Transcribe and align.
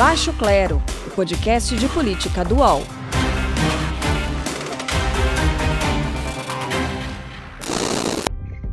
Baixo 0.00 0.32
Clero, 0.32 0.82
o 1.06 1.10
podcast 1.10 1.76
de 1.76 1.86
política 1.86 2.42
do 2.42 2.62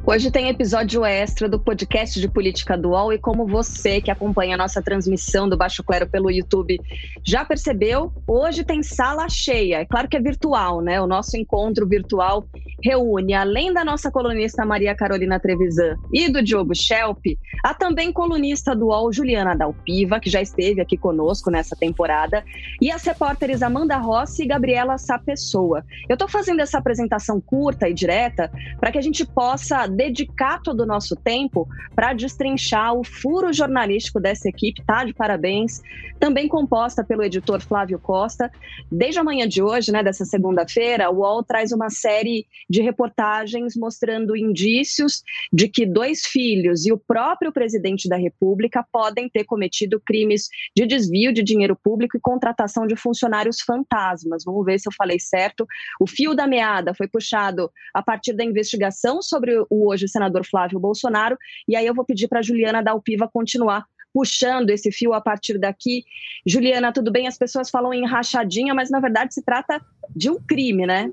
Hoje 0.09 0.31
tem 0.31 0.47
episódio 0.47 1.03
extra 1.03 1.49
do 1.49 1.59
podcast 1.59 2.17
de 2.17 2.29
política 2.29 2.77
dual 2.77 3.11
e 3.11 3.19
como 3.19 3.45
você 3.45 3.99
que 3.99 4.09
acompanha 4.09 4.55
a 4.55 4.57
nossa 4.57 4.81
transmissão 4.81 5.49
do 5.49 5.57
Baixo 5.57 5.83
Clero 5.83 6.07
pelo 6.07 6.31
YouTube 6.31 6.79
já 7.25 7.43
percebeu, 7.43 8.13
hoje 8.25 8.63
tem 8.63 8.81
sala 8.81 9.27
cheia. 9.27 9.81
É 9.81 9.85
claro 9.85 10.07
que 10.07 10.15
é 10.15 10.21
virtual, 10.21 10.79
né? 10.79 11.01
O 11.01 11.05
nosso 11.05 11.35
encontro 11.35 11.85
virtual 11.85 12.47
reúne, 12.81 13.33
além 13.33 13.73
da 13.73 13.83
nossa 13.83 14.09
colunista 14.09 14.65
Maria 14.65 14.95
Carolina 14.95 15.41
Trevisan 15.41 15.97
e 16.13 16.29
do 16.29 16.41
Diogo 16.41 16.73
Schelp, 16.73 17.25
a 17.61 17.73
também 17.73 18.13
colunista 18.13 18.73
do 18.73 18.87
UOL 18.87 19.11
Juliana 19.11 19.55
Dalpiva, 19.55 20.21
que 20.21 20.29
já 20.29 20.41
esteve 20.41 20.79
aqui 20.79 20.95
conosco 20.95 21.51
nessa 21.51 21.75
temporada, 21.75 22.45
e 22.79 22.89
as 22.91 23.03
repórteres 23.03 23.61
Amanda 23.61 23.97
Rossi 23.97 24.43
e 24.43 24.47
Gabriela 24.47 24.97
Sapessoa. 24.97 25.83
Eu 26.07 26.13
estou 26.13 26.29
fazendo 26.29 26.61
essa 26.61 26.77
apresentação 26.77 27.41
curta 27.41 27.89
e 27.89 27.93
direta 27.93 28.49
para 28.79 28.91
que 28.91 28.97
a 28.97 29.01
gente 29.01 29.25
possa 29.25 29.85
dedicar 29.97 30.61
todo 30.61 30.81
o 30.81 30.85
nosso 30.85 31.15
tempo 31.15 31.67
para 31.95 32.13
destrinchar 32.13 32.93
o 32.93 33.03
furo 33.03 33.51
jornalístico 33.51 34.19
dessa 34.19 34.47
equipe, 34.47 34.83
tá? 34.85 35.03
De 35.03 35.11
parabéns. 35.11 35.81
Também 36.19 36.47
composta 36.47 37.03
pelo 37.03 37.23
editor 37.23 37.59
Flávio 37.61 37.97
Costa. 37.97 38.51
Desde 38.91 39.19
a 39.19 39.23
manhã 39.23 39.47
de 39.47 39.61
hoje, 39.61 39.91
né, 39.91 40.03
dessa 40.03 40.23
segunda-feira, 40.23 41.09
o 41.09 41.17
UOL 41.17 41.43
traz 41.43 41.71
uma 41.71 41.89
série 41.89 42.45
de 42.69 42.81
reportagens 42.81 43.75
mostrando 43.75 44.37
indícios 44.37 45.23
de 45.51 45.67
que 45.67 45.85
dois 45.85 46.25
filhos 46.25 46.85
e 46.85 46.91
o 46.91 46.97
próprio 46.97 47.51
presidente 47.51 48.07
da 48.07 48.17
República 48.17 48.85
podem 48.91 49.27
ter 49.27 49.45
cometido 49.45 49.99
crimes 49.99 50.47
de 50.75 50.85
desvio 50.85 51.33
de 51.33 51.41
dinheiro 51.41 51.75
público 51.75 52.15
e 52.15 52.21
contratação 52.21 52.85
de 52.85 52.95
funcionários 52.95 53.61
fantasmas. 53.61 54.43
Vamos 54.45 54.63
ver 54.63 54.79
se 54.79 54.87
eu 54.87 54.93
falei 54.93 55.19
certo. 55.19 55.65
O 55.99 56.05
fio 56.05 56.35
da 56.35 56.45
meada 56.45 56.93
foi 56.93 57.07
puxado 57.07 57.71
a 57.93 58.03
partir 58.03 58.33
da 58.33 58.43
investigação 58.43 59.23
sobre 59.23 59.57
o 59.69 59.86
hoje 59.87 60.05
o 60.05 60.09
senador 60.09 60.45
Flávio 60.45 60.79
Bolsonaro. 60.79 61.37
E 61.67 61.75
aí 61.75 61.85
eu 61.85 61.93
vou 61.93 62.05
pedir 62.05 62.27
para 62.27 62.41
Juliana 62.41 62.83
Dalpiva 62.83 63.29
continuar 63.31 63.85
puxando 64.13 64.69
esse 64.71 64.91
fio 64.91 65.13
a 65.13 65.21
partir 65.21 65.59
daqui. 65.59 66.03
Juliana, 66.45 66.91
tudo 66.91 67.11
bem? 67.11 67.27
As 67.27 67.37
pessoas 67.37 67.69
falam 67.69 67.93
em 67.93 68.05
rachadinha, 68.05 68.73
mas 68.73 68.89
na 68.89 68.99
verdade 68.99 69.33
se 69.33 69.43
trata 69.43 69.79
de 70.15 70.29
um 70.29 70.39
crime, 70.39 70.87
né? 70.87 71.11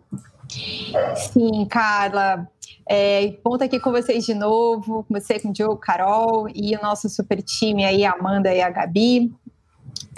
Sim, 1.17 1.67
Carla. 1.67 2.49
É, 2.89 3.33
ponto 3.43 3.65
aqui 3.65 3.81
com 3.81 3.91
vocês 3.91 4.25
de 4.27 4.35
novo, 4.35 5.05
com 5.05 5.15
você, 5.15 5.39
com 5.39 5.49
o 5.49 5.53
Diogo, 5.53 5.77
Carol 5.77 6.49
e 6.55 6.77
o 6.77 6.83
nosso 6.83 7.09
super 7.09 7.43
time 7.43 7.85
aí, 7.85 8.05
a 8.05 8.13
Amanda 8.13 8.55
e 8.55 8.61
a 8.61 8.71
Gabi. 8.71 9.33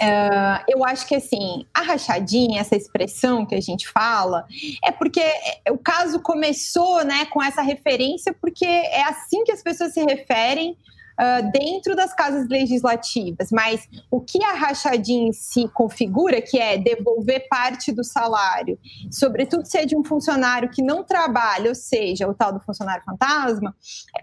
Uh, 0.01 0.63
eu 0.67 0.85
acho 0.85 1.07
que 1.07 1.15
assim, 1.15 1.65
a 1.73 1.81
rachadinha, 1.81 2.61
essa 2.61 2.75
expressão 2.75 3.45
que 3.45 3.55
a 3.55 3.61
gente 3.61 3.87
fala, 3.87 4.45
é 4.83 4.91
porque 4.91 5.23
o 5.71 5.77
caso 5.77 6.19
começou 6.19 7.03
né, 7.03 7.25
com 7.25 7.41
essa 7.41 7.61
referência, 7.61 8.33
porque 8.39 8.65
é 8.65 9.03
assim 9.03 9.43
que 9.43 9.51
as 9.51 9.63
pessoas 9.63 9.93
se 9.93 10.03
referem 10.03 10.77
uh, 11.17 11.51
dentro 11.51 11.95
das 11.95 12.13
casas 12.13 12.47
legislativas. 12.47 13.49
Mas 13.51 13.87
o 14.11 14.21
que 14.21 14.43
a 14.43 14.53
rachadinha 14.53 15.33
se 15.33 15.67
configura, 15.69 16.41
que 16.41 16.59
é 16.59 16.77
devolver 16.77 17.47
parte 17.49 17.91
do 17.91 18.03
salário, 18.03 18.77
sobretudo 19.11 19.65
se 19.65 19.79
é 19.79 19.85
de 19.85 19.97
um 19.97 20.03
funcionário 20.03 20.69
que 20.69 20.81
não 20.81 21.03
trabalha, 21.03 21.69
ou 21.69 21.75
seja, 21.75 22.27
o 22.27 22.35
tal 22.35 22.53
do 22.53 22.59
funcionário 22.59 23.03
fantasma, 23.03 23.75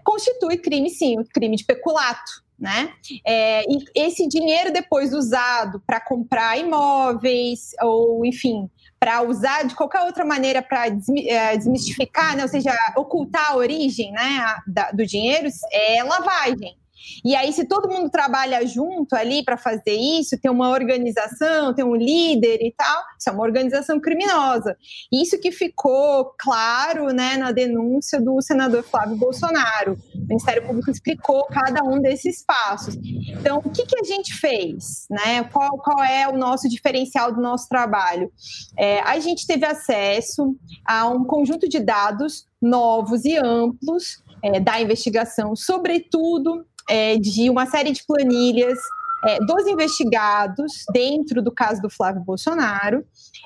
constitui 0.03 0.57
crime 0.57 0.89
sim, 0.89 1.19
o 1.19 1.25
crime 1.25 1.57
de 1.57 1.65
peculato 1.65 2.44
né? 2.57 2.93
É, 3.25 3.63
e 3.63 3.83
esse 3.95 4.27
dinheiro 4.27 4.71
depois 4.71 5.13
usado 5.13 5.81
para 5.85 5.99
comprar 5.99 6.57
imóveis 6.57 7.71
ou, 7.81 8.25
enfim, 8.25 8.69
para 8.99 9.21
usar 9.21 9.63
de 9.63 9.75
qualquer 9.75 10.01
outra 10.01 10.25
maneira 10.25 10.61
para 10.61 10.87
é, 10.87 11.57
desmistificar, 11.57 12.35
né? 12.35 12.43
ou 12.43 12.49
seja, 12.49 12.73
ocultar 12.95 13.51
a 13.51 13.57
origem 13.57 14.11
né, 14.11 14.55
do 14.93 15.05
dinheiro, 15.05 15.49
é 15.71 16.03
lavagem. 16.03 16.77
E 17.23 17.35
aí, 17.35 17.51
se 17.51 17.65
todo 17.65 17.89
mundo 17.89 18.09
trabalha 18.09 18.65
junto 18.65 19.15
ali 19.15 19.43
para 19.43 19.57
fazer 19.57 19.93
isso, 19.93 20.39
tem 20.39 20.49
uma 20.49 20.69
organização, 20.69 21.73
tem 21.73 21.83
um 21.85 21.95
líder 21.95 22.59
e 22.61 22.73
tal, 22.75 23.03
isso 23.17 23.29
é 23.29 23.31
uma 23.31 23.43
organização 23.43 23.99
criminosa. 23.99 24.77
Isso 25.11 25.39
que 25.39 25.51
ficou 25.51 26.33
claro 26.37 27.07
né, 27.13 27.37
na 27.37 27.51
denúncia 27.51 28.19
do 28.21 28.41
senador 28.41 28.83
Flávio 28.83 29.15
Bolsonaro. 29.15 29.97
O 30.13 30.27
Ministério 30.27 30.65
Público 30.65 30.91
explicou 30.91 31.45
cada 31.45 31.83
um 31.83 31.99
desses 32.01 32.43
passos. 32.43 32.95
Então, 32.95 33.61
o 33.63 33.69
que, 33.69 33.85
que 33.85 33.99
a 33.99 34.03
gente 34.03 34.33
fez? 34.33 35.05
Né? 35.09 35.43
Qual, 35.45 35.77
qual 35.79 36.03
é 36.03 36.27
o 36.27 36.37
nosso 36.37 36.67
diferencial 36.69 37.33
do 37.33 37.41
nosso 37.41 37.67
trabalho? 37.67 38.31
É, 38.77 38.99
a 39.01 39.19
gente 39.19 39.47
teve 39.47 39.65
acesso 39.65 40.55
a 40.85 41.07
um 41.07 41.23
conjunto 41.23 41.67
de 41.67 41.79
dados 41.79 42.47
novos 42.61 43.25
e 43.25 43.37
amplos 43.37 44.23
é, 44.43 44.59
da 44.59 44.81
investigação, 44.81 45.55
sobretudo 45.55 46.65
é, 46.89 47.17
de 47.17 47.49
uma 47.49 47.65
série 47.65 47.91
de 47.91 48.03
planilhas 48.05 48.79
é, 49.25 49.39
dos 49.39 49.67
investigados 49.67 50.85
dentro 50.93 51.41
do 51.41 51.51
caso 51.51 51.81
do 51.81 51.89
Flávio 51.89 52.21
Bolsonaro, 52.21 53.03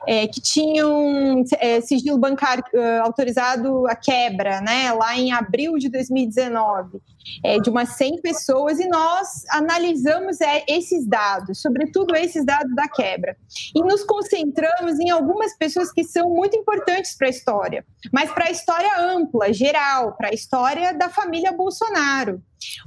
é, 0.07 0.27
que 0.27 0.41
tinham 0.41 1.43
é, 1.57 1.81
sigilo 1.81 2.17
bancário 2.17 2.63
uh, 2.73 3.03
autorizado 3.03 3.87
a 3.87 3.95
quebra, 3.95 4.61
né, 4.61 4.91
lá 4.93 5.17
em 5.17 5.31
abril 5.31 5.77
de 5.77 5.89
2019, 5.89 7.01
é, 7.43 7.59
de 7.59 7.69
umas 7.69 7.89
100 7.89 8.21
pessoas, 8.21 8.79
e 8.79 8.87
nós 8.87 9.43
analisamos 9.49 10.39
é, 10.41 10.63
esses 10.67 11.05
dados, 11.07 11.61
sobretudo 11.61 12.15
esses 12.15 12.45
dados 12.45 12.73
da 12.75 12.87
quebra, 12.87 13.35
e 13.75 13.81
nos 13.81 14.03
concentramos 14.03 14.99
em 14.99 15.09
algumas 15.09 15.57
pessoas 15.57 15.91
que 15.91 16.03
são 16.03 16.29
muito 16.29 16.57
importantes 16.57 17.15
para 17.17 17.27
a 17.27 17.31
história, 17.31 17.85
mas 18.11 18.31
para 18.31 18.45
a 18.45 18.51
história 18.51 18.99
ampla, 18.99 19.53
geral, 19.53 20.13
para 20.13 20.29
a 20.29 20.33
história 20.33 20.93
da 20.93 21.09
família 21.09 21.51
Bolsonaro. 21.51 22.41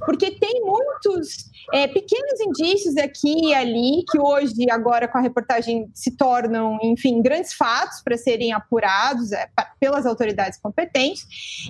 Porque 0.05 0.31
tem 0.31 0.61
muitos 0.61 1.49
é, 1.71 1.87
pequenos 1.87 2.39
indícios 2.39 2.97
aqui 2.97 3.47
e 3.47 3.53
ali 3.53 4.03
que 4.09 4.19
hoje, 4.19 4.69
agora 4.69 5.07
com 5.07 5.17
a 5.17 5.21
reportagem, 5.21 5.89
se 5.93 6.11
tornam, 6.17 6.77
enfim, 6.83 7.21
grandes 7.21 7.53
fatos 7.53 8.01
para 8.01 8.17
serem 8.17 8.51
apurados 8.51 9.31
é, 9.31 9.47
pelas 9.79 10.05
autoridades 10.05 10.59
competentes, 10.59 11.25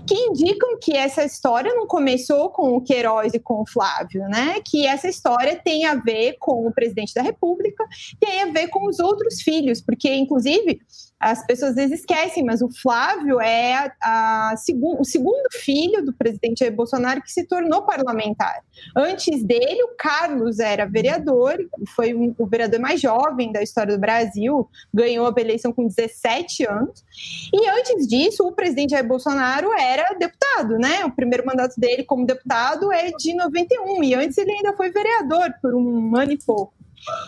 que 0.07 0.15
indicam 0.15 0.79
que 0.79 0.95
essa 0.95 1.23
história 1.23 1.73
não 1.73 1.87
começou 1.87 2.49
com 2.49 2.75
o 2.75 2.81
Queiroz 2.81 3.33
e 3.33 3.39
com 3.39 3.61
o 3.61 3.67
Flávio, 3.67 4.23
né? 4.23 4.55
Que 4.65 4.85
essa 4.85 5.07
história 5.07 5.59
tem 5.63 5.85
a 5.85 5.95
ver 5.95 6.37
com 6.39 6.67
o 6.67 6.73
presidente 6.73 7.13
da 7.13 7.21
República, 7.21 7.83
tem 8.19 8.43
a 8.43 8.51
ver 8.51 8.67
com 8.67 8.87
os 8.87 8.99
outros 8.99 9.41
filhos, 9.41 9.81
porque, 9.81 10.13
inclusive, 10.13 10.79
as 11.23 11.45
pessoas 11.45 11.71
às 11.71 11.75
vezes 11.75 11.99
esquecem, 12.01 12.43
mas 12.43 12.61
o 12.61 12.69
Flávio 12.69 13.39
é 13.39 13.75
a, 13.75 14.51
a 14.51 14.55
o 14.99 15.05
segundo 15.05 15.47
filho 15.53 16.03
do 16.03 16.11
presidente 16.11 16.59
Jair 16.59 16.75
Bolsonaro 16.75 17.21
que 17.21 17.31
se 17.31 17.45
tornou 17.47 17.83
parlamentar. 17.83 18.61
Antes 18.95 19.41
dele, 19.41 19.81
o 19.83 19.95
Carlos 19.97 20.59
era 20.59 20.85
vereador, 20.85 21.57
foi 21.95 22.13
um, 22.13 22.35
o 22.37 22.45
vereador 22.45 22.79
mais 22.81 22.99
jovem 22.99 23.53
da 23.53 23.63
história 23.63 23.95
do 23.95 23.99
Brasil, 23.99 24.69
ganhou 24.93 25.25
a 25.25 25.41
eleição 25.41 25.71
com 25.71 25.87
17 25.87 26.67
anos. 26.67 27.05
E 27.53 27.69
antes 27.69 28.05
disso, 28.05 28.45
o 28.45 28.51
presidente 28.51 28.91
Jair 28.91 29.07
Bolsonaro 29.07 29.71
era 29.79 30.13
deputado, 30.15 30.77
né? 30.77 31.05
O 31.05 31.11
primeiro 31.11 31.45
mandato 31.45 31.79
dele 31.79 32.03
como 32.03 32.25
deputado 32.25 32.91
é 32.91 33.11
de 33.11 33.33
91, 33.33 34.03
e 34.03 34.13
antes 34.13 34.37
ele 34.37 34.51
ainda 34.51 34.73
foi 34.73 34.91
vereador 34.91 35.53
por 35.61 35.73
um 35.73 36.17
ano 36.17 36.33
e 36.33 36.37
pouco. 36.37 36.73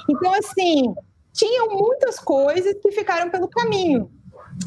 Então, 0.10 0.34
assim, 0.34 0.94
tinham 1.36 1.70
muitas 1.70 2.18
coisas 2.18 2.74
que 2.82 2.92
ficaram 2.92 3.30
pelo 3.30 3.48
caminho. 3.48 4.10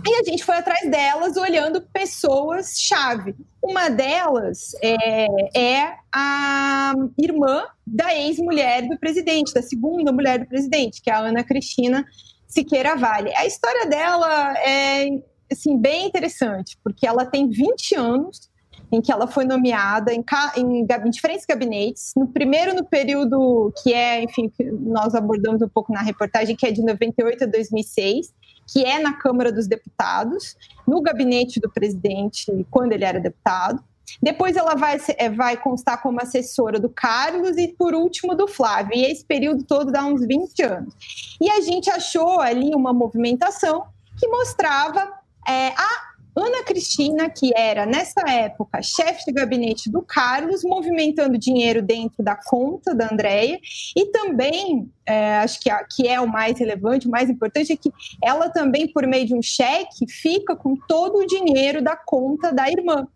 E 0.07 0.15
a 0.17 0.23
gente 0.23 0.45
foi 0.45 0.57
atrás 0.57 0.89
delas 0.91 1.37
olhando 1.37 1.81
pessoas-chave. 1.81 3.35
Uma 3.63 3.89
delas 3.89 4.73
é, 4.83 5.27
é, 5.59 5.95
a 6.15 6.93
irmã 7.19 7.65
da 7.87 8.15
ex-mulher 8.15 8.87
do 8.87 8.99
presidente, 8.99 9.55
da 9.55 9.63
segunda 9.63 10.13
mulher 10.13 10.41
do 10.41 10.47
presidente, 10.47 11.01
que 11.01 11.11
é 11.11 11.15
a 11.15 11.21
Ana 11.21 11.43
Cristina 11.43 12.05
Siqueira 12.47 12.97
Vale. 12.97 13.35
A 13.35 13.47
história 13.47 13.87
dela 13.87 14.53
é 14.59 15.09
assim, 15.51 15.79
bem 15.79 16.07
interessante, 16.07 16.79
porque 16.85 17.07
ela 17.07 17.25
tem 17.25 17.49
20 17.49 17.95
anos 17.95 18.51
em 18.91 19.01
que 19.01 19.13
ela 19.13 19.27
foi 19.27 19.45
nomeada 19.45 20.13
em, 20.13 20.25
em, 20.57 20.81
em, 20.81 21.11
diferentes 21.11 21.45
gabinetes. 21.47 22.13
No 22.17 22.27
primeiro, 22.27 22.75
no 22.75 22.85
período 22.85 23.73
que 23.83 23.93
é, 23.93 24.23
enfim, 24.23 24.49
que 24.49 24.65
nós 24.65 25.15
abordamos 25.15 25.63
um 25.63 25.69
pouco 25.69 25.93
na 25.93 26.01
reportagem, 26.01 26.57
que 26.57 26.67
é 26.67 26.71
de 26.71 26.83
98 26.83 27.45
a 27.45 27.47
2006, 27.47 28.33
que 28.67 28.85
é 28.85 28.99
na 28.99 29.15
Câmara 29.15 29.53
dos 29.53 29.67
Deputados, 29.67 30.57
no 30.87 31.01
gabinete 31.01 31.61
do 31.61 31.71
presidente, 31.71 32.47
quando 32.71 32.93
ele 32.93 33.05
era 33.05 33.21
deputado. 33.21 33.83
Depois 34.23 34.57
ela 34.57 34.75
vai, 34.75 34.99
é, 35.19 35.29
vai 35.29 35.57
constar 35.57 36.01
como 36.03 36.21
assessora 36.21 36.81
do 36.81 36.89
Carlos 36.89 37.57
e, 37.59 37.69
por 37.69 37.95
último, 37.95 38.35
do 38.35 38.49
Flávio. 38.49 38.95
E 38.95 39.05
esse 39.05 39.25
período 39.25 39.65
todo 39.65 39.93
dá 39.93 40.05
uns 40.05 40.27
20 40.27 40.63
anos. 40.63 40.95
E 41.41 41.51
a 41.51 41.61
gente 41.61 41.91
achou 41.91 42.41
ali 42.41 42.75
uma 42.75 42.93
movimentação 42.93 43.85
que 44.19 44.27
mostrava 44.29 45.13
é, 45.47 45.69
a 45.69 46.08
Ana 46.39 46.63
Cristina, 46.65 47.29
que 47.29 47.53
era 47.57 47.85
nessa 47.85 48.21
época 48.29 48.83
chefe 48.83 49.25
de 49.27 49.33
gabinete 49.33 49.91
do 49.91 50.03
Carlos, 50.03 50.63
movimentando 50.63 51.39
dinheiro 51.39 51.83
dentro 51.83 52.23
da 52.23 52.37
conta 52.37 52.95
da 52.95 53.09
Andréia, 53.13 53.59
e 53.97 54.07
também, 54.07 54.91
é, 55.07 55.39
acho 55.39 55.61
que, 55.61 55.71
a, 55.71 55.85
que 55.85 56.07
é 56.07 56.21
o 56.21 56.27
mais 56.29 56.59
relevante, 56.59 57.09
o 57.09 57.11
mais 57.11 57.29
importante, 57.29 57.73
é 57.73 57.77
que 57.77 57.91
ela 58.23 58.49
também, 58.51 58.87
por 58.93 59.07
meio 59.07 59.27
de 59.27 59.35
um 59.35 59.43
cheque, 59.43 60.07
fica 60.09 60.55
com 60.55 60.75
todo 60.89 61.19
o 61.19 61.27
dinheiro 61.27 61.83
da 61.83 61.97
conta 61.97 62.53
da 62.53 62.69
irmã. 62.71 63.07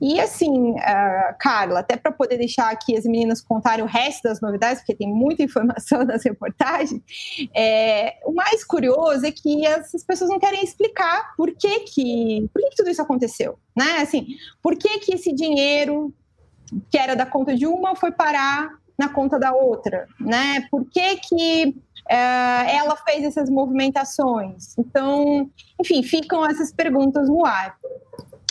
E 0.00 0.18
assim, 0.18 0.72
uh, 0.72 1.34
Carla, 1.38 1.78
até 1.78 1.96
para 1.96 2.10
poder 2.10 2.36
deixar 2.36 2.72
aqui 2.72 2.96
as 2.96 3.04
meninas 3.04 3.40
contarem 3.40 3.84
o 3.84 3.88
resto 3.88 4.22
das 4.24 4.40
novidades, 4.40 4.78
porque 4.80 4.96
tem 4.96 5.08
muita 5.08 5.44
informação 5.44 6.02
nas 6.04 6.24
reportagens, 6.24 7.00
é, 7.54 8.16
o 8.24 8.32
mais 8.32 8.64
curioso 8.64 9.24
é 9.24 9.30
que 9.30 9.64
essas 9.64 10.02
pessoas 10.02 10.28
não 10.28 10.40
querem 10.40 10.64
explicar 10.64 11.34
por 11.36 11.54
que, 11.54 11.80
que, 11.80 12.50
por 12.52 12.60
que, 12.62 12.70
que 12.70 12.76
tudo 12.76 12.90
isso 12.90 13.00
aconteceu. 13.00 13.56
Né? 13.76 13.98
Assim, 13.98 14.26
por 14.60 14.76
que, 14.76 14.98
que 14.98 15.14
esse 15.14 15.32
dinheiro 15.32 16.12
que 16.90 16.98
era 16.98 17.14
da 17.14 17.26
conta 17.26 17.54
de 17.54 17.66
uma 17.66 17.94
foi 17.94 18.10
parar 18.10 18.70
na 18.98 19.08
conta 19.08 19.38
da 19.38 19.52
outra? 19.52 20.08
Né? 20.18 20.66
Por 20.68 20.84
que, 20.84 21.16
que 21.18 21.76
é, 22.08 22.76
ela 22.76 22.96
fez 22.96 23.22
essas 23.22 23.48
movimentações? 23.48 24.76
Então, 24.76 25.48
enfim, 25.80 26.02
ficam 26.02 26.44
essas 26.44 26.72
perguntas 26.72 27.28
no 27.28 27.46
ar. 27.46 27.76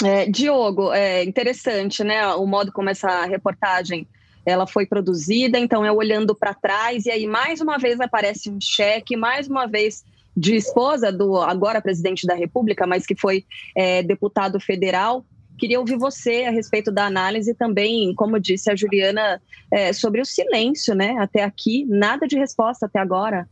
É, 0.04 0.26
Diogo, 0.26 0.92
é 0.94 1.24
interessante, 1.24 2.04
né? 2.04 2.28
O 2.36 2.46
modo 2.46 2.72
como 2.72 2.90
essa 2.90 3.26
reportagem 3.26 4.08
ela 4.46 4.66
foi 4.66 4.86
produzida, 4.86 5.60
então 5.60 5.86
é 5.86 5.92
olhando 5.92 6.34
para 6.34 6.54
trás 6.54 7.06
e 7.06 7.12
aí 7.12 7.28
mais 7.28 7.62
uma 7.62 7.78
vez 7.78 8.00
aparece 8.00 8.50
um 8.50 8.60
cheque, 8.60 9.16
mais 9.16 9.48
uma 9.48 9.68
vez 9.68 10.04
de 10.36 10.56
esposa 10.56 11.12
do 11.12 11.38
agora 11.38 11.82
presidente 11.82 12.26
da 12.26 12.34
República, 12.34 12.88
mas 12.88 13.06
que 13.06 13.16
foi 13.16 13.46
é, 13.76 14.02
deputado 14.02 14.60
federal. 14.60 15.24
Queria 15.60 15.80
ouvir 15.80 15.98
você 15.98 16.46
a 16.46 16.52
respeito 16.52 16.92
da 16.92 17.06
análise 17.06 17.54
também, 17.54 18.16
como 18.16 18.40
disse 18.40 18.72
a 18.72 18.76
Juliana, 18.76 19.40
é, 19.70 19.94
sobre 19.94 20.20
o 20.20 20.26
silêncio, 20.26 20.96
né? 20.96 21.18
Até 21.20 21.44
aqui, 21.44 21.86
nada 21.88 22.28
de 22.28 22.36
resposta 22.36 22.88
até 22.88 22.98
agora. 22.98 23.48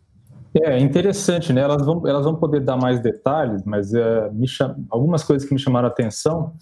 É 0.56 0.80
interessante, 0.80 1.54
né? 1.54 1.62
Elas 1.62 1.86
vão, 1.86 2.08
elas 2.08 2.26
vão 2.26 2.36
poder 2.36 2.62
dar 2.62 2.76
mais 2.76 3.00
detalhes, 3.00 3.64
mas 3.64 3.94
é, 3.94 4.30
cham... 4.48 4.76
algumas 4.90 5.24
coisas 5.24 5.48
que 5.48 5.54
me 5.54 5.60
chamaram 5.60 5.88
a 5.88 5.92
atenção 5.92 6.54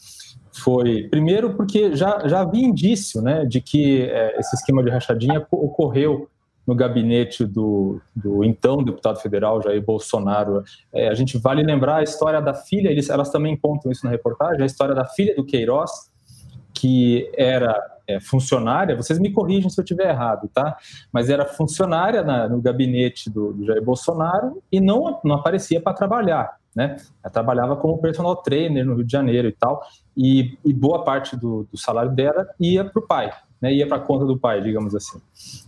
foi, 0.53 1.07
primeiro, 1.09 1.55
porque 1.55 1.95
já, 1.95 2.27
já 2.27 2.41
havia 2.41 2.65
indício 2.65 3.21
né, 3.21 3.45
de 3.45 3.61
que 3.61 4.01
é, 4.01 4.39
esse 4.39 4.55
esquema 4.55 4.83
de 4.83 4.89
rachadinha 4.89 5.45
ocorreu 5.51 6.27
no 6.65 6.75
gabinete 6.75 7.45
do, 7.45 8.01
do 8.13 8.43
então 8.43 8.83
deputado 8.83 9.19
federal 9.21 9.61
Jair 9.61 9.81
Bolsonaro. 9.81 10.63
É, 10.93 11.07
a 11.07 11.13
gente 11.13 11.37
vale 11.37 11.63
lembrar 11.63 11.97
a 11.97 12.03
história 12.03 12.41
da 12.41 12.53
filha, 12.53 12.89
eles, 12.89 13.09
elas 13.09 13.29
também 13.29 13.55
contam 13.55 13.89
isso 13.89 14.03
na 14.03 14.11
reportagem, 14.11 14.63
a 14.63 14.65
história 14.65 14.93
da 14.93 15.05
filha 15.05 15.33
do 15.33 15.45
Queiroz, 15.45 15.91
que 16.77 17.31
era 17.35 17.75
é, 18.07 18.19
funcionária, 18.19 18.95
vocês 18.95 19.17
me 19.17 19.31
corrigem 19.31 19.69
se 19.69 19.79
eu 19.79 19.83
estiver 19.83 20.09
errado, 20.09 20.47
tá? 20.53 20.77
Mas 21.11 21.27
era 21.29 21.43
funcionária 21.43 22.23
na, 22.23 22.47
no 22.47 22.61
gabinete 22.61 23.29
do, 23.29 23.51
do, 23.51 23.65
Jair 23.65 23.83
Bolsonaro 23.83 24.61
e 24.71 24.79
não, 24.79 25.19
não 25.23 25.35
aparecia 25.35 25.81
para 25.81 25.93
trabalhar, 25.93 26.57
né? 26.75 26.97
Ela 27.23 27.33
trabalhava 27.33 27.75
como 27.75 27.97
personal 27.97 28.35
trainer 28.35 28.85
no 28.85 28.95
Rio 28.95 29.03
de 29.03 29.11
Janeiro 29.11 29.47
e 29.47 29.51
tal, 29.51 29.81
e, 30.15 30.57
e 30.63 30.71
boa 30.71 31.03
parte 31.03 31.35
do, 31.35 31.67
do 31.71 31.77
salário 31.77 32.11
dela 32.11 32.47
ia 32.59 32.85
para 32.85 32.99
o 32.99 33.07
pai, 33.07 33.31
né, 33.59 33.73
ia 33.73 33.87
para 33.87 33.97
a 33.97 34.01
conta 34.01 34.25
do 34.25 34.37
pai, 34.37 34.61
digamos 34.61 34.93
assim. 34.93 35.19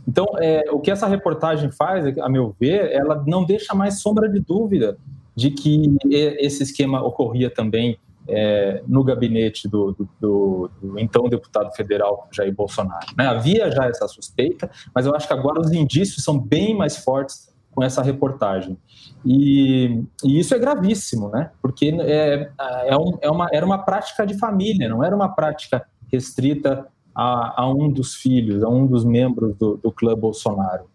Então, 0.08 0.26
é, 0.40 0.66
o 0.72 0.80
que 0.80 0.92
essa 0.92 1.08
reportagem 1.08 1.72
faz, 1.72 2.06
a 2.20 2.30
meu 2.30 2.56
ver, 2.60 2.92
ela 2.92 3.24
não 3.26 3.44
deixa 3.44 3.74
mais 3.74 4.00
sombra 4.00 4.30
de 4.30 4.40
dúvida 4.40 4.98
de 5.36 5.52
que 5.52 5.96
esse 6.12 6.64
esquema 6.64 7.02
ocorria 7.02 7.50
também 7.50 7.98
é, 8.30 8.84
no 8.88 9.04
gabinete 9.04 9.68
do, 9.68 9.92
do, 9.92 10.10
do, 10.20 10.72
do, 10.82 11.00
então 11.00 11.28
deputado 11.28 11.72
federal 11.76 12.28
Jair 12.32 12.54
Bolsonaro. 12.54 13.08
Né? 13.18 13.26
Havia 13.28 13.72
já 13.72 13.86
essa 13.86 14.08
suspeita, 14.08 14.70
mas 14.94 15.06
eu 15.06 15.16
acho 15.16 15.28
que 15.28 15.34
agora 15.34 15.60
os 15.60 15.72
indícios 15.72 16.24
são 16.24 16.40
bem 16.40 16.76
mais 16.76 16.98
fortes 16.98 17.50
com 17.72 17.84
essa 17.84 18.02
reportagem. 18.02 18.78
E, 19.26 20.04
e 20.24 20.40
isso 20.40 20.54
é 20.54 20.60
gravíssimo, 20.60 21.30
né? 21.30 21.52
porque 21.62 21.96
é, 22.02 22.52
é, 22.86 22.98
um, 22.98 23.18
é 23.22 23.30
uma, 23.30 23.48
era 23.52 23.66
uma 23.66 23.80
prática 23.80 24.26
de 24.26 24.38
família, 24.38 24.90
não 24.90 25.04
era 25.04 25.16
uma 25.16 25.30
prática 25.30 25.86
restrita 26.12 26.88
a, 27.16 27.64
a 27.64 27.70
um 27.70 27.92
dos 27.92 28.16
filhos, 28.16 28.64
a 28.64 28.70
um 28.70 28.88
dos 28.88 29.04
membros 29.04 29.56
do, 29.56 29.78
do 29.78 29.92
clã 29.92 30.16
Bolsonaro. 30.16 30.86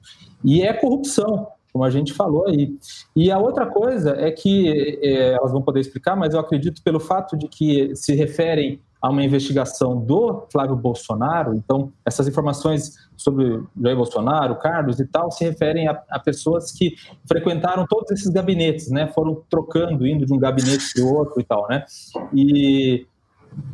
E 0.43 0.63
é 0.63 0.73
corrupção, 0.73 1.49
como 1.75 1.85
a 1.85 1.91
gente 1.91 2.12
falou 2.12 2.47
aí. 2.47 2.79
E 3.17 3.32
a 3.32 3.38
outra 3.38 3.67
coisa 3.67 4.15
é 4.17 4.31
que 4.31 4.97
é, 5.03 5.32
elas 5.32 5.50
vão 5.50 5.61
poder 5.61 5.81
explicar, 5.81 6.15
mas 6.15 6.32
eu 6.32 6.38
acredito 6.38 6.81
pelo 6.81 7.00
fato 7.00 7.37
de 7.37 7.49
que 7.49 7.97
se 7.97 8.15
referem 8.15 8.81
a 9.03 9.11
uma 9.11 9.25
investigação 9.25 10.00
do 10.00 10.47
Flávio 10.53 10.76
Bolsonaro, 10.76 11.53
então 11.55 11.93
essas 12.06 12.29
informações 12.29 12.94
sobre 13.17 13.61
Jair 13.79 13.97
Bolsonaro, 13.97 14.56
Carlos 14.56 15.00
e 15.00 15.05
tal, 15.05 15.32
se 15.32 15.44
referem 15.44 15.88
a, 15.88 16.00
a 16.09 16.19
pessoas 16.21 16.71
que 16.71 16.94
frequentaram 17.26 17.85
todos 17.87 18.12
esses 18.12 18.29
gabinetes, 18.29 18.88
né? 18.88 19.09
Foram 19.09 19.43
trocando, 19.50 20.06
indo 20.06 20.25
de 20.25 20.32
um 20.32 20.38
gabinete 20.38 20.94
para 20.94 21.05
o 21.05 21.12
outro 21.12 21.41
e 21.41 21.44
tal, 21.44 21.67
né? 21.69 21.85
E, 22.32 23.05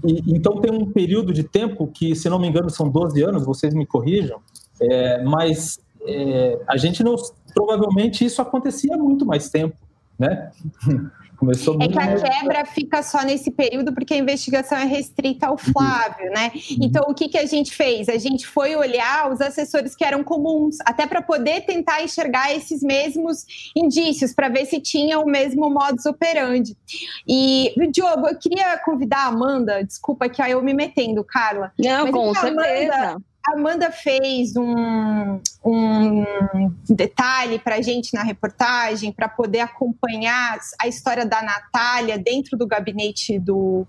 e, 0.05 0.35
então 0.35 0.58
tem 0.61 0.73
um 0.73 0.91
período 0.91 1.35
de 1.35 1.44
tempo 1.44 1.87
que, 1.87 2.17
se 2.17 2.31
não 2.31 2.38
me 2.38 2.49
engano, 2.49 2.70
são 2.70 2.88
12 2.88 3.23
anos, 3.23 3.44
vocês 3.44 3.75
me 3.75 3.87
corrijam, 3.87 4.41
é, 4.81 5.23
mas 5.23 5.79
é, 6.06 6.58
a 6.67 6.76
gente 6.76 7.02
não. 7.02 7.14
Provavelmente 7.52 8.25
isso 8.25 8.41
acontecia 8.41 8.94
há 8.94 8.99
muito 8.99 9.26
mais 9.26 9.49
tempo, 9.49 9.76
né? 10.19 10.50
Começou 11.41 11.79
é 11.81 11.88
que 11.88 11.99
a 11.99 12.17
quebra 12.17 12.67
fica 12.67 13.02
só 13.02 13.23
nesse 13.23 13.50
período 13.50 13.94
porque 13.94 14.12
a 14.12 14.17
investigação 14.19 14.76
é 14.76 14.85
restrita 14.85 15.47
ao 15.47 15.56
Flávio, 15.56 16.31
né? 16.31 16.52
Uhum. 16.55 16.76
Então, 16.82 17.05
o 17.08 17.14
que, 17.14 17.31
que 17.31 17.38
a 17.38 17.47
gente 17.47 17.75
fez? 17.75 18.11
A 18.11 18.19
gente 18.19 18.47
foi 18.47 18.76
olhar 18.76 19.32
os 19.32 19.41
assessores 19.41 19.97
que 19.97 20.05
eram 20.05 20.23
comuns, 20.23 20.76
até 20.85 21.06
para 21.06 21.23
poder 21.23 21.62
tentar 21.62 22.02
enxergar 22.02 22.55
esses 22.55 22.82
mesmos 22.82 23.47
indícios, 23.75 24.35
para 24.35 24.50
ver 24.50 24.67
se 24.67 24.82
tinha 24.82 25.19
o 25.19 25.25
mesmo 25.25 25.70
modus 25.70 26.05
operandi. 26.05 26.76
E, 27.26 27.73
Diogo, 27.91 28.29
eu 28.29 28.38
queria 28.38 28.76
convidar 28.76 29.20
a 29.20 29.29
Amanda, 29.29 29.82
desculpa 29.82 30.29
que 30.29 30.43
aí 30.43 30.52
eu 30.52 30.62
me 30.62 30.75
metendo, 30.75 31.25
Carla. 31.25 31.73
Não, 31.79 32.12
com 32.12 32.35
certeza. 32.35 32.94
Amanda, 32.94 33.23
Amanda 33.46 33.90
fez 33.90 34.54
um, 34.56 35.40
um 35.64 36.25
detalhe 36.88 37.58
para 37.58 37.76
a 37.76 37.82
gente 37.82 38.14
na 38.14 38.22
reportagem 38.22 39.12
para 39.12 39.28
poder 39.28 39.60
acompanhar 39.60 40.58
a 40.81 40.87
história 40.87 41.25
da 41.25 41.42
Natália 41.42 42.19
dentro 42.19 42.56
do 42.56 42.66
gabinete 42.66 43.38
do, 43.38 43.87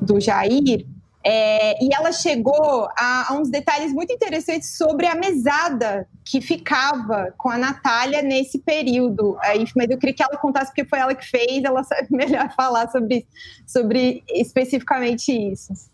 do 0.00 0.20
Jair. 0.20 0.86
É, 1.24 1.82
e 1.82 1.94
ela 1.94 2.10
chegou 2.10 2.88
a, 2.98 3.32
a, 3.32 3.34
uns 3.34 3.48
detalhes 3.48 3.92
muito 3.92 4.12
interessantes 4.12 4.76
sobre 4.76 5.06
a 5.06 5.14
mesada 5.14 6.08
que 6.24 6.40
ficava 6.40 7.32
com 7.38 7.48
a 7.48 7.56
Natália 7.56 8.22
nesse 8.22 8.58
período. 8.58 9.36
Aí, 9.40 9.64
mas 9.76 9.88
eu 9.88 9.98
queria 9.98 10.14
que 10.14 10.22
ela 10.22 10.36
contasse, 10.36 10.72
porque 10.72 10.84
foi 10.84 10.98
ela 10.98 11.14
que 11.14 11.24
fez, 11.24 11.62
ela 11.62 11.84
sabe 11.84 12.08
melhor 12.10 12.52
falar 12.54 12.90
sobre, 12.90 13.26
sobre 13.66 14.24
especificamente 14.28 15.32
isso. 15.32 15.91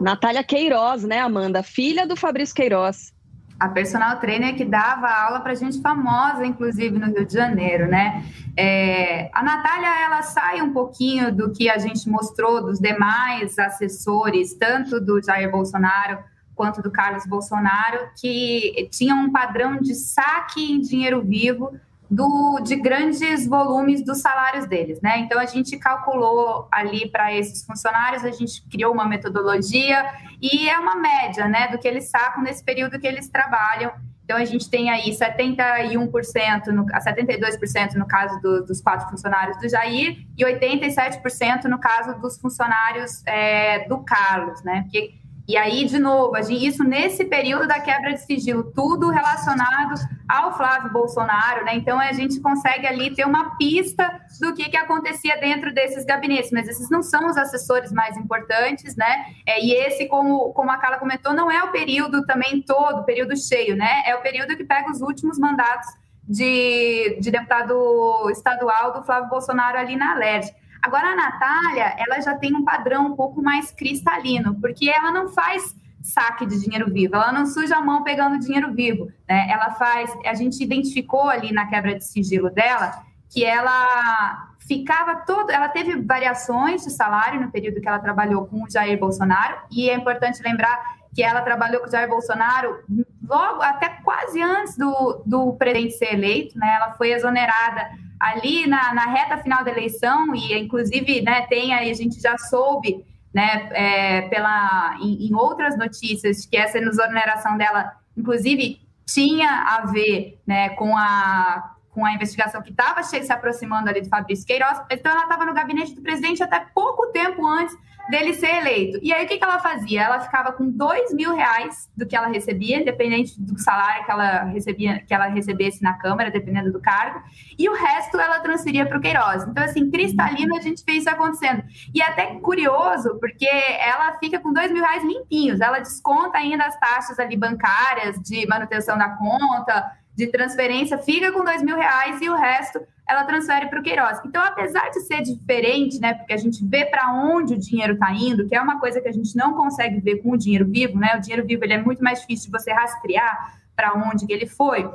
Natália 0.00 0.44
Queiroz, 0.44 1.04
né, 1.04 1.20
Amanda? 1.20 1.62
Filha 1.62 2.06
do 2.06 2.16
Fabrício 2.16 2.54
Queiroz. 2.54 3.12
A 3.58 3.68
personal 3.68 4.18
trainer 4.18 4.56
que 4.56 4.64
dava 4.64 5.08
aula 5.08 5.40
para 5.40 5.54
gente 5.54 5.80
famosa, 5.82 6.46
inclusive 6.46 6.98
no 6.98 7.06
Rio 7.06 7.26
de 7.26 7.34
Janeiro, 7.34 7.86
né? 7.88 8.24
É, 8.56 9.30
a 9.34 9.42
Natália, 9.42 10.04
ela 10.04 10.22
sai 10.22 10.62
um 10.62 10.72
pouquinho 10.72 11.30
do 11.34 11.52
que 11.52 11.68
a 11.68 11.76
gente 11.76 12.08
mostrou 12.08 12.62
dos 12.62 12.78
demais 12.78 13.58
assessores, 13.58 14.54
tanto 14.54 14.98
do 14.98 15.22
Jair 15.22 15.50
Bolsonaro 15.50 16.18
quanto 16.54 16.82
do 16.82 16.90
Carlos 16.90 17.26
Bolsonaro, 17.26 18.10
que 18.20 18.88
tinham 18.90 19.18
um 19.18 19.32
padrão 19.32 19.78
de 19.78 19.94
saque 19.94 20.72
em 20.72 20.80
dinheiro 20.80 21.22
vivo 21.22 21.78
do, 22.10 22.58
de 22.60 22.74
grandes 22.74 23.46
volumes 23.46 24.04
dos 24.04 24.20
salários 24.20 24.66
deles, 24.66 25.00
né? 25.00 25.18
Então 25.20 25.38
a 25.38 25.46
gente 25.46 25.78
calculou 25.78 26.66
ali 26.72 27.08
para 27.08 27.32
esses 27.32 27.64
funcionários, 27.64 28.24
a 28.24 28.32
gente 28.32 28.66
criou 28.68 28.92
uma 28.92 29.06
metodologia 29.06 30.04
e 30.42 30.68
é 30.68 30.76
uma 30.76 30.96
média, 30.96 31.46
né, 31.46 31.68
do 31.68 31.78
que 31.78 31.86
eles 31.86 32.10
sacam 32.10 32.42
nesse 32.42 32.64
período 32.64 32.98
que 32.98 33.06
eles 33.06 33.28
trabalham. 33.28 33.92
Então 34.24 34.36
a 34.36 34.44
gente 34.44 34.68
tem 34.68 34.90
aí 34.90 35.10
71%, 35.10 36.66
no, 36.68 36.86
72% 36.86 37.94
no 37.94 38.06
caso 38.06 38.40
do, 38.40 38.64
dos 38.64 38.80
quatro 38.80 39.08
funcionários 39.08 39.58
do 39.58 39.68
Jair 39.68 40.24
e 40.36 40.44
87% 40.44 41.64
no 41.64 41.78
caso 41.78 42.20
dos 42.20 42.40
funcionários 42.40 43.24
é, 43.26 43.88
do 43.88 43.98
Carlos, 43.98 44.62
né? 44.62 44.82
Porque 44.82 45.19
e 45.50 45.56
aí, 45.56 45.84
de 45.84 45.98
novo, 45.98 46.38
isso 46.48 46.84
nesse 46.84 47.24
período 47.24 47.66
da 47.66 47.80
quebra 47.80 48.12
de 48.12 48.20
sigilo, 48.24 48.70
tudo 48.72 49.10
relacionado 49.10 49.94
ao 50.28 50.56
Flávio 50.56 50.92
Bolsonaro, 50.92 51.64
né? 51.64 51.74
Então 51.74 51.98
a 51.98 52.12
gente 52.12 52.38
consegue 52.38 52.86
ali 52.86 53.12
ter 53.12 53.24
uma 53.26 53.56
pista 53.56 54.08
do 54.40 54.54
que, 54.54 54.70
que 54.70 54.76
acontecia 54.76 55.40
dentro 55.40 55.74
desses 55.74 56.04
gabinetes, 56.04 56.52
mas 56.52 56.68
esses 56.68 56.88
não 56.88 57.02
são 57.02 57.26
os 57.26 57.36
assessores 57.36 57.90
mais 57.90 58.16
importantes, 58.16 58.94
né? 58.94 59.24
É, 59.44 59.60
e 59.60 59.72
esse, 59.72 60.06
como, 60.06 60.52
como 60.52 60.70
a 60.70 60.76
Carla 60.76 60.98
comentou, 60.98 61.34
não 61.34 61.50
é 61.50 61.64
o 61.64 61.72
período 61.72 62.24
também 62.24 62.62
todo, 62.62 63.02
período 63.02 63.36
cheio, 63.36 63.74
né? 63.74 64.04
É 64.06 64.14
o 64.14 64.22
período 64.22 64.56
que 64.56 64.62
pega 64.62 64.88
os 64.88 65.00
últimos 65.00 65.36
mandatos 65.36 65.88
de, 66.28 67.18
de 67.20 67.28
deputado 67.28 68.30
estadual 68.30 68.92
do 68.92 69.02
Flávio 69.02 69.28
Bolsonaro 69.28 69.76
ali 69.76 69.96
na 69.96 70.12
Alerj. 70.12 70.48
Agora, 70.82 71.08
a 71.08 71.16
Natália, 71.16 71.94
ela 71.98 72.20
já 72.20 72.34
tem 72.36 72.54
um 72.54 72.64
padrão 72.64 73.06
um 73.06 73.16
pouco 73.16 73.42
mais 73.42 73.70
cristalino, 73.70 74.58
porque 74.60 74.88
ela 74.88 75.10
não 75.12 75.28
faz 75.28 75.74
saque 76.02 76.46
de 76.46 76.58
dinheiro 76.60 76.90
vivo, 76.90 77.14
ela 77.14 77.32
não 77.32 77.46
suja 77.46 77.76
a 77.76 77.82
mão 77.82 78.02
pegando 78.02 78.38
dinheiro 78.38 78.72
vivo, 78.72 79.12
né? 79.28 79.48
Ela 79.50 79.72
faz, 79.72 80.10
a 80.24 80.34
gente 80.34 80.62
identificou 80.62 81.28
ali 81.28 81.52
na 81.52 81.66
quebra 81.66 81.94
de 81.94 82.04
sigilo 82.04 82.50
dela 82.50 83.04
que 83.28 83.44
ela 83.44 84.48
ficava 84.58 85.16
todo, 85.16 85.50
ela 85.50 85.68
teve 85.68 86.00
variações 86.00 86.82
de 86.84 86.90
salário 86.90 87.40
no 87.40 87.50
período 87.50 87.80
que 87.80 87.88
ela 87.88 87.98
trabalhou 87.98 88.46
com 88.46 88.62
o 88.62 88.70
Jair 88.70 88.98
Bolsonaro, 88.98 89.56
e 89.70 89.88
é 89.90 89.94
importante 89.94 90.42
lembrar 90.42 90.80
que 91.14 91.22
ela 91.22 91.42
trabalhou 91.42 91.80
com 91.80 91.88
o 91.88 91.90
Jair 91.90 92.08
Bolsonaro 92.08 92.78
logo, 93.26 93.62
até 93.62 93.88
quase 94.02 94.40
antes 94.40 94.76
do, 94.76 95.22
do 95.26 95.52
presidente 95.54 95.94
ser 95.94 96.14
eleito, 96.14 96.58
né? 96.58 96.74
Ela 96.76 96.92
foi 96.94 97.12
exonerada 97.12 97.90
ali 98.20 98.66
na, 98.66 98.92
na 98.92 99.06
reta 99.06 99.38
final 99.38 99.64
da 99.64 99.70
eleição, 99.70 100.34
e 100.34 100.54
inclusive, 100.58 101.22
né, 101.22 101.46
tem 101.48 101.72
aí, 101.72 101.90
a 101.90 101.94
gente 101.94 102.20
já 102.20 102.36
soube, 102.36 103.04
né, 103.34 103.68
é, 103.72 104.22
pela, 104.28 104.96
em, 105.00 105.28
em 105.28 105.34
outras 105.34 105.76
notícias, 105.78 106.44
que 106.44 106.56
essa 106.56 106.78
exoneração 106.78 107.56
dela, 107.56 107.92
inclusive, 108.16 108.80
tinha 109.06 109.48
a 109.48 109.86
ver 109.86 110.38
né, 110.46 110.70
com 110.70 110.96
a 110.96 111.76
com 111.90 112.06
a 112.06 112.12
investigação 112.12 112.62
que 112.62 112.70
estava 112.70 113.02
se 113.02 113.32
aproximando 113.32 113.90
ali 113.90 114.00
de 114.00 114.08
Fabrício 114.08 114.46
Queiroz. 114.46 114.80
Então, 114.90 115.10
ela 115.10 115.24
estava 115.24 115.44
no 115.44 115.52
gabinete 115.52 115.92
do 115.92 116.00
presidente 116.00 116.40
até 116.40 116.64
pouco 116.72 117.08
tempo 117.08 117.44
antes 117.44 117.76
dele 118.10 118.34
ser 118.34 118.56
eleito. 118.56 118.98
E 119.02 119.12
aí, 119.12 119.24
o 119.24 119.28
que, 119.28 119.38
que 119.38 119.44
ela 119.44 119.58
fazia? 119.60 120.02
Ela 120.02 120.20
ficava 120.20 120.52
com 120.52 120.68
dois 120.68 121.12
mil 121.14 121.34
reais 121.34 121.88
do 121.96 122.06
que 122.06 122.16
ela 122.16 122.28
recebia, 122.28 122.80
independente 122.80 123.40
do 123.40 123.58
salário 123.58 124.04
que 124.04 124.10
ela 124.10 124.44
recebia, 124.44 125.00
que 125.00 125.14
ela 125.14 125.26
recebesse 125.26 125.82
na 125.82 125.94
Câmara, 125.94 126.30
dependendo 126.30 126.72
do 126.72 126.80
cargo, 126.80 127.22
e 127.58 127.68
o 127.68 127.74
resto 127.74 128.18
ela 128.18 128.40
transferia 128.40 128.86
para 128.86 128.98
o 128.98 129.00
Queiroz. 129.00 129.44
Então, 129.44 129.62
assim, 129.64 129.90
cristalina 129.90 130.56
a 130.56 130.60
gente 130.60 130.82
vê 130.84 130.92
isso 130.92 131.08
acontecendo. 131.08 131.62
E 131.94 132.00
é 132.00 132.06
até 132.06 132.26
curioso, 132.40 133.18
porque 133.20 133.46
ela 133.46 134.18
fica 134.18 134.38
com 134.40 134.52
dois 134.52 134.70
mil 134.72 134.82
reais 134.82 135.04
limpinhos, 135.04 135.60
ela 135.60 135.78
desconta 135.78 136.38
ainda 136.38 136.64
as 136.64 136.78
taxas 136.78 137.18
ali 137.18 137.36
bancárias 137.36 138.20
de 138.20 138.46
manutenção 138.46 138.98
da 138.98 139.10
conta, 139.10 139.90
de 140.20 140.26
transferência 140.28 140.98
fica 140.98 141.32
com 141.32 141.42
dois 141.44 141.62
mil 141.62 141.76
reais 141.76 142.20
e 142.20 142.28
o 142.28 142.34
resto 142.34 142.80
ela 143.08 143.24
transfere 143.24 143.68
para 143.68 143.80
o 143.80 143.82
Queiroz. 143.82 144.20
Então, 144.24 144.40
apesar 144.42 144.88
de 144.90 145.00
ser 145.00 145.22
diferente, 145.22 145.98
né, 145.98 146.14
porque 146.14 146.32
a 146.32 146.36
gente 146.36 146.64
vê 146.64 146.84
para 146.84 147.12
onde 147.12 147.54
o 147.54 147.58
dinheiro 147.58 147.94
está 147.94 148.12
indo, 148.12 148.46
que 148.46 148.54
é 148.54 148.60
uma 148.60 148.78
coisa 148.78 149.00
que 149.00 149.08
a 149.08 149.12
gente 149.12 149.34
não 149.34 149.54
consegue 149.54 149.98
ver 150.00 150.22
com 150.22 150.30
o 150.30 150.36
dinheiro 150.36 150.64
vivo, 150.66 150.96
né? 150.96 151.16
O 151.16 151.20
dinheiro 151.20 151.44
vivo 151.44 151.64
ele 151.64 151.72
é 151.72 151.82
muito 151.82 152.04
mais 152.04 152.20
difícil 152.20 152.52
de 152.52 152.58
você 152.58 152.72
rastrear 152.72 153.58
para 153.74 153.94
onde 153.94 154.26
ele 154.28 154.46
foi. 154.46 154.88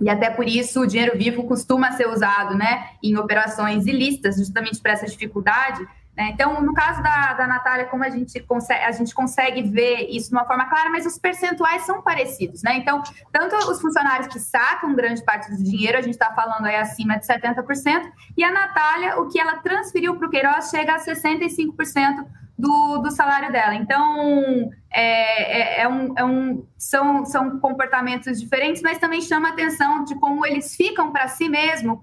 E 0.00 0.08
até 0.08 0.30
por 0.30 0.46
isso 0.46 0.80
o 0.80 0.86
dinheiro 0.86 1.18
vivo 1.18 1.42
costuma 1.44 1.92
ser 1.92 2.08
usado, 2.08 2.56
né, 2.56 2.90
em 3.02 3.16
operações 3.16 3.86
ilícitas, 3.86 4.36
justamente 4.36 4.80
para 4.80 4.92
essa 4.92 5.06
dificuldade? 5.06 5.86
Então, 6.28 6.60
no 6.60 6.74
caso 6.74 7.02
da, 7.02 7.32
da 7.34 7.46
Natália, 7.46 7.86
como 7.86 8.04
a 8.04 8.10
gente, 8.10 8.40
consegue, 8.40 8.84
a 8.84 8.92
gente 8.92 9.14
consegue 9.14 9.62
ver 9.62 10.08
isso 10.10 10.28
de 10.28 10.34
uma 10.34 10.44
forma 10.44 10.66
clara, 10.66 10.90
mas 10.90 11.06
os 11.06 11.18
percentuais 11.18 11.82
são 11.82 12.02
parecidos. 12.02 12.62
Né? 12.62 12.76
Então, 12.76 13.02
tanto 13.32 13.56
os 13.70 13.80
funcionários 13.80 14.28
que 14.28 14.38
sacam 14.38 14.94
grande 14.94 15.24
parte 15.24 15.50
do 15.50 15.62
dinheiro, 15.62 15.96
a 15.96 16.02
gente 16.02 16.14
está 16.14 16.32
falando 16.32 16.66
aí 16.66 16.76
acima 16.76 17.18
de 17.18 17.26
70%, 17.26 18.10
e 18.36 18.44
a 18.44 18.50
Natália, 18.50 19.20
o 19.20 19.28
que 19.28 19.40
ela 19.40 19.56
transferiu 19.56 20.16
para 20.16 20.26
o 20.26 20.30
Queiroz 20.30 20.70
chega 20.70 20.94
a 20.94 20.98
65% 20.98 22.26
do, 22.60 22.98
do 22.98 23.10
salário 23.10 23.50
dela. 23.50 23.74
Então, 23.74 24.70
é, 24.90 25.80
é, 25.80 25.82
é, 25.82 25.88
um, 25.88 26.14
é 26.16 26.24
um, 26.24 26.66
são, 26.76 27.24
são 27.24 27.58
comportamentos 27.58 28.38
diferentes, 28.38 28.82
mas 28.82 28.98
também 28.98 29.22
chama 29.22 29.48
a 29.48 29.52
atenção 29.52 30.04
de 30.04 30.14
como 30.16 30.46
eles 30.46 30.76
ficam 30.76 31.10
para 31.10 31.26
si 31.28 31.48
mesmo, 31.48 32.00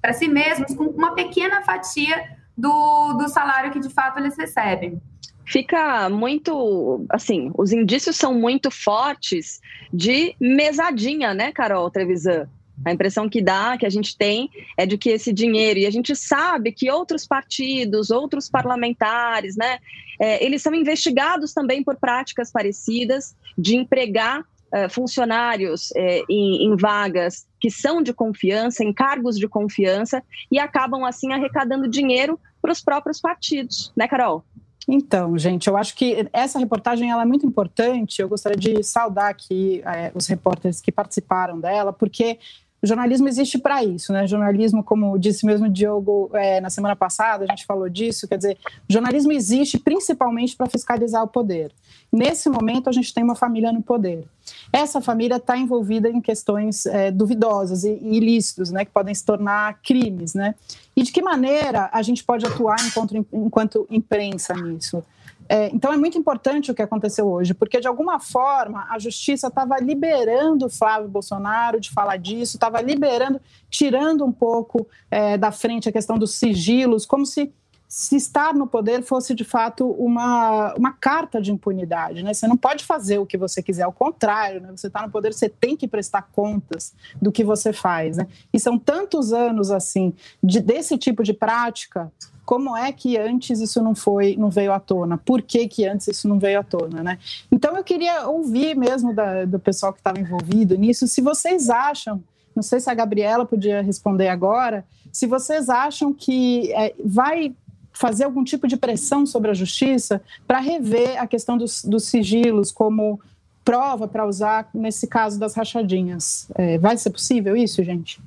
para 0.00 0.12
si 0.12 0.28
mesmos, 0.28 0.74
com 0.74 0.84
uma 0.84 1.14
pequena 1.14 1.62
fatia 1.62 2.40
do, 2.56 3.14
do 3.14 3.28
salário 3.28 3.72
que 3.72 3.80
de 3.80 3.88
fato 3.88 4.18
eles 4.18 4.36
recebem. 4.36 5.00
Fica 5.44 6.08
muito, 6.08 7.04
assim, 7.10 7.50
os 7.56 7.72
indícios 7.72 8.16
são 8.16 8.32
muito 8.34 8.70
fortes 8.70 9.60
de 9.92 10.34
mesadinha, 10.40 11.34
né, 11.34 11.52
Carol 11.52 11.90
Trevisan? 11.90 12.48
A 12.84 12.92
impressão 12.92 13.28
que 13.28 13.42
dá, 13.42 13.76
que 13.76 13.84
a 13.84 13.90
gente 13.90 14.16
tem, 14.16 14.48
é 14.76 14.86
de 14.86 14.96
que 14.96 15.10
esse 15.10 15.32
dinheiro, 15.32 15.80
e 15.80 15.86
a 15.86 15.90
gente 15.90 16.16
sabe 16.16 16.72
que 16.72 16.90
outros 16.90 17.26
partidos, 17.26 18.10
outros 18.10 18.48
parlamentares, 18.48 19.56
né, 19.56 19.78
é, 20.20 20.44
eles 20.44 20.62
são 20.62 20.74
investigados 20.74 21.52
também 21.52 21.82
por 21.82 21.96
práticas 21.96 22.50
parecidas 22.50 23.36
de 23.58 23.76
empregar 23.76 24.44
é, 24.72 24.88
funcionários 24.88 25.90
é, 25.94 26.22
em, 26.28 26.66
em, 26.66 26.76
vagas 26.76 27.46
que 27.60 27.70
são 27.70 28.02
de 28.02 28.12
confiança, 28.12 28.82
em 28.82 28.92
cargos 28.92 29.38
de 29.38 29.46
confiança, 29.46 30.22
e 30.50 30.58
acabam 30.58 31.04
assim 31.04 31.32
arrecadando 31.32 31.88
dinheiro 31.88 32.38
para 32.60 32.72
os 32.72 32.80
próprios 32.80 33.20
partidos, 33.20 33.92
né, 33.96 34.08
Carol? 34.08 34.44
Então, 34.88 35.38
gente, 35.38 35.68
eu 35.68 35.76
acho 35.76 35.94
que 35.94 36.28
essa 36.32 36.58
reportagem 36.58 37.10
ela 37.10 37.22
é 37.22 37.26
muito 37.26 37.46
importante. 37.46 38.20
Eu 38.20 38.28
gostaria 38.28 38.58
de 38.58 38.82
saudar 38.82 39.30
aqui 39.30 39.80
é, 39.84 40.10
os 40.14 40.26
repórteres 40.26 40.80
que 40.80 40.90
participaram 40.90 41.60
dela, 41.60 41.92
porque 41.92 42.38
o 42.82 42.86
jornalismo 42.86 43.28
existe 43.28 43.58
para 43.58 43.84
isso, 43.84 44.12
né? 44.12 44.24
O 44.24 44.26
jornalismo, 44.26 44.82
como 44.82 45.16
disse 45.16 45.46
mesmo 45.46 45.66
o 45.66 45.70
Diogo 45.70 46.30
é, 46.34 46.60
na 46.60 46.68
semana 46.68 46.96
passada, 46.96 47.44
a 47.44 47.46
gente 47.46 47.64
falou 47.64 47.88
disso, 47.88 48.26
quer 48.26 48.36
dizer, 48.36 48.58
o 48.88 48.92
jornalismo 48.92 49.30
existe 49.30 49.78
principalmente 49.78 50.56
para 50.56 50.66
fiscalizar 50.66 51.22
o 51.22 51.28
poder. 51.28 51.70
Nesse 52.12 52.50
momento, 52.50 52.90
a 52.90 52.92
gente 52.92 53.14
tem 53.14 53.24
uma 53.24 53.34
família 53.34 53.72
no 53.72 53.82
poder. 53.82 54.26
Essa 54.70 55.00
família 55.00 55.36
está 55.36 55.56
envolvida 55.56 56.10
em 56.10 56.20
questões 56.20 56.84
é, 56.84 57.10
duvidosas 57.10 57.84
e, 57.84 57.92
ilícitos, 58.02 58.70
né? 58.70 58.84
Que 58.84 58.90
podem 58.90 59.14
se 59.14 59.24
tornar 59.24 59.80
crimes, 59.82 60.34
né? 60.34 60.54
E 60.94 61.02
de 61.02 61.10
que 61.10 61.22
maneira 61.22 61.88
a 61.90 62.02
gente 62.02 62.22
pode 62.22 62.44
atuar 62.44 62.76
enquanto, 62.86 63.26
enquanto 63.32 63.86
imprensa 63.90 64.52
nisso? 64.54 65.02
É, 65.48 65.68
então 65.68 65.92
é 65.92 65.96
muito 65.96 66.16
importante 66.16 66.70
o 66.70 66.74
que 66.74 66.82
aconteceu 66.82 67.26
hoje, 67.26 67.52
porque 67.54 67.80
de 67.80 67.88
alguma 67.88 68.20
forma 68.20 68.86
a 68.90 68.98
justiça 68.98 69.48
estava 69.48 69.78
liberando 69.78 70.68
Flávio 70.68 71.08
Bolsonaro 71.08 71.80
de 71.80 71.90
falar 71.90 72.16
disso, 72.16 72.56
estava 72.56 72.80
liberando, 72.80 73.40
tirando 73.68 74.24
um 74.24 74.32
pouco 74.32 74.86
é, 75.10 75.36
da 75.36 75.50
frente 75.50 75.88
a 75.88 75.92
questão 75.92 76.18
dos 76.18 76.34
sigilos, 76.34 77.04
como 77.04 77.26
se 77.26 77.52
se 77.94 78.16
estar 78.16 78.54
no 78.54 78.66
poder 78.66 79.02
fosse 79.02 79.34
de 79.34 79.44
fato 79.44 79.86
uma, 79.86 80.72
uma 80.76 80.92
carta 80.92 81.42
de 81.42 81.52
impunidade. 81.52 82.22
Né? 82.22 82.32
Você 82.32 82.48
não 82.48 82.56
pode 82.56 82.86
fazer 82.86 83.18
o 83.18 83.26
que 83.26 83.36
você 83.36 83.62
quiser, 83.62 83.82
ao 83.82 83.92
contrário, 83.92 84.62
né? 84.62 84.70
você 84.74 84.86
está 84.86 85.02
no 85.02 85.10
poder, 85.10 85.34
você 85.34 85.46
tem 85.46 85.76
que 85.76 85.86
prestar 85.86 86.22
contas 86.32 86.94
do 87.20 87.30
que 87.30 87.44
você 87.44 87.70
faz. 87.70 88.16
Né? 88.16 88.26
E 88.50 88.58
são 88.58 88.78
tantos 88.78 89.34
anos 89.34 89.70
assim 89.70 90.14
de, 90.42 90.58
desse 90.58 90.96
tipo 90.96 91.22
de 91.22 91.34
prática 91.34 92.10
como 92.46 92.74
é 92.74 92.90
que 92.92 93.18
antes 93.18 93.60
isso 93.60 93.82
não 93.82 93.94
foi, 93.94 94.36
não 94.36 94.48
veio 94.48 94.72
à 94.72 94.80
tona? 94.80 95.18
Por 95.18 95.42
que, 95.42 95.68
que 95.68 95.86
antes 95.86 96.08
isso 96.08 96.26
não 96.26 96.38
veio 96.38 96.60
à 96.60 96.62
tona, 96.62 97.02
né? 97.02 97.18
Então 97.52 97.76
eu 97.76 97.84
queria 97.84 98.26
ouvir 98.26 98.74
mesmo 98.74 99.14
da, 99.14 99.44
do 99.44 99.60
pessoal 99.60 99.92
que 99.92 100.00
estava 100.00 100.18
envolvido 100.18 100.74
nisso, 100.76 101.06
se 101.06 101.20
vocês 101.20 101.70
acham, 101.70 102.20
não 102.56 102.62
sei 102.62 102.80
se 102.80 102.90
a 102.90 102.94
Gabriela 102.94 103.46
podia 103.46 103.80
responder 103.80 104.28
agora, 104.28 104.84
se 105.12 105.26
vocês 105.26 105.68
acham 105.68 106.12
que 106.12 106.72
é, 106.72 106.94
vai 107.04 107.54
fazer 108.02 108.24
algum 108.24 108.42
tipo 108.42 108.66
de 108.66 108.76
pressão 108.76 109.24
sobre 109.24 109.52
a 109.52 109.54
justiça 109.54 110.20
para 110.44 110.58
rever 110.58 111.22
a 111.22 111.26
questão 111.28 111.56
dos, 111.56 111.84
dos 111.84 112.06
sigilos 112.06 112.72
como 112.72 113.20
prova 113.64 114.08
para 114.08 114.26
usar 114.26 114.68
nesse 114.74 115.06
caso 115.06 115.38
das 115.38 115.54
rachadinhas. 115.54 116.48
É, 116.56 116.78
vai 116.78 116.96
ser 116.96 117.10
possível 117.10 117.56
isso, 117.56 117.80
gente? 117.84 118.20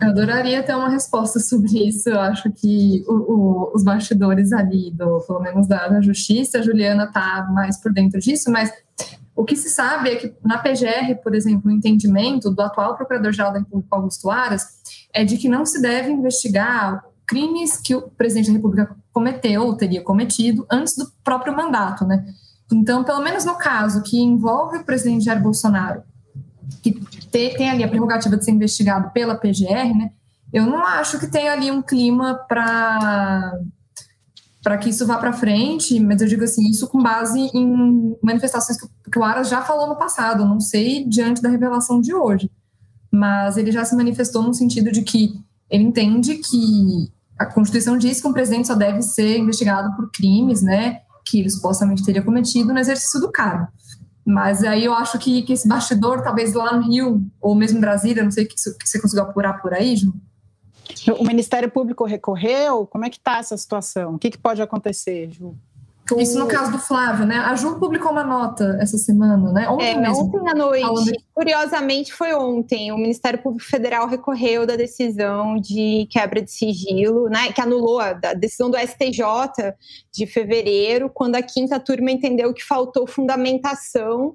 Eu 0.00 0.10
adoraria 0.10 0.62
ter 0.62 0.76
uma 0.76 0.88
resposta 0.88 1.40
sobre 1.40 1.88
isso. 1.88 2.10
Eu 2.10 2.20
acho 2.20 2.48
que 2.52 3.04
o, 3.08 3.12
o, 3.12 3.72
os 3.74 3.82
bastidores 3.82 4.52
ali, 4.52 4.92
do, 4.92 5.20
pelo 5.26 5.40
menos 5.40 5.66
da, 5.66 5.88
da 5.88 6.00
justiça, 6.00 6.60
a 6.60 6.62
Juliana 6.62 7.06
está 7.06 7.48
mais 7.52 7.76
por 7.78 7.92
dentro 7.92 8.20
disso, 8.20 8.52
mas 8.52 8.72
o 9.34 9.44
que 9.44 9.56
se 9.56 9.68
sabe 9.68 10.10
é 10.10 10.16
que 10.16 10.32
na 10.44 10.58
PGR, 10.58 11.20
por 11.24 11.34
exemplo, 11.34 11.68
o 11.68 11.74
entendimento 11.74 12.52
do 12.52 12.62
atual 12.62 12.94
Procurador-Geral 12.96 13.52
da 13.52 13.58
República, 13.58 13.96
Augusto 13.96 14.30
Aras, 14.30 14.64
é 15.12 15.24
de 15.24 15.36
que 15.38 15.48
não 15.48 15.66
se 15.66 15.82
deve 15.82 16.12
investigar 16.12 17.02
crimes 17.26 17.76
que 17.76 17.94
o 17.94 18.02
presidente 18.02 18.48
da 18.48 18.54
República 18.54 18.96
cometeu 19.12 19.62
ou 19.62 19.76
teria 19.76 20.02
cometido 20.02 20.66
antes 20.70 20.96
do 20.96 21.10
próprio 21.24 21.56
mandato, 21.56 22.04
né? 22.04 22.24
Então, 22.72 23.04
pelo 23.04 23.22
menos 23.22 23.44
no 23.44 23.56
caso 23.56 24.02
que 24.02 24.18
envolve 24.20 24.78
o 24.78 24.84
presidente 24.84 25.24
Jair 25.24 25.42
Bolsonaro 25.42 26.02
que 26.82 26.92
tem 27.30 27.70
ali 27.70 27.84
a 27.84 27.88
prerrogativa 27.88 28.36
de 28.36 28.44
ser 28.44 28.50
investigado 28.50 29.10
pela 29.10 29.34
PGR, 29.34 29.94
né? 29.96 30.10
Eu 30.52 30.66
não 30.66 30.84
acho 30.84 31.18
que 31.18 31.26
tenha 31.26 31.52
ali 31.52 31.70
um 31.70 31.82
clima 31.82 32.34
para 32.48 33.58
para 34.62 34.78
que 34.78 34.90
isso 34.90 35.04
vá 35.04 35.18
para 35.18 35.32
frente, 35.32 35.98
mas 35.98 36.22
eu 36.22 36.28
digo 36.28 36.44
assim, 36.44 36.70
isso 36.70 36.86
com 36.86 37.02
base 37.02 37.50
em 37.52 38.16
manifestações 38.22 38.80
que, 38.80 38.86
que 39.10 39.18
o 39.18 39.24
Aras 39.24 39.48
já 39.48 39.60
falou 39.60 39.88
no 39.88 39.96
passado, 39.96 40.46
não 40.46 40.60
sei 40.60 41.04
diante 41.04 41.42
da 41.42 41.48
revelação 41.48 42.00
de 42.00 42.14
hoje, 42.14 42.48
mas 43.10 43.56
ele 43.56 43.72
já 43.72 43.84
se 43.84 43.96
manifestou 43.96 44.40
no 44.40 44.54
sentido 44.54 44.92
de 44.92 45.02
que 45.02 45.34
ele 45.72 45.84
entende 45.84 46.36
que 46.36 47.10
a 47.38 47.46
Constituição 47.46 47.96
diz 47.96 48.20
que 48.20 48.28
um 48.28 48.32
presidente 48.32 48.68
só 48.68 48.74
deve 48.74 49.00
ser 49.00 49.38
investigado 49.38 49.96
por 49.96 50.10
crimes, 50.12 50.60
né, 50.60 51.00
que 51.24 51.40
ele 51.40 51.48
supostamente 51.48 52.04
teria 52.04 52.22
cometido 52.22 52.72
no 52.72 52.78
exercício 52.78 53.18
do 53.18 53.32
cargo. 53.32 53.66
Mas 54.24 54.62
aí 54.62 54.84
eu 54.84 54.92
acho 54.92 55.18
que, 55.18 55.42
que 55.42 55.54
esse 55.54 55.66
bastidor, 55.66 56.22
talvez 56.22 56.52
lá 56.52 56.76
no 56.76 56.82
Rio, 56.82 57.24
ou 57.40 57.54
mesmo 57.54 57.78
em 57.78 57.80
Brasília, 57.80 58.22
não 58.22 58.30
sei 58.30 58.44
que, 58.44 58.54
que 58.54 58.86
você 58.88 59.00
conseguiu 59.00 59.24
apurar 59.24 59.60
por 59.62 59.72
aí, 59.72 59.96
Ju? 59.96 60.12
O 61.18 61.24
Ministério 61.24 61.70
Público 61.70 62.04
recorreu? 62.04 62.86
Como 62.86 63.04
é 63.04 63.10
que 63.10 63.16
está 63.16 63.38
essa 63.38 63.56
situação? 63.56 64.14
O 64.14 64.18
que, 64.18 64.30
que 64.30 64.38
pode 64.38 64.60
acontecer, 64.60 65.30
Ju? 65.32 65.56
Isso 66.18 66.38
no 66.38 66.48
caso 66.48 66.72
do 66.72 66.78
Flávio, 66.78 67.24
né? 67.24 67.36
A 67.36 67.54
Ju 67.54 67.78
publicou 67.78 68.10
uma 68.10 68.24
nota 68.24 68.76
essa 68.80 68.98
semana, 68.98 69.52
né? 69.52 69.68
Ontem, 69.68 69.92
é, 69.92 69.96
mesmo, 69.96 70.24
ontem 70.24 70.50
à 70.50 70.54
noite. 70.54 71.24
Curiosamente, 71.32 72.12
foi 72.12 72.34
ontem. 72.34 72.90
O 72.90 72.98
Ministério 72.98 73.40
Público 73.40 73.68
Federal 73.68 74.08
recorreu 74.08 74.66
da 74.66 74.74
decisão 74.74 75.58
de 75.60 76.06
quebra 76.10 76.42
de 76.42 76.50
sigilo, 76.50 77.28
né? 77.28 77.52
Que 77.52 77.60
anulou 77.60 78.00
a, 78.00 78.10
a 78.10 78.34
decisão 78.34 78.68
do 78.68 78.76
STJ 78.76 79.74
de 80.12 80.26
fevereiro, 80.26 81.08
quando 81.08 81.36
a 81.36 81.42
quinta 81.42 81.78
turma 81.78 82.10
entendeu 82.10 82.52
que 82.52 82.64
faltou 82.64 83.06
fundamentação 83.06 84.34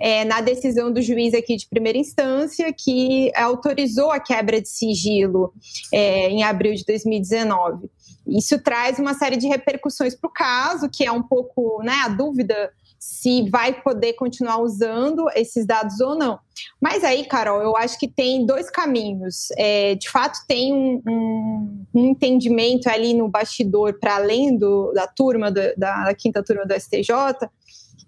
é, 0.00 0.24
na 0.24 0.40
decisão 0.40 0.92
do 0.92 1.00
juiz 1.00 1.34
aqui 1.34 1.56
de 1.56 1.68
primeira 1.68 1.98
instância, 1.98 2.72
que 2.72 3.30
autorizou 3.36 4.10
a 4.10 4.20
quebra 4.20 4.60
de 4.60 4.68
sigilo 4.68 5.52
é, 5.92 6.28
em 6.28 6.42
abril 6.42 6.74
de 6.74 6.84
2019. 6.84 7.88
Isso 8.26 8.58
traz 8.58 8.98
uma 8.98 9.14
série 9.14 9.36
de 9.36 9.46
repercussões 9.46 10.14
para 10.14 10.28
o 10.28 10.32
caso, 10.32 10.88
que 10.88 11.04
é 11.04 11.12
um 11.12 11.22
pouco 11.22 11.82
né, 11.82 11.94
a 12.04 12.08
dúvida 12.08 12.72
se 12.98 13.50
vai 13.50 13.82
poder 13.82 14.14
continuar 14.14 14.62
usando 14.62 15.26
esses 15.34 15.66
dados 15.66 16.00
ou 16.00 16.16
não. 16.16 16.38
Mas 16.80 17.04
aí, 17.04 17.26
Carol, 17.26 17.60
eu 17.60 17.76
acho 17.76 17.98
que 17.98 18.08
tem 18.08 18.46
dois 18.46 18.70
caminhos. 18.70 19.48
É, 19.58 19.94
de 19.94 20.08
fato, 20.08 20.38
tem 20.48 20.72
um, 20.72 21.02
um, 21.06 21.84
um, 21.94 22.06
entendimento 22.06 22.88
ali 22.88 23.12
no 23.12 23.28
bastidor, 23.28 23.98
para 24.00 24.16
além 24.16 24.56
do, 24.56 24.90
da 24.92 25.06
turma, 25.06 25.50
do, 25.50 25.60
da, 25.76 26.04
da 26.04 26.14
quinta 26.14 26.42
turma 26.42 26.64
do 26.64 26.72
STJ, 26.72 27.12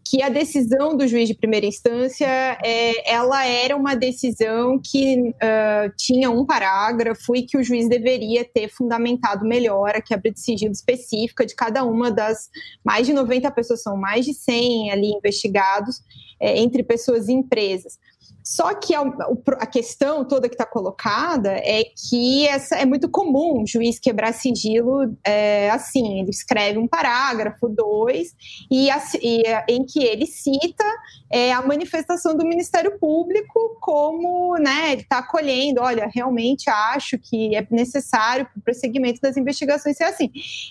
que 0.09 0.23
a 0.23 0.29
decisão 0.29 0.97
do 0.97 1.07
juiz 1.09 1.27
de 1.27 1.35
primeira 1.35 1.67
instância 1.67 2.27
é, 2.65 3.13
ela 3.13 3.45
era 3.45 3.77
uma 3.77 3.97
decisão 3.97 4.79
que 4.79 5.31
uh, 5.31 5.93
tinha 5.97 6.31
um 6.31 6.47
parágrafo 6.47 7.35
e 7.35 7.43
que 7.43 7.59
o 7.59 7.63
juiz 7.63 7.89
deveria 7.89 8.45
ter 8.45 8.69
fundamentado 8.69 9.45
melhor 9.45 9.97
a 9.97 10.01
quebra 10.01 10.31
de 10.31 10.39
sigilo 10.39 10.71
específica 10.71 11.45
de 11.45 11.57
cada 11.57 11.83
uma 11.83 12.09
das 12.09 12.49
mais 12.85 13.05
de 13.05 13.13
90 13.13 13.51
pessoas, 13.51 13.83
são 13.83 13.97
mais 13.97 14.25
de 14.25 14.33
100 14.33 14.93
ali 14.93 15.11
investigados 15.11 16.01
é, 16.39 16.57
entre 16.59 16.85
pessoas 16.85 17.29
e 17.29 17.33
empresas. 17.33 17.99
Só 18.47 18.73
que 18.75 18.95
a, 18.95 19.01
a 19.01 19.67
questão 19.67 20.25
toda 20.25 20.49
que 20.49 20.55
está 20.55 20.65
colocada 20.65 21.51
é 21.51 21.83
que 21.83 22.47
essa, 22.47 22.77
é 22.77 22.87
muito 22.87 23.09
comum 23.09 23.65
o 23.65 23.67
juiz 23.67 23.99
quebrar 23.99 24.33
sigilo 24.33 25.17
é, 25.27 25.69
assim, 25.71 26.21
ele 26.21 26.31
escreve 26.31 26.79
um 26.79 26.87
parágrafo, 26.87 27.69
dois, 27.69 28.37
e, 28.71 28.89
e 29.21 29.43
em 29.69 29.85
que 29.85 29.99
ele 29.99 30.27
cita 30.27 30.85
é, 31.29 31.53
a 31.53 31.61
manifestação 31.61 32.37
do 32.37 32.47
Ministério 32.47 32.97
Público 33.01 33.77
como, 33.81 34.57
né, 34.59 34.93
ele 34.93 35.03
está 35.03 35.19
acolhendo, 35.19 35.81
olha, 35.81 36.09
realmente 36.15 36.71
acho 36.71 37.19
que 37.19 37.57
é 37.57 37.67
necessário 37.69 38.47
para 38.47 38.61
o 38.61 38.63
prosseguimento 38.63 39.21
das 39.21 39.37
investigações 39.37 39.97
ser 39.97 40.05
assim. 40.05 40.31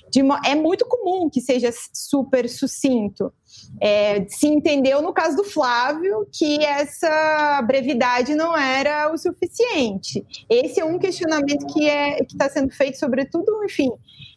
De, 0.10 0.22
é 0.46 0.56
muito 0.56 0.86
comum 0.86 1.30
que 1.30 1.42
seja 1.42 1.74
super 1.92 2.48
sucinto. 2.48 3.34
É, 3.82 4.26
se 4.30 4.48
entendeu 4.48 5.02
no 5.02 5.14
caso 5.14 5.36
do 5.36 5.44
Flávio 5.44 6.28
que 6.32 6.64
essa 6.64 7.62
brevidade 7.68 8.34
não 8.36 8.58
era 8.58 9.12
o 9.12 9.18
suficiente. 9.18 10.26
Esse 10.50 10.80
é 10.80 10.86
um 10.86 10.98
questionamento 10.98 11.66
que 11.68 11.88
é 11.90 12.18
que 12.18 12.34
está 12.34 12.50
sendo 12.50 12.72
feito, 12.72 12.98
sobretudo, 12.98 13.64
enfim, 13.66 13.92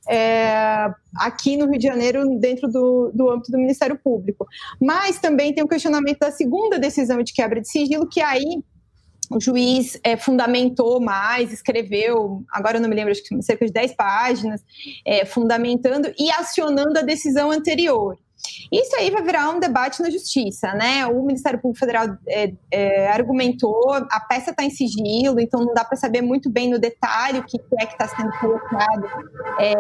é, 0.09 0.91
aqui 1.17 1.57
no 1.57 1.71
Rio 1.71 1.79
de 1.79 1.87
Janeiro, 1.87 2.25
dentro 2.41 2.69
do, 2.69 3.13
do 3.15 3.31
âmbito 3.31 3.53
do 3.53 3.59
Ministério 3.59 3.99
Público. 3.99 4.47
Mas 4.81 5.21
também 5.21 5.55
tem 5.55 5.63
o 5.63 5.69
questionamento 5.69 6.19
da 6.19 6.33
segunda 6.33 6.79
decisão 6.79 7.23
de 7.23 7.33
quebra 7.33 7.61
de 7.61 7.69
sigilo, 7.69 8.09
que 8.09 8.21
aí 8.21 8.63
o 9.31 9.41
juiz 9.41 10.01
é, 10.03 10.17
fundamentou 10.17 11.01
mais, 11.01 11.53
escreveu, 11.53 12.43
agora 12.51 12.79
eu 12.79 12.81
não 12.81 12.89
me 12.89 12.95
lembro, 12.95 13.13
acho 13.13 13.23
que 13.23 13.43
cerca 13.43 13.67
de 13.67 13.73
10 13.73 13.95
páginas, 13.95 14.65
é, 15.07 15.25
fundamentando 15.27 16.11
e 16.19 16.31
acionando 16.31 16.99
a 16.99 17.03
decisão 17.03 17.51
anterior. 17.51 18.17
Isso 18.73 18.97
aí 18.97 19.11
vai 19.11 19.23
virar 19.23 19.51
um 19.51 19.61
debate 19.61 20.03
na 20.03 20.11
justiça, 20.11 20.73
né? 20.75 21.07
O 21.07 21.23
Ministério 21.23 21.61
Público 21.61 21.81
Federal 21.81 22.17
é, 22.27 22.53
é, 22.71 23.09
argumentou, 23.09 23.93
a 23.93 24.21
peça 24.21 24.51
está 24.51 24.65
em 24.65 24.71
sigilo, 24.71 25.41
então 25.41 25.61
não 25.61 25.75
dá 25.75 25.85
para 25.85 25.97
saber 25.97 26.23
muito 26.23 26.51
bem 26.51 26.71
no 26.71 26.79
detalhe 26.79 27.39
o 27.39 27.45
que 27.45 27.59
é 27.81 27.87
que 27.87 27.93
está 27.93 28.09
sendo 28.09 28.31
colocado 28.39 29.07
é, 29.59 29.75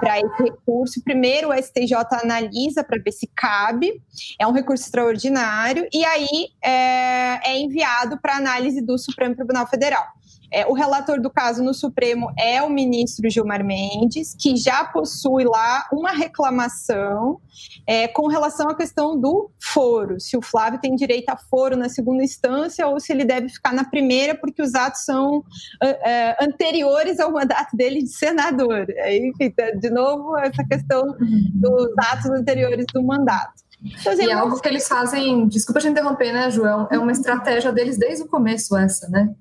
para 0.00 0.18
esse 0.18 0.42
recurso. 0.42 1.02
Primeiro, 1.02 1.50
o 1.50 1.54
STJ 1.54 1.94
analisa 2.22 2.84
para 2.84 3.00
ver 3.02 3.12
se 3.12 3.28
cabe, 3.34 4.02
é 4.38 4.46
um 4.46 4.52
recurso 4.52 4.84
extraordinário, 4.84 5.86
e 5.92 6.04
aí 6.04 6.48
é, 6.62 7.50
é 7.50 7.58
enviado 7.58 8.20
para 8.20 8.36
análise 8.36 8.80
do 8.80 8.98
Supremo 8.98 9.34
Tribunal 9.34 9.66
Federal. 9.66 10.04
É, 10.52 10.66
o 10.66 10.72
relator 10.72 11.20
do 11.20 11.30
caso 11.30 11.62
no 11.62 11.72
Supremo 11.72 12.30
é 12.38 12.62
o 12.62 12.68
ministro 12.68 13.28
Gilmar 13.30 13.64
Mendes, 13.64 14.34
que 14.38 14.56
já 14.56 14.84
possui 14.84 15.44
lá 15.44 15.86
uma 15.92 16.10
reclamação 16.10 17.40
é, 17.86 18.06
com 18.08 18.26
relação 18.26 18.68
à 18.68 18.74
questão 18.74 19.18
do 19.18 19.50
foro, 19.60 20.20
se 20.20 20.36
o 20.36 20.42
Flávio 20.42 20.80
tem 20.80 20.94
direito 20.94 21.30
a 21.30 21.36
foro 21.36 21.76
na 21.76 21.88
segunda 21.88 22.22
instância 22.22 22.86
ou 22.86 23.00
se 23.00 23.12
ele 23.12 23.24
deve 23.24 23.48
ficar 23.48 23.72
na 23.72 23.84
primeira, 23.84 24.34
porque 24.34 24.62
os 24.62 24.74
atos 24.74 25.04
são 25.04 25.44
é, 25.82 26.36
anteriores 26.44 27.18
ao 27.18 27.32
mandato 27.32 27.76
dele 27.76 28.02
de 28.02 28.10
senador. 28.10 28.86
Aí, 29.02 29.30
enfim, 29.30 29.52
de 29.78 29.90
novo, 29.90 30.36
essa 30.38 30.64
questão 30.64 31.16
dos 31.54 31.92
atos 31.98 32.30
anteriores 32.30 32.86
do 32.92 33.02
mandato. 33.02 33.62
Então, 33.84 34.12
assim, 34.12 34.24
e 34.24 34.30
é 34.30 34.32
algo 34.32 34.60
que 34.60 34.68
eles 34.68 34.86
fazem, 34.86 35.48
desculpa 35.48 35.80
te 35.80 35.88
interromper, 35.88 36.32
né, 36.32 36.50
João? 36.50 36.86
É 36.90 36.98
uma 36.98 37.10
estratégia 37.10 37.72
deles 37.72 37.98
desde 37.98 38.24
o 38.24 38.28
começo, 38.28 38.76
essa, 38.76 39.08
né? 39.08 39.34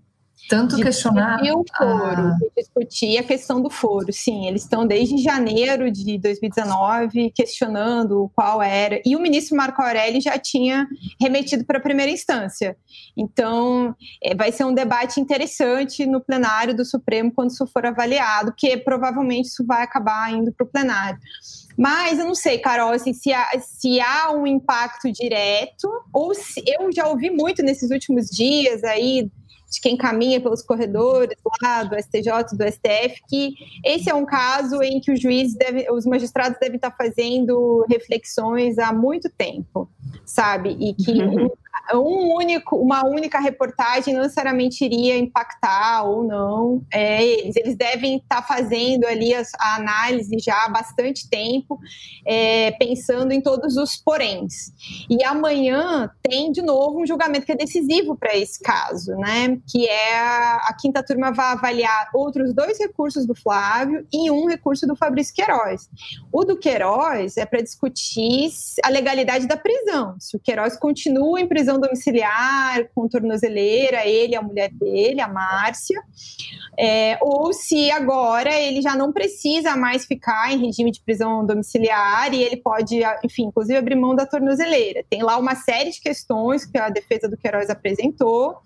Tanto 0.50 0.76
de 0.76 0.84
questionar. 0.84 1.42
o 1.42 1.64
foro, 1.78 2.28
a... 2.28 2.38
discutir 2.58 3.18
a 3.18 3.24
questão 3.24 3.62
do 3.62 3.70
foro. 3.70 4.12
Sim, 4.12 4.48
eles 4.48 4.64
estão 4.64 4.86
desde 4.86 5.18
janeiro 5.18 5.92
de 5.92 6.18
2019 6.18 7.32
questionando 7.32 8.30
qual 8.36 8.62
era. 8.62 9.02
E 9.06 9.16
o 9.16 9.20
ministro 9.20 9.56
Marco 9.56 9.82
Aurélio 9.82 10.22
já 10.22 10.38
tinha 10.38 10.88
remetido 11.20 11.64
para 11.64 11.78
a 11.78 11.82
primeira 11.82 12.12
instância. 12.12 12.76
Então, 13.16 13.96
é, 14.24 14.36
vai 14.36 14.52
ser 14.52 14.66
um 14.66 14.74
debate 14.74 15.20
interessante 15.20 16.06
no 16.06 16.22
plenário 16.22 16.76
do 16.76 16.86
Supremo 16.86 17.32
quando 17.32 17.52
isso 17.52 17.66
for 17.68 17.86
avaliado, 17.86 18.52
porque 18.52 18.78
provavelmente 18.78 19.48
isso 19.48 19.66
vai 19.66 19.84
acabar 19.84 20.32
indo 20.32 20.52
para 20.52 20.66
o 20.66 20.70
plenário. 20.70 21.20
Mas 21.78 22.20
eu 22.20 22.26
não 22.26 22.36
sei, 22.36 22.60
Carol, 22.60 22.92
assim, 22.92 23.14
se, 23.14 23.32
há, 23.32 23.48
se 23.60 24.00
há 24.00 24.32
um 24.32 24.46
impacto 24.46 25.12
direto, 25.12 25.90
ou 26.14 26.34
se 26.34 26.62
eu 26.68 26.92
já 26.92 27.08
ouvi 27.08 27.30
muito 27.30 27.64
nesses 27.64 27.90
últimos 27.92 28.28
dias 28.28 28.84
aí 28.84 29.32
de 29.72 29.80
quem 29.80 29.96
caminha 29.96 30.42
pelos 30.42 30.62
corredores 30.62 31.38
lá 31.64 31.84
do 31.84 31.96
STJ, 31.96 32.58
do 32.58 32.68
STF, 32.70 33.22
que 33.28 33.54
esse 33.86 34.10
é 34.10 34.14
um 34.14 34.26
caso 34.26 34.84
em 34.84 35.00
que 35.00 35.12
o 35.12 35.18
juiz 35.18 35.56
deve, 35.56 35.90
os 35.90 36.06
magistrados 36.06 36.60
devem 36.60 36.76
estar 36.76 36.92
fazendo 36.92 37.86
reflexões 37.90 38.78
há 38.78 38.92
muito 38.92 39.30
tempo, 39.30 39.90
sabe? 40.26 40.76
E 40.78 40.94
que 40.94 41.24
uhum 41.24 41.50
um 41.94 42.36
único, 42.36 42.76
uma 42.78 43.06
única 43.06 43.40
reportagem 43.40 44.14
não 44.14 44.22
necessariamente 44.22 44.84
iria 44.84 45.18
impactar 45.18 46.04
ou 46.04 46.24
não 46.24 46.86
é, 46.92 47.24
eles. 47.24 47.56
Eles 47.56 47.76
devem 47.76 48.18
estar 48.18 48.42
fazendo 48.42 49.06
ali 49.06 49.34
a, 49.34 49.44
a 49.60 49.76
análise 49.76 50.38
já 50.40 50.66
há 50.66 50.70
bastante 50.70 51.30
tempo, 51.30 51.80
é, 52.26 52.72
pensando 52.72 53.32
em 53.32 53.42
todos 53.42 53.78
os 53.78 53.98
poréns. 53.98 54.72
E 55.10 55.24
amanhã 55.24 56.10
tem 56.22 56.52
de 56.52 56.62
novo 56.62 57.02
um 57.02 57.06
julgamento 57.06 57.46
que 57.46 57.52
é 57.52 57.56
decisivo 57.56 58.16
para 58.16 58.36
esse 58.36 58.60
caso, 58.60 59.16
né? 59.16 59.58
Que 59.68 59.88
é 59.88 60.20
a, 60.20 60.56
a, 60.68 60.74
quinta 60.74 61.04
turma 61.04 61.32
vai 61.32 61.54
avaliar 61.54 62.10
outros 62.14 62.54
dois 62.54 62.78
recursos 62.80 63.26
do 63.26 63.36
Flávio 63.36 64.06
e 64.12 64.30
um 64.30 64.48
recurso 64.48 64.86
do 64.86 64.96
Fabrício 64.96 65.34
Queiroz. 65.34 65.90
O 66.32 66.44
do 66.44 66.58
Queiroz 66.58 67.38
é 67.38 67.46
para 67.46 67.62
discutir 67.62 68.50
a 68.84 68.90
legalidade 68.90 69.48
da 69.48 69.58
prisão. 69.58 70.16
Se 70.20 70.36
o 70.36 70.40
Queiroz 70.40 70.78
continua 70.78 71.40
em 71.40 71.48
prisão 71.48 71.61
prisão 71.62 71.80
domiciliar 71.80 72.90
com 72.96 73.08
tornozeleira, 73.08 74.08
ele 74.08 74.36
a 74.36 74.42
mulher 74.42 74.72
dele, 74.72 75.22
a 75.22 75.28
Márcia, 75.28 76.02
é, 76.78 77.20
ou 77.22 77.54
se 77.54 77.92
agora 77.92 78.52
ele 78.52 78.82
já 78.82 78.96
não 78.96 79.14
precisa 79.14 79.76
mais 79.76 80.06
ficar 80.06 80.52
em 80.52 80.66
regime 80.66 80.90
de 80.90 81.02
prisão 81.02 81.46
domiciliar 81.46 82.34
e 82.34 82.42
ele 82.42 82.58
pode, 82.58 83.00
enfim, 83.24 83.44
inclusive 83.44 83.78
abrir 83.78 83.96
mão 83.96 84.16
da 84.16 84.26
tornozeleira. 84.26 85.04
Tem 85.08 85.22
lá 85.22 85.38
uma 85.38 85.54
série 85.54 85.92
de 85.92 86.02
questões 86.02 86.66
que 86.66 86.78
a 86.78 86.90
defesa 86.90 87.30
do 87.30 87.38
Queiroz 87.38 87.70
apresentou 87.70 88.58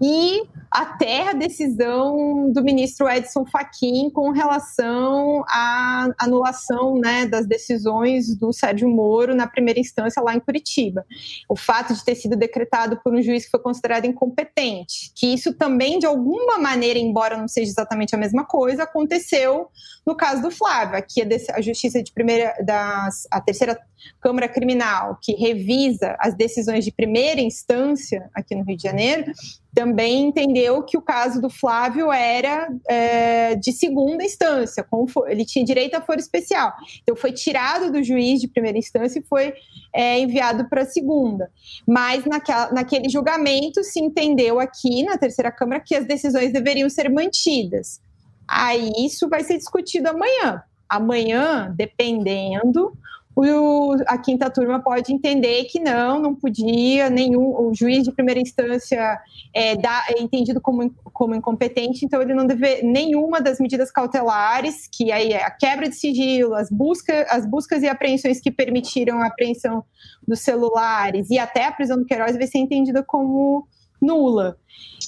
e 0.00 0.42
até 0.70 1.28
a 1.28 1.32
decisão 1.34 2.50
do 2.50 2.62
ministro 2.62 3.08
Edson 3.10 3.44
Fachin 3.44 4.08
com 4.10 4.30
relação 4.30 5.44
à 5.48 6.08
anulação 6.18 6.98
né, 6.98 7.26
das 7.26 7.46
decisões 7.46 8.34
do 8.34 8.52
Sérgio 8.52 8.88
Moro 8.88 9.34
na 9.34 9.46
primeira 9.46 9.78
instância 9.78 10.22
lá 10.22 10.34
em 10.34 10.40
Curitiba. 10.40 11.04
O 11.46 11.56
fato 11.56 11.92
de 11.92 12.02
ter 12.02 12.14
sido 12.22 12.36
decretado 12.36 13.00
por 13.02 13.14
um 13.14 13.20
juiz 13.22 13.44
que 13.44 13.50
foi 13.50 13.60
considerado 13.60 14.04
incompetente, 14.04 15.12
que 15.14 15.26
isso 15.26 15.54
também, 15.54 15.98
de 15.98 16.06
alguma 16.06 16.58
maneira, 16.58 16.98
embora 16.98 17.36
não 17.36 17.48
seja 17.48 17.70
exatamente 17.70 18.14
a 18.14 18.18
mesma 18.18 18.44
coisa, 18.44 18.84
aconteceu 18.84 19.68
no 20.06 20.16
caso 20.16 20.42
do 20.42 20.50
Flávio. 20.50 20.96
Aqui 20.96 21.22
a, 21.22 21.60
Justiça 21.60 22.02
de 22.02 22.12
Primeira, 22.12 22.54
das, 22.64 23.26
a 23.30 23.40
terceira 23.40 23.78
Câmara 24.20 24.48
Criminal, 24.48 25.18
que 25.20 25.32
revisa 25.32 26.16
as 26.18 26.34
decisões 26.34 26.84
de 26.84 26.92
primeira 26.92 27.40
instância 27.40 28.30
aqui 28.34 28.54
no 28.54 28.64
Rio 28.64 28.76
de 28.76 28.82
Janeiro, 28.82 29.32
também 29.74 30.26
entendeu 30.26 30.82
que 30.82 30.98
o 30.98 31.02
caso 31.02 31.40
do 31.40 31.48
Flávio 31.48 32.12
era 32.12 32.68
é, 32.88 33.54
de 33.54 33.72
segunda 33.72 34.22
instância, 34.22 34.86
ele 35.26 35.44
tinha 35.44 35.64
direito 35.64 35.94
a 35.94 36.02
foro 36.02 36.20
especial. 36.20 36.72
Então, 37.02 37.16
foi 37.16 37.32
tirado 37.32 37.90
do 37.90 38.02
juiz 38.02 38.40
de 38.40 38.48
primeira 38.48 38.76
instância 38.76 39.18
e 39.18 39.22
foi 39.22 39.54
é, 39.94 40.18
enviado 40.20 40.68
para 40.68 40.82
a 40.82 40.86
segunda. 40.86 41.50
Mas 41.86 42.24
naquela, 42.26 42.70
naquele 42.70 43.08
julgamento 43.08 43.82
se 43.82 43.98
entendeu 43.98 44.60
aqui 44.60 45.02
na 45.04 45.16
terceira 45.16 45.50
Câmara 45.50 45.80
que 45.80 45.94
as 45.94 46.06
decisões 46.06 46.52
deveriam 46.52 46.88
ser 46.90 47.08
mantidas. 47.08 48.00
Aí 48.46 48.92
isso 48.98 49.28
vai 49.28 49.42
ser 49.42 49.56
discutido 49.56 50.08
amanhã. 50.08 50.62
Amanhã, 50.88 51.72
dependendo, 51.74 52.92
o, 53.34 53.96
a 54.06 54.18
quinta 54.18 54.50
turma 54.50 54.80
pode 54.80 55.12
entender 55.12 55.64
que 55.64 55.80
não, 55.80 56.20
não 56.20 56.34
podia, 56.34 57.08
nenhum, 57.08 57.66
o 57.66 57.74
juiz 57.74 58.04
de 58.04 58.12
primeira 58.12 58.40
instância 58.40 59.18
é, 59.54 59.74
dá, 59.76 60.04
é 60.08 60.22
entendido 60.22 60.60
como, 60.60 60.90
como 61.12 61.34
incompetente, 61.34 62.04
então 62.04 62.20
ele 62.20 62.34
não 62.34 62.46
deve 62.46 62.82
nenhuma 62.82 63.40
das 63.40 63.58
medidas 63.58 63.90
cautelares, 63.90 64.86
que 64.90 65.10
aí 65.10 65.32
é 65.32 65.44
a 65.44 65.50
quebra 65.50 65.88
de 65.88 65.96
sigilo, 65.96 66.54
as, 66.54 66.70
busca, 66.70 67.26
as 67.30 67.46
buscas 67.46 67.82
e 67.82 67.88
apreensões 67.88 68.40
que 68.40 68.50
permitiram 68.50 69.20
a 69.20 69.28
apreensão 69.28 69.82
dos 70.26 70.40
celulares 70.40 71.30
e 71.30 71.38
até 71.38 71.66
a 71.66 71.72
prisão 71.72 71.98
do 71.98 72.04
Queiroz 72.04 72.36
vai 72.36 72.46
ser 72.46 72.58
entendida 72.58 73.02
como 73.02 73.66
nula. 74.00 74.58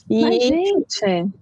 E, 0.08 0.22
Mas, 0.22 0.42
gente, 0.42 1.32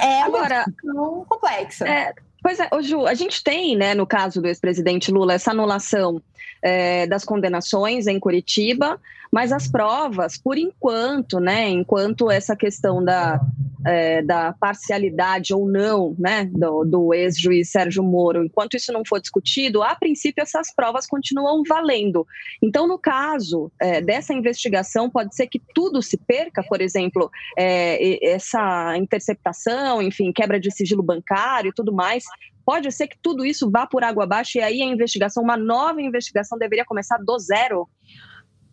é 0.00 0.22
Agora, 0.22 0.56
uma 0.56 0.64
questão 0.64 1.24
complexa. 1.28 1.88
É, 1.88 2.14
Pois 2.42 2.58
é, 2.58 2.68
Ju, 2.82 3.06
a 3.06 3.14
gente 3.14 3.42
tem, 3.42 3.76
né, 3.76 3.94
no 3.94 4.06
caso 4.06 4.40
do 4.40 4.48
ex-presidente 4.48 5.10
Lula, 5.10 5.34
essa 5.34 5.50
anulação 5.50 6.22
é, 6.62 7.06
das 7.06 7.24
condenações 7.24 8.06
em 8.06 8.18
Curitiba, 8.18 9.00
mas 9.30 9.52
as 9.52 9.68
provas, 9.68 10.36
por 10.36 10.58
enquanto, 10.58 11.38
né, 11.38 11.68
enquanto 11.68 12.30
essa 12.30 12.56
questão 12.56 13.04
da, 13.04 13.40
é, 13.86 14.22
da 14.22 14.52
parcialidade 14.52 15.54
ou 15.54 15.68
não 15.68 16.16
né, 16.18 16.46
do, 16.46 16.84
do 16.84 17.14
ex-juiz 17.14 17.70
Sérgio 17.70 18.02
Moro, 18.02 18.44
enquanto 18.44 18.74
isso 18.74 18.92
não 18.92 19.02
for 19.06 19.20
discutido, 19.20 19.82
a 19.82 19.94
princípio 19.94 20.42
essas 20.42 20.74
provas 20.74 21.06
continuam 21.06 21.62
valendo. 21.66 22.26
Então, 22.60 22.88
no 22.88 22.98
caso 22.98 23.70
é, 23.80 24.00
dessa 24.00 24.34
investigação, 24.34 25.08
pode 25.08 25.34
ser 25.34 25.46
que 25.46 25.62
tudo 25.74 26.02
se 26.02 26.16
perca, 26.16 26.62
por 26.64 26.80
exemplo, 26.80 27.30
é, 27.56 28.32
essa 28.32 28.96
interceptação, 28.96 30.02
enfim, 30.02 30.32
quebra 30.32 30.58
de 30.58 30.72
sigilo 30.72 31.02
bancário 31.02 31.68
e 31.68 31.74
tudo 31.74 31.92
mais, 31.92 32.24
Pode 32.62 32.92
ser 32.92 33.08
que 33.08 33.16
tudo 33.20 33.44
isso 33.44 33.68
vá 33.68 33.84
por 33.84 34.04
água 34.04 34.22
abaixo 34.22 34.58
e 34.58 34.60
aí 34.60 34.80
a 34.80 34.86
investigação, 34.86 35.42
uma 35.42 35.56
nova 35.56 36.00
investigação, 36.00 36.56
deveria 36.56 36.84
começar 36.84 37.18
do 37.18 37.36
zero? 37.36 37.88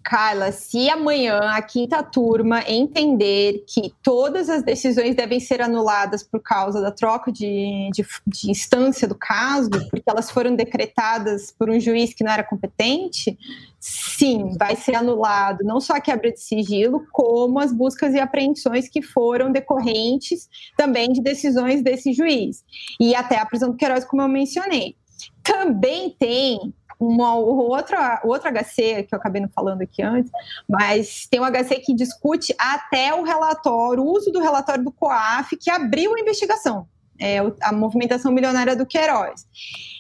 Carla, 0.09 0.53
se 0.53 0.89
amanhã 0.89 1.37
a 1.37 1.61
quinta 1.61 2.01
turma 2.01 2.63
entender 2.65 3.65
que 3.67 3.93
todas 4.01 4.49
as 4.49 4.63
decisões 4.63 5.13
devem 5.17 5.37
ser 5.37 5.61
anuladas 5.61 6.23
por 6.23 6.41
causa 6.41 6.79
da 6.79 6.91
troca 6.91 7.29
de, 7.29 7.89
de, 7.91 8.05
de, 8.25 8.49
instância 8.49 9.05
do 9.05 9.15
caso, 9.15 9.69
porque 9.69 10.09
elas 10.09 10.31
foram 10.31 10.55
decretadas 10.55 11.51
por 11.51 11.69
um 11.69 11.77
juiz 11.77 12.13
que 12.13 12.23
não 12.23 12.31
era 12.31 12.41
competente, 12.41 13.37
sim, 13.81 14.55
vai 14.57 14.77
ser 14.77 14.95
anulado 14.95 15.65
não 15.65 15.81
só 15.81 15.95
a 15.95 16.01
quebra 16.01 16.31
de 16.31 16.39
sigilo, 16.39 17.05
como 17.11 17.59
as 17.59 17.73
buscas 17.73 18.13
e 18.13 18.19
apreensões 18.19 18.87
que 18.87 19.01
foram 19.01 19.51
decorrentes 19.51 20.47
também 20.77 21.11
de 21.11 21.21
decisões 21.21 21.81
desse 21.81 22.13
juiz. 22.13 22.63
E 22.97 23.13
até 23.13 23.39
a 23.39 23.45
prisão 23.45 23.71
do 23.71 23.75
Queiroz, 23.75 24.05
como 24.05 24.21
eu 24.21 24.29
mencionei. 24.29 24.95
Também 25.43 26.15
tem 26.17 26.73
uma 26.99 27.35
outra, 27.35 28.21
outro 28.23 28.49
HC 28.49 29.03
que 29.03 29.13
eu 29.13 29.19
acabei 29.19 29.41
não 29.41 29.49
falando 29.49 29.81
aqui 29.81 30.01
antes, 30.01 30.31
mas 30.67 31.27
tem 31.29 31.39
um 31.39 31.45
HC 31.45 31.79
que 31.79 31.93
discute 31.93 32.53
até 32.57 33.13
o 33.13 33.23
relatório, 33.23 34.03
o 34.03 34.11
uso 34.11 34.31
do 34.31 34.39
relatório 34.39 34.83
do 34.83 34.91
COAF 34.91 35.55
que 35.57 35.69
abriu 35.69 36.15
a 36.15 36.19
investigação. 36.19 36.87
É, 37.19 37.39
a 37.63 37.73
movimentação 37.73 38.31
milionária 38.31 38.75
do 38.75 38.85
Queiroz. 38.85 39.43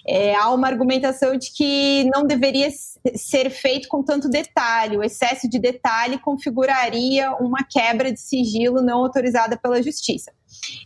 É, 0.07 0.35
há 0.35 0.51
uma 0.51 0.67
argumentação 0.67 1.35
de 1.35 1.51
que 1.51 2.07
não 2.13 2.27
deveria 2.27 2.69
ser 3.15 3.49
feito 3.49 3.87
com 3.87 4.03
tanto 4.03 4.29
detalhe, 4.29 4.97
o 4.97 5.03
excesso 5.03 5.49
de 5.49 5.57
detalhe 5.57 6.19
configuraria 6.19 7.31
uma 7.37 7.63
quebra 7.63 8.11
de 8.11 8.19
sigilo 8.19 8.83
não 8.83 8.99
autorizada 8.99 9.57
pela 9.57 9.81
justiça. 9.81 10.31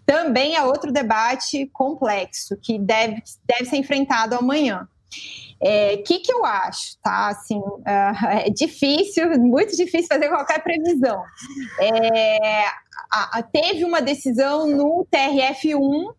Também 0.05 0.55
é 0.55 0.63
outro 0.63 0.91
debate 0.91 1.69
complexo 1.73 2.57
que 2.61 2.79
deve, 2.79 3.21
deve 3.45 3.65
ser 3.65 3.75
enfrentado 3.75 4.35
amanhã. 4.35 4.87
O 5.61 5.67
é, 5.67 5.97
que, 5.97 6.19
que 6.19 6.33
eu 6.33 6.43
acho, 6.43 6.97
tá? 7.03 7.27
Assim, 7.27 7.57
uh, 7.57 7.85
é 8.45 8.49
difícil, 8.49 9.29
muito 9.39 9.75
difícil 9.75 10.07
fazer 10.07 10.29
qualquer 10.29 10.63
previsão. 10.63 11.23
É, 11.79 12.65
a, 13.13 13.39
a, 13.39 13.43
teve 13.43 13.85
uma 13.85 14.01
decisão 14.01 14.67
no 14.67 15.05
TRF1 15.13 16.13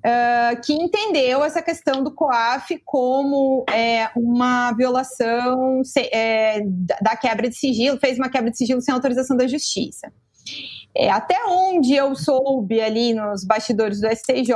Uh, 0.00 0.58
que 0.62 0.72
entendeu 0.72 1.44
essa 1.44 1.60
questão 1.60 2.02
do 2.02 2.14
COAF 2.14 2.80
como 2.86 3.66
é, 3.70 4.08
uma 4.16 4.72
violação 4.72 5.84
se, 5.84 6.08
é, 6.10 6.62
da 7.02 7.14
quebra 7.14 7.50
de 7.50 7.54
sigilo, 7.54 7.98
fez 7.98 8.16
uma 8.16 8.30
quebra 8.30 8.50
de 8.50 8.56
sigilo 8.56 8.80
sem 8.80 8.94
autorização 8.94 9.36
da 9.36 9.46
justiça. 9.46 10.10
É, 10.94 11.08
até 11.08 11.36
onde 11.46 11.94
eu 11.94 12.16
soube 12.16 12.80
ali 12.80 13.14
nos 13.14 13.44
bastidores 13.44 14.00
do 14.00 14.08
STJ, 14.08 14.52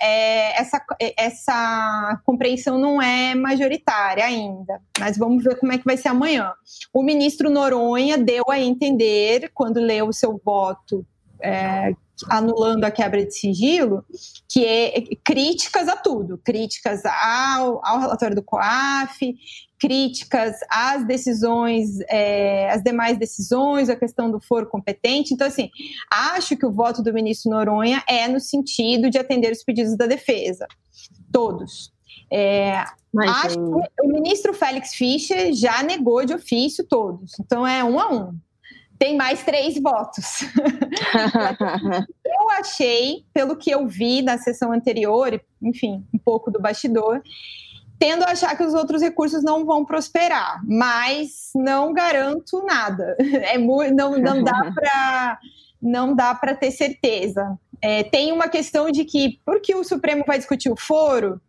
é, 0.00 0.58
essa, 0.58 0.82
essa 1.16 2.20
compreensão 2.24 2.78
não 2.78 3.02
é 3.02 3.34
majoritária 3.34 4.24
ainda, 4.24 4.80
mas 4.98 5.18
vamos 5.18 5.44
ver 5.44 5.56
como 5.56 5.72
é 5.72 5.78
que 5.78 5.84
vai 5.84 5.96
ser 5.96 6.08
amanhã. 6.08 6.52
O 6.92 7.02
ministro 7.02 7.50
Noronha 7.50 8.16
deu 8.16 8.44
a 8.48 8.58
entender, 8.58 9.50
quando 9.52 9.78
leu 9.78 10.08
o 10.08 10.12
seu 10.12 10.40
voto 10.42 11.04
é, 11.40 11.92
anulando 12.28 12.84
a 12.84 12.90
quebra 12.90 13.24
de 13.24 13.34
sigilo, 13.34 14.04
que 14.48 14.64
é 14.64 15.02
críticas 15.24 15.88
a 15.88 15.96
tudo, 15.96 16.38
críticas 16.38 17.04
ao, 17.04 17.84
ao 17.84 18.00
relatório 18.00 18.34
do 18.34 18.42
COAF, 18.42 19.36
críticas 19.78 20.56
às 20.68 21.06
decisões, 21.06 22.00
é, 22.08 22.70
às 22.70 22.82
demais 22.82 23.18
decisões, 23.18 23.88
a 23.88 23.96
questão 23.96 24.30
do 24.30 24.40
foro 24.40 24.66
competente. 24.66 25.32
Então, 25.32 25.46
assim, 25.46 25.70
acho 26.10 26.56
que 26.56 26.66
o 26.66 26.72
voto 26.72 27.02
do 27.02 27.12
ministro 27.12 27.50
Noronha 27.50 28.02
é 28.08 28.26
no 28.26 28.40
sentido 28.40 29.08
de 29.08 29.18
atender 29.18 29.52
os 29.52 29.62
pedidos 29.62 29.96
da 29.96 30.06
defesa, 30.06 30.66
todos. 31.32 31.92
É, 32.30 32.84
acho 33.16 33.54
que 33.54 34.02
o 34.02 34.08
ministro 34.08 34.52
Félix 34.52 34.94
Fischer 34.94 35.52
já 35.52 35.82
negou 35.82 36.24
de 36.24 36.34
ofício 36.34 36.84
todos, 36.84 37.32
então 37.40 37.66
é 37.66 37.82
um 37.82 37.98
a 37.98 38.12
um. 38.12 38.47
Tem 38.98 39.16
mais 39.16 39.42
três 39.44 39.80
votos. 39.80 40.42
eu 42.24 42.50
achei, 42.58 43.24
pelo 43.32 43.56
que 43.56 43.70
eu 43.70 43.86
vi 43.86 44.22
na 44.22 44.38
sessão 44.38 44.72
anterior, 44.72 45.40
enfim, 45.62 46.04
um 46.12 46.18
pouco 46.18 46.50
do 46.50 46.60
bastidor, 46.60 47.22
tendo 47.98 48.24
a 48.24 48.30
achar 48.30 48.56
que 48.56 48.62
os 48.62 48.74
outros 48.74 49.02
recursos 49.02 49.42
não 49.42 49.64
vão 49.64 49.84
prosperar, 49.84 50.60
mas 50.64 51.50
não 51.54 51.92
garanto 51.92 52.64
nada. 52.64 53.16
É 53.48 53.58
muito, 53.58 53.94
não, 53.94 54.18
não 54.18 54.42
dá 54.42 54.70
para 54.74 55.38
não 55.80 56.12
dá 56.12 56.34
para 56.34 56.56
ter 56.56 56.72
certeza. 56.72 57.56
É, 57.80 58.02
tem 58.02 58.32
uma 58.32 58.48
questão 58.48 58.90
de 58.90 59.04
que, 59.04 59.38
porque 59.46 59.72
o 59.76 59.84
Supremo 59.84 60.24
vai 60.26 60.36
discutir 60.36 60.70
o 60.70 60.76
foro, 60.76 61.40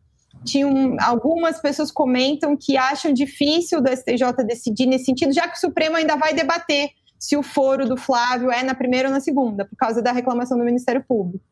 tinham, 0.46 0.96
algumas 1.02 1.60
pessoas 1.60 1.92
comentam 1.92 2.56
que 2.56 2.78
acham 2.78 3.12
difícil 3.12 3.82
do 3.82 3.90
STJ 3.90 4.46
decidir 4.46 4.86
nesse 4.86 5.06
sentido, 5.06 5.34
já 5.34 5.48
que 5.48 5.58
o 5.58 5.60
Supremo 5.60 5.96
ainda 5.96 6.16
vai 6.16 6.34
debater 6.34 6.92
se 7.20 7.36
o 7.36 7.44
foro 7.44 7.86
do 7.86 7.98
Flávio 7.98 8.50
é 8.50 8.64
na 8.64 8.74
primeira 8.74 9.10
ou 9.10 9.14
na 9.14 9.20
segunda, 9.20 9.66
por 9.66 9.76
causa 9.76 10.02
da 10.02 10.14
reclamação 10.14 10.58
do 10.58 10.64
Ministério 10.64 11.04
Público. 11.06 11.44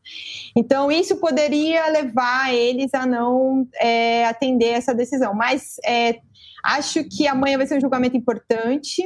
Então, 0.56 0.90
isso 0.90 1.18
poderia 1.18 1.90
levar 1.90 2.54
eles 2.54 2.94
a 2.94 3.06
não 3.06 3.68
é, 3.76 4.26
atender 4.26 4.70
essa 4.70 4.96
decisão. 4.96 5.34
Mas 5.34 5.76
é, 5.86 6.20
acho 6.64 7.04
que 7.04 7.28
amanhã 7.28 7.58
vai 7.58 7.68
ser 7.68 7.78
um 7.78 7.82
julgamento 7.82 8.16
importante. 8.16 9.04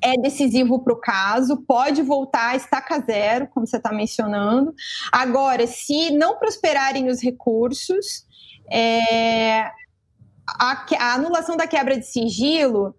É 0.00 0.16
decisivo 0.16 0.78
para 0.80 0.92
o 0.92 1.00
caso, 1.00 1.64
pode 1.66 2.02
voltar 2.02 2.50
a 2.50 2.56
estaca 2.56 3.00
zero, 3.00 3.48
como 3.48 3.66
você 3.66 3.76
está 3.76 3.92
mencionando. 3.92 4.72
Agora, 5.10 5.66
se 5.66 6.10
não 6.12 6.38
prosperarem 6.38 7.08
os 7.08 7.20
recursos, 7.20 8.24
é, 8.70 9.62
a, 10.46 10.86
a 10.98 11.14
anulação 11.14 11.56
da 11.56 11.66
quebra 11.66 11.98
de 11.98 12.06
sigilo 12.06 12.94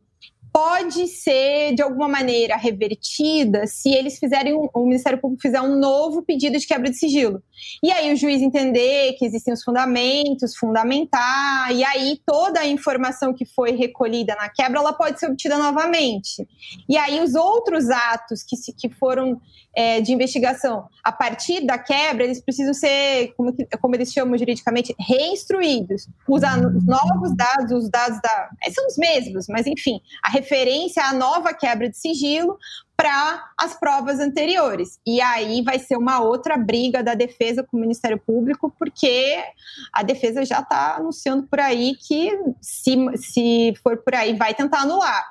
pode 0.54 1.08
ser 1.08 1.74
de 1.74 1.82
alguma 1.82 2.08
maneira 2.08 2.56
revertida 2.56 3.66
se 3.66 3.90
eles 3.90 4.20
fizerem 4.20 4.54
um, 4.54 4.70
o 4.72 4.86
Ministério 4.86 5.20
Público 5.20 5.42
fizer 5.42 5.60
um 5.60 5.80
novo 5.80 6.22
pedido 6.22 6.60
de 6.60 6.68
quebra 6.68 6.92
de 6.92 6.98
sigilo. 6.98 7.42
E 7.82 7.92
aí 7.92 8.14
o 8.14 8.16
juiz 8.16 8.42
entender 8.42 9.14
que 9.14 9.26
existem 9.26 9.54
os 9.54 9.64
fundamentos, 9.64 10.56
fundamentar, 10.56 11.72
e 11.72 11.84
aí 11.84 12.20
toda 12.26 12.60
a 12.60 12.68
informação 12.68 13.34
que 13.34 13.46
foi 13.46 13.72
recolhida 13.72 14.36
na 14.36 14.50
quebra 14.50 14.80
ela 14.80 14.94
pode 14.94 15.20
ser 15.20 15.28
obtida 15.28 15.58
novamente. 15.58 16.48
E 16.88 16.98
aí 16.98 17.20
os 17.22 17.36
outros 17.36 17.90
atos 17.90 18.44
que, 18.44 18.56
se, 18.56 18.74
que 18.74 18.90
foram 18.90 19.40
é, 19.76 20.02
de 20.02 20.14
investigação 20.14 20.88
a 21.04 21.12
partir 21.12 21.66
da 21.66 21.78
quebra, 21.78 22.24
eles 22.24 22.42
precisam 22.42 22.74
ser, 22.74 23.34
como, 23.36 23.54
como 23.82 23.96
eles 23.96 24.12
chamam 24.14 24.38
juridicamente, 24.38 24.96
reinstruídos. 25.00 26.08
Usar 26.28 26.60
os 26.60 26.86
novos 26.86 27.36
dados, 27.36 27.72
os 27.72 27.90
dados 27.90 28.20
da. 28.22 28.50
São 28.72 28.88
os 28.88 28.98
mesmos, 28.98 29.48
mas 29.50 29.66
enfim, 29.66 30.00
a 30.24 30.30
referência 30.30 31.04
à 31.04 31.14
nova 31.14 31.54
quebra 31.54 31.90
de 31.90 31.98
sigilo 31.98 32.58
para 33.04 33.52
as 33.58 33.78
provas 33.78 34.22
anteriores. 34.22 34.98
E 35.06 35.20
aí 35.20 35.62
vai 35.62 35.78
ser 35.78 35.98
uma 35.98 36.22
outra 36.22 36.56
briga 36.56 37.04
da 37.04 37.14
defesa 37.14 37.62
com 37.62 37.76
o 37.76 37.80
Ministério 37.82 38.18
Público, 38.18 38.74
porque 38.80 39.44
a 39.92 40.02
defesa 40.02 40.46
já 40.46 40.62
está 40.62 40.96
anunciando 40.96 41.44
por 41.44 41.60
aí 41.60 41.96
que, 41.96 42.32
se, 42.62 42.96
se 43.18 43.74
for 43.84 43.98
por 43.98 44.16
aí, 44.16 44.38
vai 44.38 44.54
tentar 44.54 44.84
anular. 44.84 45.26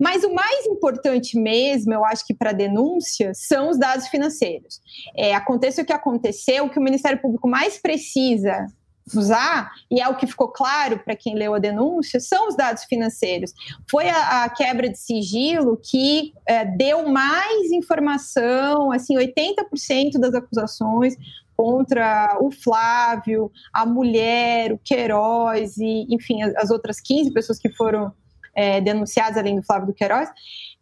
Mas 0.00 0.24
o 0.24 0.32
mais 0.32 0.64
importante 0.64 1.38
mesmo, 1.38 1.92
eu 1.92 2.02
acho 2.02 2.26
que 2.26 2.32
para 2.32 2.52
denúncia, 2.52 3.32
são 3.34 3.68
os 3.68 3.78
dados 3.78 4.08
financeiros. 4.08 4.80
É, 5.14 5.34
aconteça 5.34 5.82
o 5.82 5.84
que 5.84 5.92
aconteceu, 5.92 6.64
o 6.64 6.70
que 6.70 6.78
o 6.78 6.82
Ministério 6.82 7.20
Público 7.20 7.46
mais 7.46 7.76
precisa 7.76 8.68
usar, 9.16 9.70
e 9.90 10.00
é 10.00 10.08
o 10.08 10.16
que 10.16 10.26
ficou 10.26 10.48
claro 10.48 10.98
para 10.98 11.16
quem 11.16 11.34
leu 11.34 11.54
a 11.54 11.58
denúncia, 11.58 12.20
são 12.20 12.48
os 12.48 12.56
dados 12.56 12.84
financeiros. 12.84 13.52
Foi 13.90 14.08
a, 14.08 14.44
a 14.44 14.48
quebra 14.48 14.88
de 14.88 14.98
sigilo 14.98 15.76
que 15.76 16.32
é, 16.46 16.64
deu 16.64 17.08
mais 17.08 17.70
informação, 17.70 18.92
assim, 18.92 19.16
80% 19.16 20.18
das 20.18 20.34
acusações 20.34 21.14
contra 21.56 22.38
o 22.40 22.50
Flávio, 22.52 23.50
a 23.72 23.84
mulher, 23.84 24.72
o 24.72 24.78
Queiroz 24.78 25.76
e, 25.76 26.06
enfim, 26.08 26.40
as 26.42 26.70
outras 26.70 27.00
15 27.00 27.32
pessoas 27.32 27.58
que 27.58 27.68
foram 27.70 28.12
é, 28.54 28.80
denunciadas 28.80 29.36
além 29.36 29.56
do 29.56 29.62
Flávio 29.62 29.88
do 29.88 29.92
Queiroz, 29.92 30.28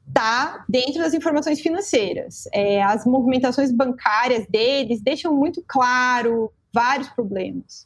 está 0.06 0.64
dentro 0.68 1.00
das 1.00 1.14
informações 1.14 1.60
financeiras. 1.60 2.44
É, 2.52 2.82
as 2.82 3.04
movimentações 3.04 3.72
bancárias 3.72 4.46
deles 4.46 5.00
deixam 5.02 5.34
muito 5.34 5.62
claro 5.66 6.52
vários 6.72 7.08
problemas. 7.08 7.85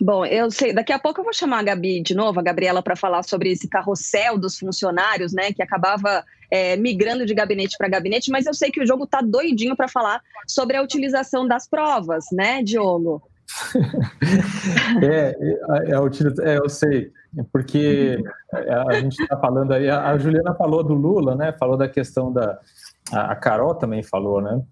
Bom, 0.00 0.24
eu 0.24 0.50
sei, 0.50 0.72
daqui 0.72 0.92
a 0.92 0.98
pouco 0.98 1.20
eu 1.20 1.24
vou 1.24 1.32
chamar 1.32 1.58
a 1.58 1.62
Gabi 1.62 2.00
de 2.00 2.14
novo, 2.14 2.40
a 2.40 2.42
Gabriela, 2.42 2.82
para 2.82 2.96
falar 2.96 3.22
sobre 3.22 3.50
esse 3.50 3.68
carrossel 3.68 4.38
dos 4.38 4.58
funcionários, 4.58 5.32
né, 5.32 5.52
que 5.52 5.62
acabava 5.62 6.24
é, 6.50 6.74
migrando 6.76 7.26
de 7.26 7.34
gabinete 7.34 7.76
para 7.76 7.88
gabinete, 7.88 8.30
mas 8.30 8.46
eu 8.46 8.54
sei 8.54 8.70
que 8.70 8.82
o 8.82 8.86
jogo 8.86 9.06
tá 9.06 9.20
doidinho 9.20 9.76
para 9.76 9.88
falar 9.88 10.22
sobre 10.46 10.76
a 10.76 10.82
utilização 10.82 11.46
das 11.46 11.68
provas, 11.68 12.24
né, 12.32 12.62
Diogo? 12.62 13.22
é, 15.02 15.36
é, 15.38 15.92
é, 15.92 16.52
é, 16.52 16.58
eu 16.58 16.68
sei, 16.68 17.10
porque 17.52 18.16
a 18.88 18.94
gente 19.00 19.20
está 19.20 19.36
falando 19.36 19.72
aí, 19.72 19.90
a 19.90 20.16
Juliana 20.16 20.54
falou 20.54 20.82
do 20.82 20.94
Lula, 20.94 21.34
né, 21.34 21.54
falou 21.58 21.76
da 21.76 21.88
questão 21.88 22.32
da, 22.32 22.58
a 23.12 23.36
Carol 23.36 23.74
também 23.74 24.02
falou, 24.02 24.40
né, 24.40 24.62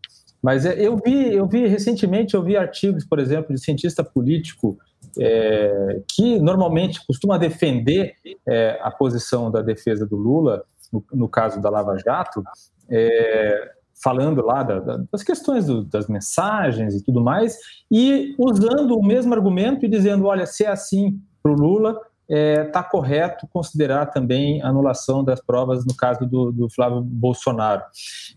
mas 0.43 0.65
é, 0.65 0.75
eu 0.81 0.97
vi, 0.97 1.35
eu 1.35 1.47
vi 1.47 1.67
recentemente, 1.67 2.35
eu 2.35 2.43
vi 2.43 2.57
artigos, 2.57 3.05
por 3.05 3.19
exemplo, 3.19 3.55
de 3.55 3.63
cientista 3.63 4.05
político 4.05 4.79
é, 5.19 6.03
que 6.09 6.39
normalmente 6.41 7.05
costuma 7.07 7.39
defender 7.39 8.15
é, 8.47 8.79
a 8.83 8.91
posição 8.91 9.51
da 9.51 9.63
defesa 9.63 10.07
do 10.07 10.17
Lula, 10.17 10.65
no, 10.93 11.05
no 11.13 11.29
caso 11.29 11.61
da 11.61 11.71
Lava 11.71 11.97
Jato, 11.99 12.43
é, 12.91 13.73
falando 14.03 14.45
lá 14.45 14.63
da, 14.63 14.79
da, 14.79 14.97
das 15.11 15.23
questões 15.23 15.67
do, 15.67 15.85
das 15.85 16.09
mensagens 16.09 16.95
e 16.95 17.03
tudo 17.03 17.21
mais, 17.21 17.57
e 17.91 18.35
usando 18.39 18.97
o 18.97 19.05
mesmo 19.05 19.35
argumento 19.35 19.85
e 19.85 19.89
dizendo, 19.89 20.27
olha, 20.27 20.47
se 20.47 20.65
é 20.65 20.69
assim 20.69 21.21
para 21.43 21.53
o 21.53 21.57
Lula, 21.57 21.99
está 22.29 22.37
é, 22.37 22.65
tá 22.65 22.83
correto 22.83 23.49
considerar 23.49 24.07
também 24.07 24.63
a 24.63 24.69
anulação 24.69 25.25
das 25.25 25.41
provas 25.41 25.85
no 25.87 25.97
caso 25.97 26.27
do, 26.27 26.53
do 26.53 26.69
Flávio 26.69 27.01
Bolsonaro. 27.01 27.83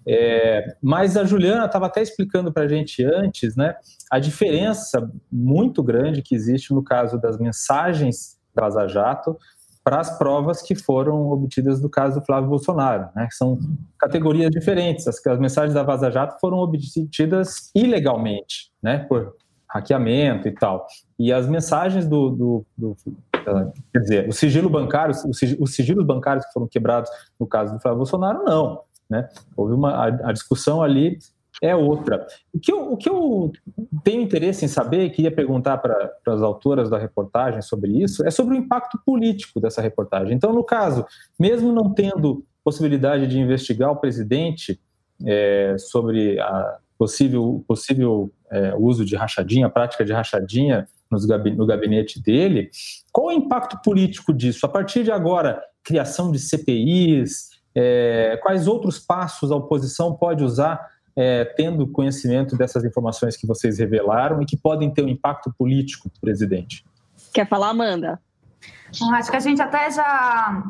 É, 0.08 0.76
mas 0.82 1.18
a 1.18 1.26
Juliana 1.26 1.66
estava 1.66 1.88
até 1.88 2.02
explicando 2.02 2.52
para 2.54 2.64
a 2.64 2.68
gente 2.68 3.04
antes 3.04 3.56
né, 3.56 3.76
a 4.10 4.18
diferença 4.18 5.12
muito 5.32 5.84
grande 5.84 6.22
que 6.22 6.34
existe 6.34 6.74
no 6.74 6.84
caso 6.84 7.20
das 7.20 7.38
mensagens 7.38 8.40
da 8.56 8.64
Vaza 8.64 8.88
Jato 8.88 9.38
para 9.84 10.00
as 10.00 10.16
provas 10.18 10.62
que 10.62 10.76
foram 10.76 11.30
obtidas 11.32 11.82
no 11.82 11.90
caso 11.90 12.20
do 12.20 12.26
Flávio 12.26 12.50
Bolsonaro, 12.50 13.10
né, 13.16 13.28
são 13.32 13.58
categorias 13.98 14.52
diferentes. 14.52 15.08
As, 15.08 15.26
as 15.26 15.40
mensagens 15.40 15.74
da 15.74 15.82
Vaza 15.82 16.12
Jato 16.12 16.40
foram 16.40 16.60
obtidas 16.60 17.72
ilegalmente, 17.76 18.72
né, 18.82 19.00
por 19.00 19.36
hackeamento 19.68 20.48
e 20.48 20.52
tal. 20.52 20.86
E 21.18 21.34
as 21.34 21.48
mensagens 21.48 22.08
do, 22.08 22.30
do, 22.30 22.66
do 22.78 22.96
quer 23.92 24.00
dizer, 24.00 24.30
o 24.30 24.32
sigilo 24.32 24.70
bancário, 24.70 25.16
os 25.60 25.76
sigilos 25.76 26.06
bancários 26.06 26.46
que 26.46 26.54
foram 26.54 26.68
quebrados 26.68 27.10
no 27.40 27.48
caso 27.48 27.74
do 27.74 27.80
Flávio 27.80 27.98
Bolsonaro, 27.98 28.44
não. 28.44 28.82
Né? 29.10 29.28
Houve 29.56 29.74
uma 29.74 29.92
a, 29.92 30.30
a 30.30 30.32
discussão 30.32 30.82
ali 30.82 31.18
é 31.62 31.76
outra. 31.76 32.26
O 32.52 32.60
que, 32.60 32.72
eu, 32.72 32.92
o 32.92 32.98
que 32.98 33.08
eu 33.08 33.52
tenho 34.04 34.22
interesse 34.22 34.66
em 34.66 34.68
saber, 34.68 35.06
e 35.06 35.10
queria 35.12 35.32
perguntar 35.32 35.78
para 35.78 36.12
as 36.28 36.42
autoras 36.42 36.90
da 36.90 36.98
reportagem 36.98 37.62
sobre 37.62 37.92
isso, 38.02 38.26
é 38.26 38.32
sobre 38.32 38.56
o 38.56 38.58
impacto 38.58 39.00
político 39.06 39.60
dessa 39.60 39.82
reportagem. 39.82 40.34
Então, 40.34 40.52
no 40.54 40.64
caso, 40.64 41.06
mesmo 41.40 41.72
não 41.72 41.94
tendo 41.94 42.44
possibilidade 42.64 43.28
de 43.28 43.40
investigar 43.40 43.92
o 43.92 43.98
presidente 43.98 44.80
é, 45.26 45.76
sobre 45.78 46.40
a 46.40 46.78
possível, 46.98 47.64
possível 47.68 48.32
é, 48.52 48.76
uso 48.76 49.04
de 49.04 49.16
rachadinha, 49.16 49.70
prática 49.70 50.06
de 50.06 50.14
rachadinha 50.14 50.88
no 51.12 51.66
gabinete 51.66 52.22
dele. 52.22 52.70
Qual 53.12 53.28
o 53.28 53.32
impacto 53.32 53.80
político 53.84 54.34
disso? 54.34 54.66
A 54.66 54.70
partir 54.70 55.04
de 55.04 55.12
agora, 55.12 55.62
criação 55.84 56.32
de 56.32 56.40
CPIs, 56.40 57.50
é, 57.76 58.40
quais 58.42 58.68
outros 58.68 59.00
passos 59.00 59.52
a 59.52 59.56
oposição 59.56 60.14
pode 60.14 60.44
usar, 60.44 60.80
é, 61.16 61.46
tendo 61.46 61.88
conhecimento 61.88 62.56
dessas 62.56 62.84
informações 62.84 63.36
que 63.36 63.46
vocês 63.46 63.80
revelaram 63.80 64.42
e 64.42 64.46
que 64.46 64.58
podem 64.58 64.90
ter 64.92 65.04
um 65.04 65.10
impacto 65.10 65.54
político, 65.58 66.10
presidente? 66.22 66.86
Quer 67.34 67.48
falar, 67.48 67.70
Amanda? 67.70 68.20
Bom, 69.00 69.14
acho 69.14 69.32
que 69.32 69.38
a 69.38 69.42
gente 69.42 69.62
até 69.62 69.90
já 69.90 70.64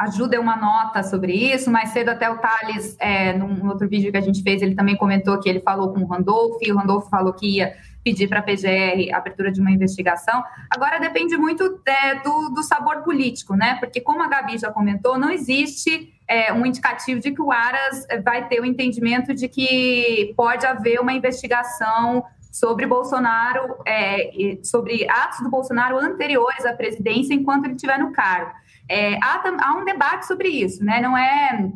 ajuda 0.00 0.40
uma 0.40 0.56
nota 0.56 1.02
sobre 1.04 1.32
isso. 1.32 1.70
Mais 1.70 1.90
cedo, 1.90 2.08
até 2.08 2.28
o 2.28 2.38
Thales, 2.38 2.96
é, 2.98 3.32
num 3.32 3.68
outro 3.68 3.88
vídeo 3.88 4.10
que 4.10 4.18
a 4.18 4.20
gente 4.20 4.42
fez, 4.42 4.60
ele 4.60 4.74
também 4.74 4.96
comentou 4.96 5.38
que 5.38 5.48
ele 5.48 5.60
falou 5.60 5.92
com 5.92 6.00
o 6.00 6.06
Randolph, 6.06 6.56
e 6.60 6.72
o 6.72 6.76
Randolph 6.76 7.08
falou 7.08 7.32
que 7.32 7.58
ia 7.58 7.72
pedir 8.04 8.28
para 8.28 8.40
a 8.40 8.42
PGR 8.42 9.12
abertura 9.14 9.52
de 9.52 9.60
uma 9.60 9.70
investigação. 9.70 10.42
Agora 10.70 10.98
depende 10.98 11.36
muito 11.36 11.80
é, 11.86 12.16
do, 12.16 12.50
do, 12.50 12.62
sabor 12.62 13.02
político, 13.02 13.54
né? 13.54 13.76
Porque, 13.78 14.00
como 14.00 14.22
a 14.22 14.28
Gabi 14.28 14.58
já 14.58 14.70
comentou, 14.70 15.18
não 15.18 15.30
existe 15.30 16.12
é, 16.26 16.52
um 16.52 16.64
indicativo 16.64 17.20
de 17.20 17.32
que 17.32 17.42
o 17.42 17.52
Aras 17.52 18.06
vai 18.24 18.48
ter 18.48 18.60
o 18.60 18.64
entendimento 18.64 19.34
de 19.34 19.48
que 19.48 20.32
pode 20.36 20.66
haver 20.66 21.00
uma 21.00 21.12
investigação 21.12 22.24
sobre 22.50 22.86
Bolsonaro, 22.86 23.76
é, 23.86 24.58
sobre 24.62 25.08
atos 25.08 25.40
do 25.40 25.50
Bolsonaro 25.50 25.98
anteriores 25.98 26.64
à 26.66 26.72
presidência 26.72 27.34
enquanto 27.34 27.66
ele 27.66 27.74
estiver 27.74 27.98
no 27.98 28.12
cargo. 28.12 28.52
É, 28.88 29.16
há, 29.22 29.42
há, 29.60 29.76
um 29.76 29.84
debate 29.84 30.26
sobre 30.26 30.48
isso, 30.48 30.84
né? 30.84 31.00
Não 31.00 31.16
é, 31.16 31.70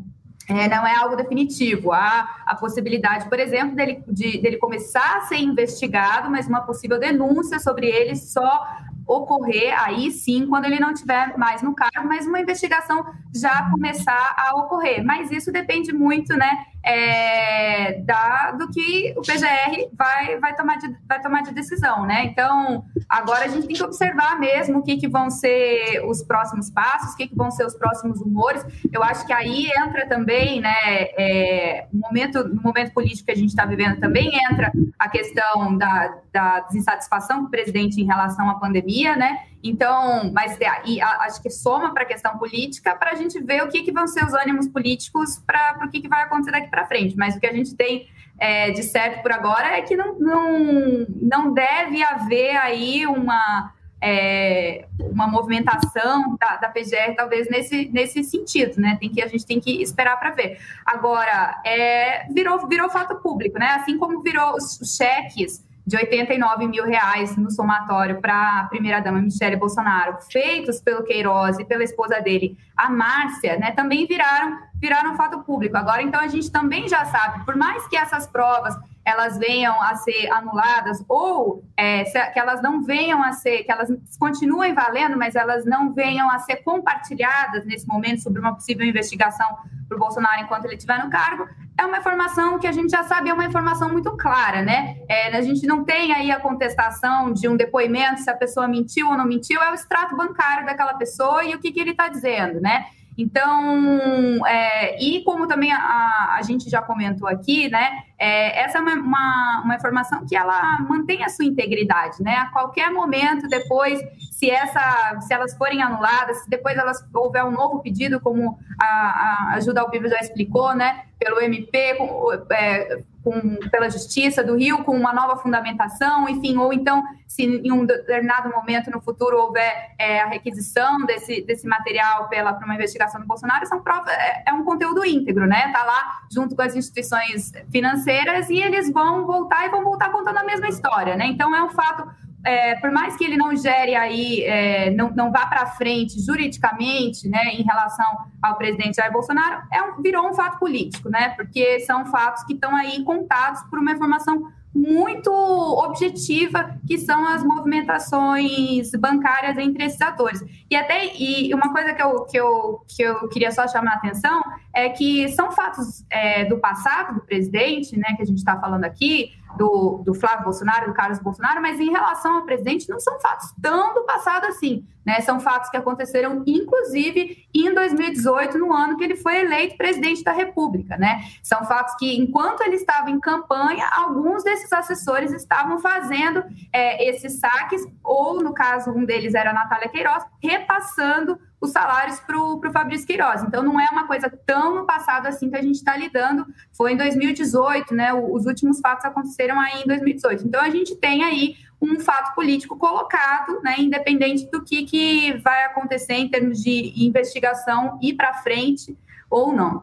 é, 0.48 0.68
não 0.68 0.87
é 0.87 0.94
algo 0.96 1.16
definitivo. 1.16 1.92
Há 1.92 2.42
a 2.44 2.54
possibilidade, 2.54 3.28
por 3.28 3.38
exemplo, 3.40 3.74
dele, 3.74 4.02
de, 4.07 4.38
dele 4.38 4.57
começar 4.59 5.18
a 5.18 5.20
ser 5.22 5.38
investigado, 5.38 6.30
mas 6.30 6.46
uma 6.46 6.61
possível 6.61 6.98
denúncia 6.98 7.59
sobre 7.59 7.87
ele 7.87 8.14
só 8.14 8.66
ocorrer 9.07 9.74
aí 9.83 10.11
sim 10.11 10.46
quando 10.46 10.64
ele 10.64 10.80
não 10.80 10.92
estiver 10.92 11.37
mais 11.37 11.62
no 11.62 11.74
cargo, 11.74 12.09
mas 12.09 12.26
uma 12.26 12.40
investigação 12.40 13.04
já 13.35 13.70
começar 13.70 14.35
a 14.37 14.57
ocorrer. 14.57 15.04
Mas 15.04 15.30
isso 15.30 15.52
depende 15.52 15.92
muito, 15.92 16.35
né, 16.37 16.64
é, 16.83 18.00
da, 18.02 18.52
do 18.52 18.70
que 18.70 19.14
o 19.16 19.22
PGR 19.22 19.88
vai, 19.92 20.38
vai, 20.38 20.54
tomar 20.54 20.76
de, 20.78 20.94
vai 21.07 21.20
tomar 21.20 21.42
de 21.42 21.52
decisão, 21.52 22.04
né? 22.07 22.24
Então, 22.24 22.85
agora 23.14 23.44
a 23.44 23.48
gente 23.48 23.68
tem 23.68 23.77
que 23.77 23.83
observar 23.85 24.40
mesmo 24.40 24.79
o 24.79 24.83
que, 24.83 24.96
que 24.96 25.07
vão 25.07 25.31
ser 25.31 26.05
os 26.05 26.20
próximos 26.20 26.68
passos, 26.68 27.14
o 27.14 27.16
que, 27.16 27.29
que 27.29 27.35
vão 27.37 27.48
ser 27.48 27.64
os 27.64 27.74
próximos 27.74 28.20
rumores. 28.20 28.64
Eu 28.92 29.05
acho 29.05 29.24
que 29.24 29.33
aí 29.33 29.70
entra 29.79 30.09
também, 30.09 30.61
né, 30.61 30.72
é, 31.16 31.87
no, 31.92 32.00
momento, 32.00 32.42
no 32.48 32.61
momento 32.61 32.92
político 32.92 33.27
que 33.27 33.33
a 33.33 33.37
gente 33.37 33.50
está 33.50 33.64
vivendo, 33.64 34.00
também 34.00 34.33
entra 34.50 34.72
a 34.98 35.09
questão 35.09 35.79
da, 35.79 36.12
da 36.33 36.61
desinsatisfação 36.61 37.44
do 37.44 37.50
presidente 37.50 38.00
em 38.00 38.05
relação 38.05 38.50
à 38.50 38.55
pandemia, 38.55 39.14
né? 39.14 39.44
Então, 39.62 40.31
mas 40.33 40.59
e, 40.85 41.00
a, 41.00 41.09
acho 41.20 41.40
que 41.40 41.48
soma 41.48 41.94
para 41.94 42.03
a 42.03 42.07
questão 42.07 42.37
política 42.37 42.94
para 42.96 43.12
a 43.12 43.14
gente 43.14 43.40
ver 43.40 43.62
o 43.62 43.68
que, 43.68 43.83
que 43.83 43.92
vão 43.92 44.07
ser 44.07 44.24
os 44.24 44.35
ânimos 44.35 44.68
políticos 44.68 45.40
para 45.46 45.87
o 45.87 45.88
que, 45.88 46.00
que 46.00 46.09
vai 46.09 46.24
acontecer 46.24 46.50
daqui 46.50 46.68
para 46.68 46.85
frente. 46.87 47.16
Mas 47.16 47.37
o 47.37 47.40
que 47.40 47.46
a 47.46 47.53
gente 47.53 47.74
tem 47.74 48.09
é, 48.38 48.70
de 48.70 48.82
certo 48.82 49.22
por 49.22 49.32
agora 49.32 49.76
é 49.76 49.82
que 49.82 49.96
não, 49.96 50.18
não, 50.18 51.06
não 51.20 51.52
deve 51.52 52.02
haver 52.02 52.56
aí 52.56 53.06
uma, 53.06 53.72
é, 54.00 54.86
uma 54.98 55.26
movimentação 55.26 56.36
da, 56.38 56.56
da, 56.56 56.68
PGR, 56.68 57.14
talvez 57.16 57.48
nesse, 57.48 57.88
nesse 57.92 58.22
sentido, 58.24 58.80
né? 58.80 58.96
Tem 59.00 59.10
que, 59.10 59.22
a 59.22 59.28
gente 59.28 59.46
tem 59.46 59.60
que 59.60 59.80
esperar 59.80 60.18
para 60.18 60.30
ver. 60.30 60.58
Agora, 60.84 61.60
é, 61.64 62.26
virou, 62.32 62.66
virou 62.68 62.90
fato 62.90 63.16
público, 63.16 63.58
né? 63.58 63.68
Assim 63.68 63.96
como 63.98 64.20
virou 64.20 64.56
os, 64.56 64.80
os 64.80 64.96
cheques 64.96 65.64
de 65.86 65.96
89 65.96 66.66
mil 66.66 66.84
reais 66.84 67.36
no 67.36 67.50
somatório 67.50 68.20
para 68.20 68.60
a 68.60 68.64
primeira-dama 68.64 69.20
Michele 69.20 69.56
Bolsonaro, 69.56 70.18
feitos 70.30 70.80
pelo 70.80 71.04
Queiroz 71.04 71.58
e 71.58 71.64
pela 71.64 71.84
esposa 71.84 72.20
dele, 72.20 72.56
a 72.76 72.88
Márcia, 72.88 73.56
né, 73.58 73.70
também 73.72 74.06
viraram, 74.06 74.58
viraram 74.80 75.16
fato 75.16 75.40
público. 75.40 75.76
Agora, 75.76 76.02
então, 76.02 76.20
a 76.20 76.28
gente 76.28 76.50
também 76.50 76.88
já 76.88 77.04
sabe, 77.04 77.44
por 77.44 77.56
mais 77.56 77.86
que 77.88 77.96
essas 77.96 78.26
provas 78.26 78.74
elas 79.04 79.38
venham 79.38 79.80
a 79.82 79.94
ser 79.96 80.30
anuladas 80.32 81.04
ou 81.08 81.62
é, 81.76 82.04
que 82.04 82.38
elas 82.38 82.62
não 82.62 82.82
venham 82.82 83.22
a 83.22 83.32
ser, 83.32 83.64
que 83.64 83.70
elas 83.70 83.88
continuem 84.18 84.72
valendo, 84.72 85.16
mas 85.16 85.34
elas 85.34 85.64
não 85.64 85.92
venham 85.92 86.30
a 86.30 86.38
ser 86.38 86.56
compartilhadas 86.56 87.64
nesse 87.66 87.86
momento 87.86 88.22
sobre 88.22 88.40
uma 88.40 88.54
possível 88.54 88.86
investigação 88.86 89.46
para 89.86 89.96
o 89.96 90.00
Bolsonaro 90.00 90.42
enquanto 90.42 90.64
ele 90.64 90.74
estiver 90.74 91.02
no 91.04 91.10
cargo, 91.10 91.46
é 91.76 91.84
uma 91.84 91.98
informação 91.98 92.58
que 92.58 92.66
a 92.66 92.72
gente 92.72 92.90
já 92.90 93.02
sabe, 93.02 93.30
é 93.30 93.34
uma 93.34 93.44
informação 93.44 93.90
muito 93.90 94.16
clara, 94.16 94.62
né? 94.62 94.96
É, 95.08 95.36
a 95.36 95.42
gente 95.42 95.66
não 95.66 95.84
tem 95.84 96.12
aí 96.12 96.30
a 96.30 96.38
contestação 96.38 97.32
de 97.32 97.48
um 97.48 97.56
depoimento 97.56 98.20
se 98.20 98.30
a 98.30 98.36
pessoa 98.36 98.68
mentiu 98.68 99.08
ou 99.08 99.16
não 99.16 99.26
mentiu, 99.26 99.60
é 99.60 99.70
o 99.70 99.74
extrato 99.74 100.16
bancário 100.16 100.64
daquela 100.64 100.94
pessoa 100.94 101.44
e 101.44 101.54
o 101.54 101.58
que, 101.58 101.72
que 101.72 101.80
ele 101.80 101.90
está 101.90 102.08
dizendo, 102.08 102.60
né? 102.60 102.86
Então, 103.16 104.44
é, 104.46 105.00
e 105.03 105.22
como 105.22 105.46
também 105.46 105.72
a, 105.72 106.37
a, 106.37 106.42
gente 106.42 106.68
já 106.68 106.83
comentou 106.83 107.29
aqui, 107.29 107.68
né, 107.70 108.03
é, 108.18 108.61
essa 108.61 108.79
é 108.79 108.81
uma, 108.81 108.94
uma, 108.94 109.62
uma, 109.64 109.74
informação 109.77 110.27
que 110.27 110.37
ela 110.37 110.81
mantém 110.88 111.22
a 111.22 111.29
sua 111.29 111.44
integridade, 111.44 112.22
né? 112.22 112.35
A 112.35 112.46
qualquer 112.46 112.90
momento 112.90 113.48
depois, 113.48 114.00
se 114.33 114.50
essa, 114.50 115.20
se 115.20 115.33
elas 115.33 115.57
forem 115.57 115.81
anuladas, 115.83 116.38
se 116.42 116.50
depois 116.50 116.77
elas 116.77 117.05
houver 117.14 117.44
um 117.44 117.53
novo 117.53 117.81
pedido, 117.81 118.20
como 118.20 118.59
a, 118.81 118.87
a 118.87 119.55
Ajuda 119.55 119.81
ao 119.81 119.90
Vivo 119.90 120.09
já 120.09 120.18
explicou, 120.18 120.74
né, 120.74 121.05
pelo 121.18 121.40
MP, 121.40 121.94
com, 121.94 122.33
é, 122.50 123.03
com, 123.24 123.56
pela 123.70 123.88
Justiça 123.88 124.44
do 124.44 124.54
Rio, 124.54 124.84
com 124.84 124.94
uma 124.94 125.12
nova 125.12 125.38
fundamentação, 125.38 126.28
enfim, 126.28 126.58
ou 126.58 126.72
então, 126.74 127.02
se 127.26 127.42
em 127.42 127.72
um 127.72 127.87
determinado 127.87 128.50
momento 128.50 128.90
no 128.90 129.00
futuro 129.00 129.38
houver 129.38 129.94
é, 129.98 130.20
a 130.20 130.26
requisição 130.26 130.98
desse, 131.06 131.40
desse 131.40 131.66
material 131.66 132.28
pela, 132.28 132.52
para 132.52 132.66
uma 132.66 132.74
investigação 132.74 133.18
do 133.18 133.26
Bolsonaro, 133.26 133.64
são 133.66 133.82
prova, 133.82 134.10
é, 134.12 134.44
é, 134.46 134.52
um 134.52 134.62
conteúdo 134.62 135.04
íntegro, 135.04 135.46
né? 135.46 135.68
Está 135.68 135.82
lá 135.82 136.18
junto 136.30 136.54
com 136.54 136.60
as 136.60 136.76
instituições 136.76 137.50
financeiras 137.72 138.50
e 138.50 138.58
eles 138.58 138.92
vão 138.92 139.26
voltar 139.26 139.66
e 139.66 139.70
vão 139.70 139.82
voltar 139.82 140.12
contando 140.12 140.37
a 140.37 140.44
mesma 140.44 140.68
história, 140.68 141.16
né? 141.16 141.26
Então, 141.26 141.56
é 141.56 141.62
um 141.62 141.70
fato 141.70 142.06
é, 142.44 142.74
por 142.76 142.90
mais 142.90 143.16
que 143.16 143.24
ele 143.24 143.37
não 143.37 143.57
gere 143.57 143.94
aí, 143.94 144.42
é, 144.42 144.90
não, 144.90 145.11
não 145.11 145.33
vá 145.33 145.46
para 145.46 145.66
frente 145.66 146.20
juridicamente, 146.20 147.28
né, 147.28 147.44
em 147.54 147.62
relação 147.62 148.07
ao 148.42 148.57
presidente 148.57 148.96
Jair 148.96 149.12
Bolsonaro, 149.12 149.62
é 149.72 149.83
um, 149.83 150.02
virou 150.02 150.28
um 150.28 150.35
fato 150.35 150.59
político, 150.59 151.09
né, 151.09 151.30
porque 151.30 151.80
são 151.80 152.04
fatos 152.07 152.44
que 152.44 152.52
estão 152.52 152.76
aí 152.76 153.02
contados 153.02 153.62
por 153.70 153.78
uma 153.78 153.92
informação 153.92 154.52
muito 154.74 155.30
objetiva, 155.30 156.76
que 156.85 156.98
são 156.98 157.24
as 157.28 157.44
movimentações 157.44 158.90
bancárias 158.98 159.57
entre 159.57 159.85
esses 159.85 160.00
atores. 160.00 160.42
E 160.68 160.74
até 160.74 161.14
e 161.16 161.54
uma 161.54 161.72
coisa 161.72 161.94
que 161.94 162.02
eu, 162.02 162.24
que 162.24 162.37
eu, 162.37 162.85
que 162.88 163.02
eu 163.02 163.28
queria 163.28 163.52
só 163.52 163.68
chamar 163.68 163.92
a 163.92 163.94
atenção 163.94 164.42
é 164.74 164.88
que 164.88 165.28
são 165.28 165.52
fatos 165.52 166.04
é, 166.11 166.44
do 166.46 166.59
passado 166.59 167.14
do 167.14 167.20
presidente, 167.20 167.96
né, 167.96 168.14
que 168.16 168.22
a 168.22 168.26
gente 168.26 168.38
está 168.38 168.59
falando 168.59 168.85
aqui, 168.85 169.33
do, 169.56 170.02
do 170.04 170.14
Flávio 170.14 170.44
Bolsonaro, 170.44 170.86
do 170.86 170.94
Carlos 170.94 171.18
Bolsonaro, 171.18 171.60
mas 171.60 171.80
em 171.80 171.90
relação 171.90 172.36
ao 172.36 172.44
presidente, 172.44 172.88
não 172.88 173.00
são 173.00 173.20
fatos 173.20 173.52
tão 173.60 173.94
do 173.94 174.04
passado 174.04 174.46
assim. 174.46 174.86
Né? 175.04 175.20
São 175.20 175.38
fatos 175.38 175.68
que 175.68 175.76
aconteceram, 175.76 176.42
inclusive, 176.46 177.46
em 177.54 177.74
2018, 177.74 178.56
no 178.58 178.72
ano 178.72 178.96
que 178.96 179.04
ele 179.04 179.16
foi 179.16 179.40
eleito 179.40 179.76
presidente 179.76 180.24
da 180.24 180.32
República. 180.32 180.96
Né? 180.96 181.22
São 181.42 181.64
fatos 181.64 181.94
que, 181.96 182.16
enquanto 182.16 182.62
ele 182.62 182.76
estava 182.76 183.10
em 183.10 183.20
campanha, 183.20 183.86
alguns 183.92 184.42
desses 184.42 184.72
assessores 184.72 185.32
estavam 185.32 185.78
fazendo 185.78 186.42
é, 186.72 187.08
esses 187.08 187.38
saques, 187.38 187.82
ou, 188.02 188.42
no 188.42 188.54
caso, 188.54 188.90
um 188.90 189.04
deles 189.04 189.34
era 189.34 189.50
a 189.50 189.54
Natália 189.54 189.88
Queiroz, 189.88 190.24
repassando 190.42 191.38
os 191.64 191.70
salários 191.70 192.20
para 192.20 192.38
o 192.38 192.61
Fabrício 192.72 193.07
Queiroz. 193.07 193.42
Então, 193.42 193.62
não 193.62 193.81
é 193.81 193.88
uma 193.90 194.07
coisa 194.07 194.31
tão 194.46 194.74
no 194.74 194.87
passado 194.87 195.27
assim 195.27 195.50
que 195.50 195.57
a 195.57 195.62
gente 195.62 195.77
está 195.77 195.96
lidando. 195.96 196.46
Foi 196.72 196.92
em 196.92 196.96
2018, 196.96 197.94
né? 197.94 198.12
Os 198.12 198.46
últimos 198.46 198.81
fatos 198.81 199.05
aconteceram 199.05 199.59
aí 199.59 199.83
em 199.83 199.87
2018. 199.87 200.46
Então, 200.46 200.61
a 200.61 200.70
gente 200.70 200.94
tem 200.96 201.24
aí 201.24 201.57
um 201.81 201.98
fato 202.00 202.35
político 202.35 202.77
colocado, 202.77 203.61
né? 203.62 203.77
Independente 203.79 204.48
do 204.50 204.62
que, 204.62 204.85
que 204.85 205.38
vai 205.38 205.64
acontecer 205.64 206.14
em 206.14 206.29
termos 206.29 206.62
de 206.62 206.92
investigação 206.96 207.98
ir 208.03 208.14
para 208.14 208.35
frente 208.35 208.96
ou 209.31 209.53
não. 209.53 209.83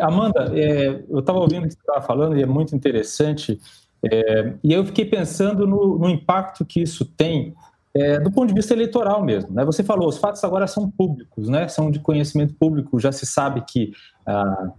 Amanda, 0.00 0.50
é, 0.54 1.02
eu 1.08 1.18
estava 1.18 1.38
ouvindo 1.38 1.64
o 1.64 1.68
que 1.68 1.74
você 1.74 1.80
estava 1.80 2.00
falando 2.00 2.38
e 2.38 2.42
é 2.42 2.46
muito 2.46 2.74
interessante. 2.74 3.60
É, 4.04 4.54
e 4.64 4.72
eu 4.72 4.84
fiquei 4.84 5.04
pensando 5.04 5.66
no, 5.66 5.98
no 5.98 6.08
impacto 6.08 6.64
que 6.64 6.80
isso 6.80 7.04
tem 7.04 7.54
é, 7.94 8.18
do 8.18 8.30
ponto 8.30 8.48
de 8.48 8.54
vista 8.54 8.72
eleitoral 8.72 9.22
mesmo. 9.22 9.52
Né? 9.52 9.64
Você 9.64 9.82
falou, 9.82 10.08
os 10.08 10.18
fatos 10.18 10.42
agora 10.44 10.66
são 10.66 10.90
públicos, 10.90 11.48
né? 11.48 11.68
são 11.68 11.90
de 11.90 11.98
conhecimento 11.98 12.54
público, 12.54 12.98
já 12.98 13.12
se 13.12 13.26
sabe 13.26 13.62
que 13.66 13.92
a, 14.26 14.72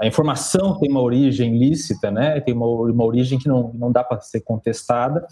a 0.00 0.06
informação 0.06 0.78
tem 0.78 0.90
uma 0.90 1.02
origem 1.02 1.58
lícita, 1.58 2.10
né? 2.10 2.40
tem 2.40 2.54
uma, 2.54 2.66
uma 2.66 3.04
origem 3.04 3.38
que 3.38 3.48
não, 3.48 3.72
não 3.74 3.92
dá 3.92 4.02
para 4.02 4.20
ser 4.20 4.40
contestada, 4.40 5.26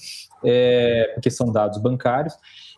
é, 0.44 1.12
porque 1.14 1.30
são 1.30 1.50
dados 1.50 1.78
bancários. 1.78 2.34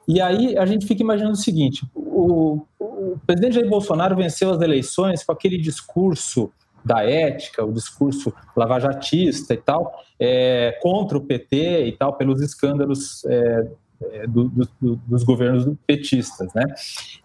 E 0.07 0.21
aí 0.21 0.57
a 0.57 0.67
gente 0.67 0.87
fica 0.87 1.03
imaginando 1.03 1.33
o 1.33 1.41
seguinte: 1.41 1.87
o, 1.95 2.61
o 2.79 3.19
presidente 3.27 3.55
Jair 3.55 3.69
Bolsonaro 3.69 4.15
venceu 4.15 4.51
as 4.51 4.61
eleições 4.61 5.25
com 5.25 5.33
aquele 5.33 5.59
discurso 5.59 6.53
da 6.85 7.03
ética, 7.03 7.65
o 7.65 7.73
discurso 7.73 8.33
lavajatista 8.55 9.55
e 9.55 9.57
tal, 9.57 10.05
é, 10.21 10.79
contra 10.83 11.17
o 11.17 11.23
PT 11.23 11.87
e 11.87 11.93
tal, 11.93 12.13
pelos 12.13 12.43
escândalos 12.43 13.25
é, 13.25 13.67
do, 14.27 14.49
do, 14.49 14.97
dos 15.07 15.25
governos 15.25 15.77
petistas, 15.87 16.53
né? 16.55 16.65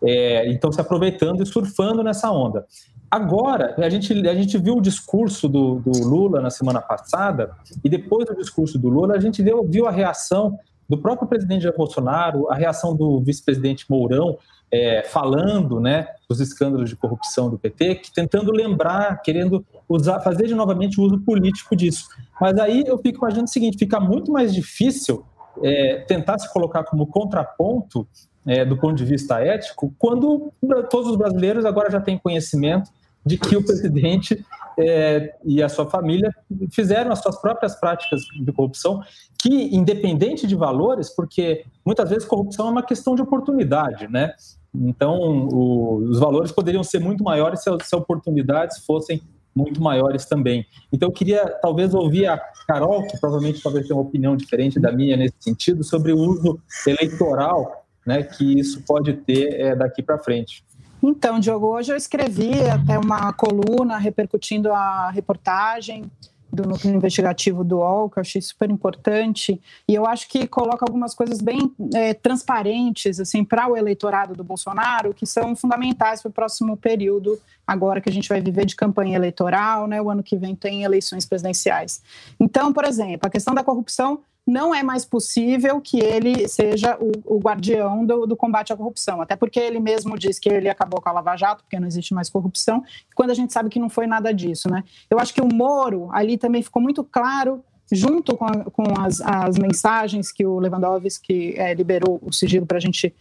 É, 0.01 0.51
então, 0.51 0.71
se 0.71 0.79
aproveitando 0.79 1.43
e 1.43 1.45
surfando 1.45 2.03
nessa 2.03 2.31
onda. 2.31 2.65
Agora, 3.09 3.73
a 3.77 3.89
gente, 3.89 4.13
a 4.27 4.35
gente 4.35 4.57
viu 4.57 4.77
o 4.77 4.81
discurso 4.81 5.49
do, 5.49 5.79
do 5.79 6.07
Lula 6.07 6.41
na 6.41 6.51
semana 6.51 6.79
passada, 6.79 7.51
e 7.83 7.89
depois 7.89 8.25
do 8.27 8.35
discurso 8.35 8.77
do 8.77 8.87
Lula, 8.87 9.15
a 9.15 9.19
gente 9.19 9.41
viu, 9.41 9.63
viu 9.63 9.87
a 9.87 9.91
reação 9.91 10.59
do 10.87 10.97
próprio 10.97 11.27
presidente 11.27 11.63
Jair 11.63 11.75
Bolsonaro, 11.75 12.51
a 12.51 12.55
reação 12.55 12.95
do 12.95 13.19
vice-presidente 13.19 13.85
Mourão, 13.89 14.37
é, 14.71 15.03
falando 15.03 15.79
né, 15.79 16.07
dos 16.27 16.39
escândalos 16.39 16.89
de 16.89 16.95
corrupção 16.95 17.49
do 17.49 17.57
PT, 17.57 17.95
que, 17.95 18.13
tentando 18.13 18.51
lembrar, 18.51 19.21
querendo 19.21 19.65
usar, 19.87 20.19
fazer 20.19 20.47
de 20.47 20.53
novamente 20.53 20.99
o 20.99 21.03
uso 21.03 21.19
político 21.19 21.75
disso. 21.75 22.07
Mas 22.39 22.57
aí 22.59 22.83
eu 22.85 22.97
fico 22.99 23.17
imaginando 23.17 23.45
o 23.45 23.51
seguinte: 23.51 23.77
fica 23.77 23.99
muito 23.99 24.31
mais 24.31 24.53
difícil 24.53 25.25
é, 25.63 26.03
tentar 26.07 26.37
se 26.39 26.51
colocar 26.51 26.83
como 26.83 27.07
contraponto 27.07 28.07
é, 28.45 28.65
do 28.65 28.77
ponto 28.77 28.95
de 28.95 29.05
vista 29.05 29.39
ético, 29.39 29.93
quando 29.97 30.51
todos 30.89 31.11
os 31.11 31.15
brasileiros 31.15 31.65
agora 31.65 31.91
já 31.91 32.01
têm 32.01 32.17
conhecimento 32.17 32.89
de 33.25 33.37
que 33.37 33.55
o 33.55 33.63
presidente 33.63 34.45
é, 34.79 35.35
e 35.43 35.61
a 35.61 35.67
sua 35.67 35.89
família 35.89 36.33
fizeram 36.71 37.11
as 37.11 37.19
suas 37.19 37.39
próprias 37.39 37.75
práticas 37.75 38.21
de 38.21 38.51
corrupção, 38.51 39.01
que 39.37 39.75
independente 39.75 40.47
de 40.47 40.55
valores, 40.55 41.09
porque 41.09 41.65
muitas 41.85 42.09
vezes 42.09 42.25
corrupção 42.25 42.67
é 42.67 42.71
uma 42.71 42.83
questão 42.83 43.13
de 43.13 43.21
oportunidade, 43.21 44.07
né? 44.07 44.33
Então, 44.73 45.47
o, 45.51 45.95
os 46.09 46.19
valores 46.19 46.51
poderiam 46.51 46.83
ser 46.83 46.99
muito 46.99 47.23
maiores 47.23 47.61
se, 47.61 47.69
se 47.83 47.95
oportunidades 47.95 48.85
fossem 48.85 49.21
muito 49.59 49.81
maiores 49.81 50.25
também. 50.25 50.65
Então, 50.91 51.09
eu 51.09 51.13
queria 51.13 51.45
talvez 51.61 51.93
ouvir 51.93 52.27
a 52.27 52.39
Carol, 52.67 53.05
que 53.05 53.19
provavelmente 53.19 53.61
talvez 53.61 53.87
tenha 53.87 53.97
uma 53.97 54.07
opinião 54.07 54.35
diferente 54.35 54.79
da 54.79 54.91
minha 54.91 55.17
nesse 55.17 55.35
sentido, 55.39 55.83
sobre 55.83 56.13
o 56.13 56.17
uso 56.17 56.59
eleitoral 56.87 57.85
né, 58.05 58.23
que 58.23 58.59
isso 58.59 58.81
pode 58.87 59.13
ter 59.13 59.59
é, 59.59 59.75
daqui 59.75 60.01
para 60.01 60.17
frente. 60.17 60.63
Então, 61.01 61.39
Diogo, 61.39 61.67
hoje 61.67 61.91
eu 61.91 61.95
escrevi 61.95 62.51
até 62.61 62.97
uma 62.97 63.31
coluna 63.33 63.97
repercutindo 63.97 64.71
a 64.73 65.11
reportagem 65.11 66.09
do 66.51 66.67
núcleo 66.67 66.95
investigativo 66.95 67.63
do 67.63 67.77
UOL, 67.77 68.09
que 68.09 68.17
eu 68.17 68.21
achei 68.21 68.41
super 68.41 68.69
importante, 68.69 69.61
e 69.87 69.93
eu 69.93 70.05
acho 70.05 70.27
que 70.27 70.47
coloca 70.47 70.85
algumas 70.85 71.13
coisas 71.13 71.41
bem 71.41 71.71
é, 71.93 72.13
transparentes 72.13 73.19
assim 73.19 73.43
para 73.43 73.67
o 73.67 73.77
eleitorado 73.77 74.33
do 74.33 74.43
Bolsonaro, 74.43 75.13
que 75.13 75.25
são 75.25 75.55
fundamentais 75.55 76.21
para 76.21 76.29
o 76.29 76.33
próximo 76.33 76.75
período, 76.75 77.39
agora 77.65 78.01
que 78.01 78.09
a 78.09 78.11
gente 78.11 78.27
vai 78.27 78.41
viver 78.41 78.65
de 78.65 78.75
campanha 78.75 79.15
eleitoral, 79.15 79.87
né? 79.87 80.01
O 80.01 80.09
ano 80.09 80.23
que 80.23 80.35
vem 80.35 80.55
tem 80.55 80.83
eleições 80.83 81.25
presidenciais. 81.25 82.01
Então, 82.39 82.73
por 82.73 82.83
exemplo, 82.83 83.27
a 83.27 83.29
questão 83.29 83.53
da 83.53 83.63
corrupção 83.63 84.21
não 84.49 84.73
é 84.73 84.81
mais 84.81 85.05
possível 85.05 85.79
que 85.79 85.99
ele 85.99 86.47
seja 86.47 86.97
o, 86.99 87.35
o 87.35 87.39
guardião 87.39 88.05
do, 88.05 88.25
do, 88.25 88.35
combate 88.35 88.73
à 88.73 88.75
corrupção, 88.75 89.21
até 89.21 89.35
porque 89.35 89.59
ele 89.59 89.79
mesmo 89.79 90.17
diz 90.17 90.39
que 90.39 90.49
ele 90.49 90.67
acabou 90.67 90.99
com 90.99 91.07
a 91.07 91.11
Lava 91.11 91.37
Jato, 91.37 91.63
porque 91.63 91.79
não 91.79 91.87
existe 91.87 92.13
mais 92.13 92.29
corrupção, 92.29 92.83
quando 93.15 93.29
a 93.29 93.35
gente 93.35 93.53
sabe 93.53 93.69
que 93.69 93.79
não 93.79 93.89
foi 93.89 94.07
nada 94.07 94.33
disso, 94.33 94.69
né? 94.69 94.83
Eu 95.09 95.19
acho 95.19 95.33
que 95.33 95.41
o 95.41 95.47
Moro 95.47 96.09
ali 96.11 96.37
também 96.37 96.63
ficou 96.63 96.81
muito 96.81 97.03
claro 97.03 97.63
junto 97.91 98.35
com, 98.37 98.45
a, 98.45 98.63
com 98.65 98.83
as, 98.99 99.21
as, 99.21 99.57
mensagens 99.57 100.31
que 100.31 100.45
o 100.45 100.59
Lewandowski 100.59 101.53
é, 101.57 101.73
liberou 101.73 102.19
o 102.21 102.31
sigilo 102.31 102.65
para 102.65 102.77
a 102.77 102.81
gente 102.81 103.13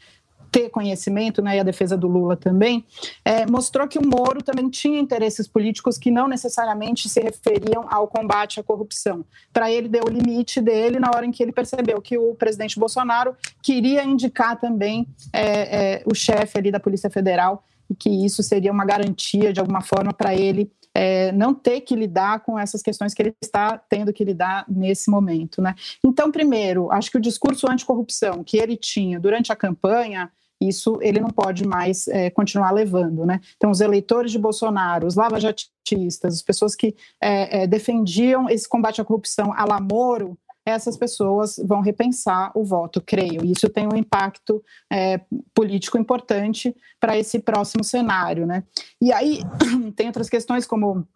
ter 0.51 0.71
conhecimento, 0.71 1.43
né, 1.43 1.57
e 1.57 1.61
a 1.61 1.63
defesa 1.63 1.97
do 1.97 2.09
Lula 2.09 2.37
também, 2.37 2.85
é, 3.25 3.47
mostrou 3.47 3.87
que 3.87 3.99
o 3.99 4.07
Moro 4.07 4.43
também 4.43 4.69
tinha 4.69 4.99
interesses 4.99 5.47
políticos 5.47 5.99
que 5.99 6.11
não 6.11 6.29
necessariamente 6.29 7.09
se 7.09 7.21
referiam 7.21 7.87
ao 7.89 8.09
combate 8.09 8.61
à 8.61 8.63
corrupção. 8.63 9.25
Para 9.53 9.71
ele, 9.71 9.89
deu 9.89 10.03
o 10.07 10.11
limite 10.11 10.61
dele 10.61 10.99
na 10.99 11.11
hora 11.15 11.27
em 11.27 11.31
que 11.31 11.43
ele 11.43 11.53
percebeu 11.53 12.01
que 12.01 12.17
o 12.17 12.35
presidente 12.35 12.79
Bolsonaro 12.79 13.37
queria 13.63 14.05
indicar 14.05 14.59
também 14.59 15.07
é, 15.33 15.97
é, 15.97 16.03
o 16.07 16.15
chefe 16.15 16.59
ali 16.59 16.71
da 16.71 16.81
Polícia 16.81 17.11
Federal 17.11 17.65
e 17.91 17.95
que 17.95 18.11
isso 18.25 18.43
seria 18.43 18.73
uma 18.73 18.85
garantia, 18.85 19.53
de 19.53 19.61
alguma 19.61 19.81
forma, 19.81 20.13
para 20.13 20.35
ele 20.35 20.71
é, 20.95 21.31
não 21.33 21.55
ter 21.55 21.83
que 21.83 21.95
lidar 21.95 22.41
com 22.41 22.59
essas 22.59 22.83
questões 22.83 23.15
que 23.15 23.23
ele 23.23 23.35
está 23.43 23.79
tendo 23.79 24.13
que 24.13 24.25
lidar 24.25 24.65
nesse 24.69 25.11
momento. 25.11 25.63
Né? 25.63 25.75
Então, 26.05 26.31
primeiro, 26.31 26.91
acho 26.91 27.11
que 27.11 27.17
o 27.17 27.21
discurso 27.21 27.71
anticorrupção 27.71 28.43
que 28.43 28.57
ele 28.57 28.77
tinha 28.77 29.21
durante 29.21 29.53
a 29.53 29.57
campanha 29.57 30.31
isso 30.61 30.99
ele 31.01 31.21
não 31.21 31.31
pode 31.31 31.67
mais 31.67 32.09
é, 32.09 32.31
continuar 32.31 32.71
levando. 32.73 33.25
Né? 33.25 33.41
Então, 33.57 33.71
os 33.71 33.81
eleitores 33.81 34.33
de 34.33 34.39
Bolsonaro, 34.39 35.07
os 35.07 35.15
lavajatistas, 35.15 36.35
as 36.35 36.43
pessoas 36.43 36.75
que 36.75 36.95
é, 37.21 37.63
é, 37.63 37.67
defendiam 37.67 38.49
esse 38.49 38.69
combate 38.69 39.01
à 39.01 39.05
corrupção 39.05 39.53
a 39.55 39.65
Lamoro, 39.65 40.37
essas 40.65 40.97
pessoas 40.97 41.59
vão 41.65 41.81
repensar 41.81 42.53
o 42.55 42.65
voto, 42.65 43.01
creio. 43.01 43.45
E 43.45 43.53
isso 43.53 43.69
tem 43.69 43.87
um 43.87 43.97
impacto 43.97 44.63
é, 44.93 45.21
político 45.55 45.97
importante 45.97 46.75
para 47.01 47.17
esse 47.17 47.39
próximo 47.39 47.83
cenário. 47.83 48.47
Né? 48.47 48.65
E 49.01 49.13
aí 49.13 49.41
tem 49.97 50.09
outras 50.09 50.29
questões 50.29 50.67
como 50.67 51.07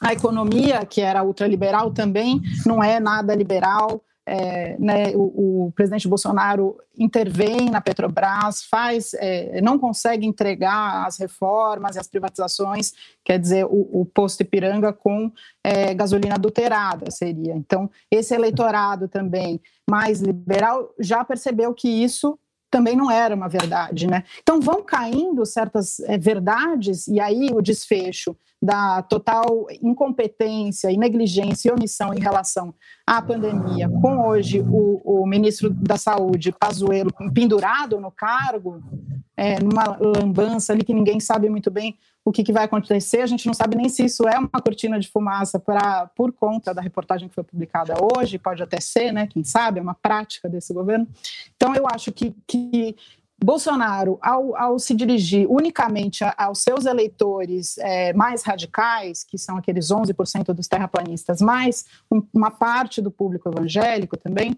a 0.00 0.12
economia, 0.12 0.84
que 0.84 1.00
era 1.00 1.22
ultraliberal 1.22 1.92
também, 1.92 2.40
não 2.66 2.82
é 2.82 2.98
nada 2.98 3.34
liberal 3.34 4.02
é, 4.26 4.76
né, 4.78 5.10
o, 5.14 5.66
o, 5.66 5.72
presidente 5.72 6.08
Bolsonaro 6.08 6.78
intervém 6.98 7.68
na 7.70 7.80
Petrobras, 7.80 8.64
faz, 8.64 9.12
é, 9.14 9.60
não 9.60 9.78
consegue 9.78 10.26
entregar 10.26 11.06
as 11.06 11.18
reformas 11.18 11.96
e 11.96 11.98
as 11.98 12.08
privatizações, 12.08 12.92
quer 13.22 13.38
dizer, 13.38 13.66
o, 13.66 14.00
o 14.00 14.06
posto 14.06 14.40
Ipiranga 14.40 14.92
com 14.92 15.30
é, 15.62 15.92
gasolina 15.92 16.36
adulterada 16.36 17.10
seria. 17.10 17.54
Então, 17.54 17.90
esse 18.10 18.34
eleitorado 18.34 19.08
também 19.08 19.60
mais 19.88 20.20
liberal 20.20 20.90
já 20.98 21.22
percebeu 21.24 21.74
que 21.74 21.88
isso 21.88 22.38
também 22.74 22.96
não 22.96 23.08
era 23.08 23.36
uma 23.36 23.48
verdade, 23.48 24.08
né? 24.08 24.24
Então 24.42 24.60
vão 24.60 24.82
caindo 24.82 25.46
certas 25.46 26.00
é, 26.00 26.18
verdades 26.18 27.06
e 27.06 27.20
aí 27.20 27.50
o 27.52 27.62
desfecho 27.62 28.36
da 28.60 29.00
total 29.00 29.68
incompetência 29.80 30.90
e 30.90 30.96
negligência 30.96 31.68
e 31.68 31.72
omissão 31.72 32.12
em 32.12 32.18
relação 32.18 32.74
à 33.06 33.22
pandemia, 33.22 33.88
com 33.88 34.26
hoje 34.26 34.60
o, 34.60 35.00
o 35.04 35.24
ministro 35.24 35.70
da 35.70 35.96
Saúde, 35.96 36.50
Pazuello, 36.50 37.12
pendurado 37.32 38.00
no 38.00 38.10
cargo, 38.10 38.82
é, 39.36 39.62
numa 39.62 39.96
lambança 39.96 40.72
ali 40.72 40.82
que 40.82 40.94
ninguém 40.94 41.20
sabe 41.20 41.48
muito 41.48 41.70
bem 41.70 41.96
o 42.24 42.32
que, 42.32 42.42
que, 42.42 42.52
vai 42.52 42.64
acontecer, 42.64 43.20
a 43.20 43.26
gente 43.26 43.46
não 43.46 43.52
sabe 43.52 43.76
nem 43.76 43.88
se 43.88 44.04
isso 44.04 44.26
é 44.26 44.38
uma 44.38 44.48
cortina 44.48 44.98
de 44.98 45.08
fumaça 45.08 45.58
pra, 45.58 46.06
por 46.16 46.32
conta 46.32 46.72
da 46.72 46.80
reportagem 46.80 47.28
que 47.28 47.34
foi 47.34 47.44
publicada 47.44 47.94
hoje, 48.00 48.38
pode 48.38 48.62
até 48.62 48.80
ser, 48.80 49.12
né, 49.12 49.26
quem 49.26 49.44
sabe, 49.44 49.78
é 49.78 49.82
uma 49.82 49.94
prática 49.94 50.48
desse 50.48 50.72
governo. 50.72 51.06
Então, 51.54 51.74
eu 51.74 51.86
acho 51.86 52.10
que, 52.12 52.34
que 52.46 52.96
Bolsonaro, 53.42 54.18
ao, 54.22 54.56
ao, 54.56 54.78
se 54.78 54.94
dirigir 54.94 55.46
unicamente 55.50 56.24
aos 56.38 56.60
seus 56.60 56.86
eleitores 56.86 57.76
é, 57.78 58.14
mais 58.14 58.42
radicais, 58.42 59.22
que 59.22 59.36
são 59.36 59.58
aqueles 59.58 59.88
11% 59.88 60.52
dos 60.54 60.66
terraplanistas, 60.66 61.42
mais 61.42 61.84
um, 62.10 62.22
uma 62.32 62.50
parte 62.50 63.02
do 63.02 63.10
público 63.10 63.50
evangélico 63.50 64.16
também, 64.16 64.56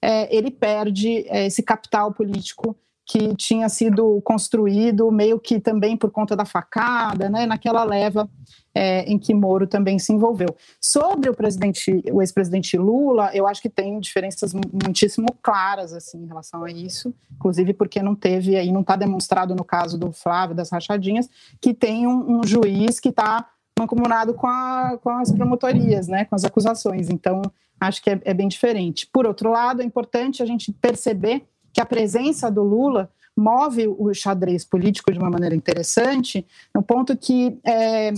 é, 0.00 0.34
ele 0.34 0.50
perde 0.50 1.26
é, 1.28 1.46
esse 1.46 1.62
capital 1.62 2.12
político 2.12 2.76
que 3.10 3.34
tinha 3.34 3.68
sido 3.68 4.20
construído 4.22 5.10
meio 5.10 5.40
que 5.40 5.58
também 5.58 5.96
por 5.96 6.12
conta 6.12 6.36
da 6.36 6.44
facada, 6.44 7.28
né, 7.28 7.44
naquela 7.44 7.82
leva 7.82 8.30
é, 8.72 9.02
em 9.02 9.18
que 9.18 9.34
Moro 9.34 9.66
também 9.66 9.98
se 9.98 10.12
envolveu. 10.12 10.54
Sobre 10.80 11.28
o 11.28 11.34
presidente, 11.34 12.04
o 12.12 12.22
ex-presidente 12.22 12.78
Lula, 12.78 13.32
eu 13.34 13.48
acho 13.48 13.60
que 13.60 13.68
tem 13.68 13.98
diferenças 13.98 14.54
muitíssimo 14.54 15.26
claras 15.42 15.92
assim 15.92 16.22
em 16.22 16.26
relação 16.28 16.62
a 16.62 16.70
isso, 16.70 17.12
inclusive 17.34 17.74
porque 17.74 18.00
não 18.00 18.14
teve 18.14 18.56
aí 18.56 18.70
não 18.70 18.82
está 18.82 18.94
demonstrado 18.94 19.56
no 19.56 19.64
caso 19.64 19.98
do 19.98 20.12
Flávio 20.12 20.54
das 20.54 20.70
rachadinhas 20.70 21.28
que 21.60 21.74
tem 21.74 22.06
um, 22.06 22.38
um 22.38 22.46
juiz 22.46 23.00
que 23.00 23.08
está 23.08 23.44
mancomunado 23.76 24.34
com, 24.34 24.46
a, 24.46 24.96
com 25.02 25.10
as 25.10 25.32
promotorias, 25.32 26.06
né, 26.06 26.26
com 26.26 26.36
as 26.36 26.44
acusações. 26.44 27.10
Então 27.10 27.42
acho 27.80 28.00
que 28.00 28.10
é, 28.10 28.20
é 28.24 28.32
bem 28.32 28.46
diferente. 28.46 29.08
Por 29.12 29.26
outro 29.26 29.50
lado, 29.50 29.82
é 29.82 29.84
importante 29.84 30.44
a 30.44 30.46
gente 30.46 30.70
perceber 30.70 31.44
que 31.72 31.80
a 31.80 31.86
presença 31.86 32.50
do 32.50 32.62
Lula 32.62 33.10
move 33.36 33.88
o 33.88 34.12
xadrez 34.12 34.64
político 34.64 35.12
de 35.12 35.18
uma 35.18 35.30
maneira 35.30 35.54
interessante, 35.54 36.46
no 36.74 36.82
ponto 36.82 37.16
que 37.16 37.58
é, 37.64 38.12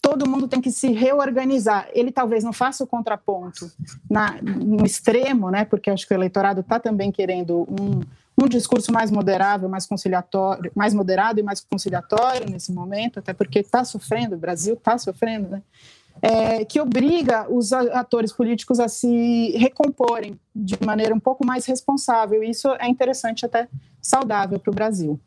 todo 0.00 0.28
mundo 0.28 0.48
tem 0.48 0.60
que 0.60 0.70
se 0.70 0.92
reorganizar. 0.92 1.88
Ele 1.92 2.12
talvez 2.12 2.44
não 2.44 2.52
faça 2.52 2.84
o 2.84 2.86
contraponto 2.86 3.70
na, 4.08 4.40
no 4.40 4.84
extremo, 4.84 5.50
né, 5.50 5.64
porque 5.64 5.90
acho 5.90 6.06
que 6.06 6.14
o 6.14 6.16
eleitorado 6.16 6.60
está 6.60 6.78
também 6.78 7.10
querendo 7.10 7.66
um, 7.68 8.00
um 8.42 8.48
discurso 8.48 8.92
mais 8.92 9.10
moderável, 9.10 9.68
mais 9.68 9.86
conciliatório, 9.86 10.70
mais 10.74 10.94
moderado 10.94 11.40
e 11.40 11.42
mais 11.42 11.60
conciliatório 11.60 12.48
nesse 12.48 12.72
momento, 12.72 13.18
até 13.18 13.32
porque 13.32 13.58
está 13.58 13.84
sofrendo, 13.84 14.36
o 14.36 14.38
Brasil 14.38 14.74
está 14.74 14.96
sofrendo, 14.96 15.48
né? 15.48 15.62
É, 16.22 16.64
que 16.64 16.80
obriga 16.80 17.46
os 17.50 17.72
atores 17.72 18.32
políticos 18.32 18.80
a 18.80 18.88
se 18.88 19.50
recomporem 19.56 20.38
de 20.54 20.76
maneira 20.84 21.14
um 21.14 21.20
pouco 21.20 21.44
mais 21.44 21.66
responsável. 21.66 22.42
Isso 22.42 22.68
é 22.78 22.88
interessante, 22.88 23.44
até 23.44 23.68
saudável 24.00 24.58
para 24.58 24.70
o 24.70 24.74
Brasil. 24.74 25.20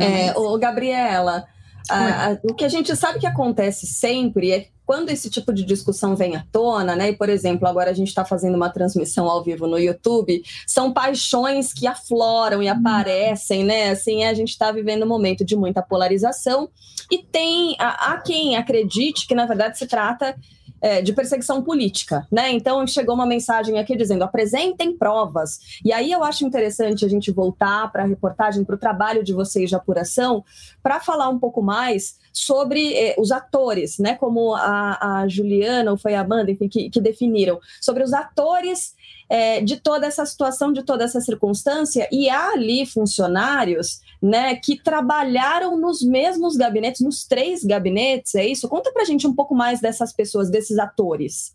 É, 0.00 0.36
o 0.38 0.58
Gabriela, 0.58 1.46
a, 1.88 2.32
a, 2.32 2.38
o 2.44 2.54
que 2.54 2.64
a 2.64 2.68
gente 2.68 2.94
sabe 2.96 3.18
que 3.18 3.26
acontece 3.26 3.86
sempre 3.86 4.52
é 4.52 4.66
quando 4.88 5.10
esse 5.10 5.28
tipo 5.28 5.52
de 5.52 5.64
discussão 5.64 6.16
vem 6.16 6.34
à 6.34 6.42
tona, 6.50 6.96
né? 6.96 7.10
E, 7.10 7.12
por 7.12 7.28
exemplo, 7.28 7.68
agora 7.68 7.90
a 7.90 7.92
gente 7.92 8.08
está 8.08 8.24
fazendo 8.24 8.54
uma 8.54 8.70
transmissão 8.70 9.28
ao 9.28 9.44
vivo 9.44 9.66
no 9.66 9.78
YouTube, 9.78 10.42
são 10.66 10.94
paixões 10.94 11.74
que 11.74 11.86
afloram 11.86 12.62
e 12.62 12.68
aparecem, 12.68 13.64
né? 13.64 13.90
Assim, 13.90 14.24
a 14.24 14.32
gente 14.32 14.48
está 14.48 14.72
vivendo 14.72 15.02
um 15.02 15.08
momento 15.08 15.44
de 15.44 15.54
muita 15.54 15.82
polarização 15.82 16.70
e 17.10 17.18
tem 17.18 17.76
há 17.78 18.16
quem 18.24 18.56
acredite 18.56 19.26
que, 19.26 19.34
na 19.34 19.44
verdade, 19.44 19.76
se 19.76 19.86
trata 19.86 20.34
é, 20.80 21.02
de 21.02 21.12
perseguição 21.12 21.62
política, 21.62 22.26
né? 22.30 22.50
Então 22.52 22.86
chegou 22.86 23.14
uma 23.14 23.26
mensagem 23.26 23.78
aqui 23.78 23.96
dizendo 23.96 24.22
apresentem 24.22 24.96
provas. 24.96 25.58
E 25.84 25.92
aí 25.92 26.10
eu 26.12 26.22
acho 26.22 26.46
interessante 26.46 27.04
a 27.04 27.08
gente 27.08 27.30
voltar 27.30 27.90
para 27.90 28.02
a 28.02 28.06
reportagem, 28.06 28.64
para 28.64 28.74
o 28.74 28.78
trabalho 28.78 29.24
de 29.24 29.32
vocês 29.32 29.68
de 29.68 29.76
apuração, 29.76 30.44
para 30.82 31.00
falar 31.00 31.28
um 31.28 31.38
pouco 31.38 31.62
mais 31.62 32.18
sobre 32.32 32.94
eh, 32.94 33.14
os 33.18 33.32
atores, 33.32 33.98
né? 33.98 34.14
Como 34.14 34.54
a, 34.54 35.20
a, 35.22 35.28
Juliana 35.28 35.90
ou 35.90 35.96
foi 35.96 36.14
a 36.14 36.20
Amanda, 36.20 36.50
enfim, 36.50 36.68
que, 36.68 36.90
que 36.90 37.00
definiram, 37.00 37.58
sobre 37.80 38.02
os 38.02 38.12
atores 38.12 38.94
é, 39.28 39.60
de 39.60 39.76
toda 39.76 40.06
essa 40.06 40.24
situação, 40.24 40.72
de 40.72 40.82
toda 40.82 41.04
essa 41.04 41.20
circunstância, 41.20 42.08
e 42.10 42.30
há 42.30 42.52
ali 42.52 42.86
funcionários 42.86 44.00
né, 44.20 44.56
que 44.56 44.82
trabalharam 44.82 45.78
nos 45.78 46.02
mesmos 46.02 46.56
gabinetes, 46.56 47.00
nos 47.00 47.24
três 47.24 47.64
gabinetes, 47.64 48.34
é 48.34 48.46
isso? 48.46 48.68
Conta 48.68 48.92
pra 48.92 49.04
gente 49.04 49.26
um 49.26 49.34
pouco 49.34 49.54
mais 49.54 49.80
dessas 49.80 50.12
pessoas, 50.12 50.50
desses 50.50 50.78
atores. 50.78 51.54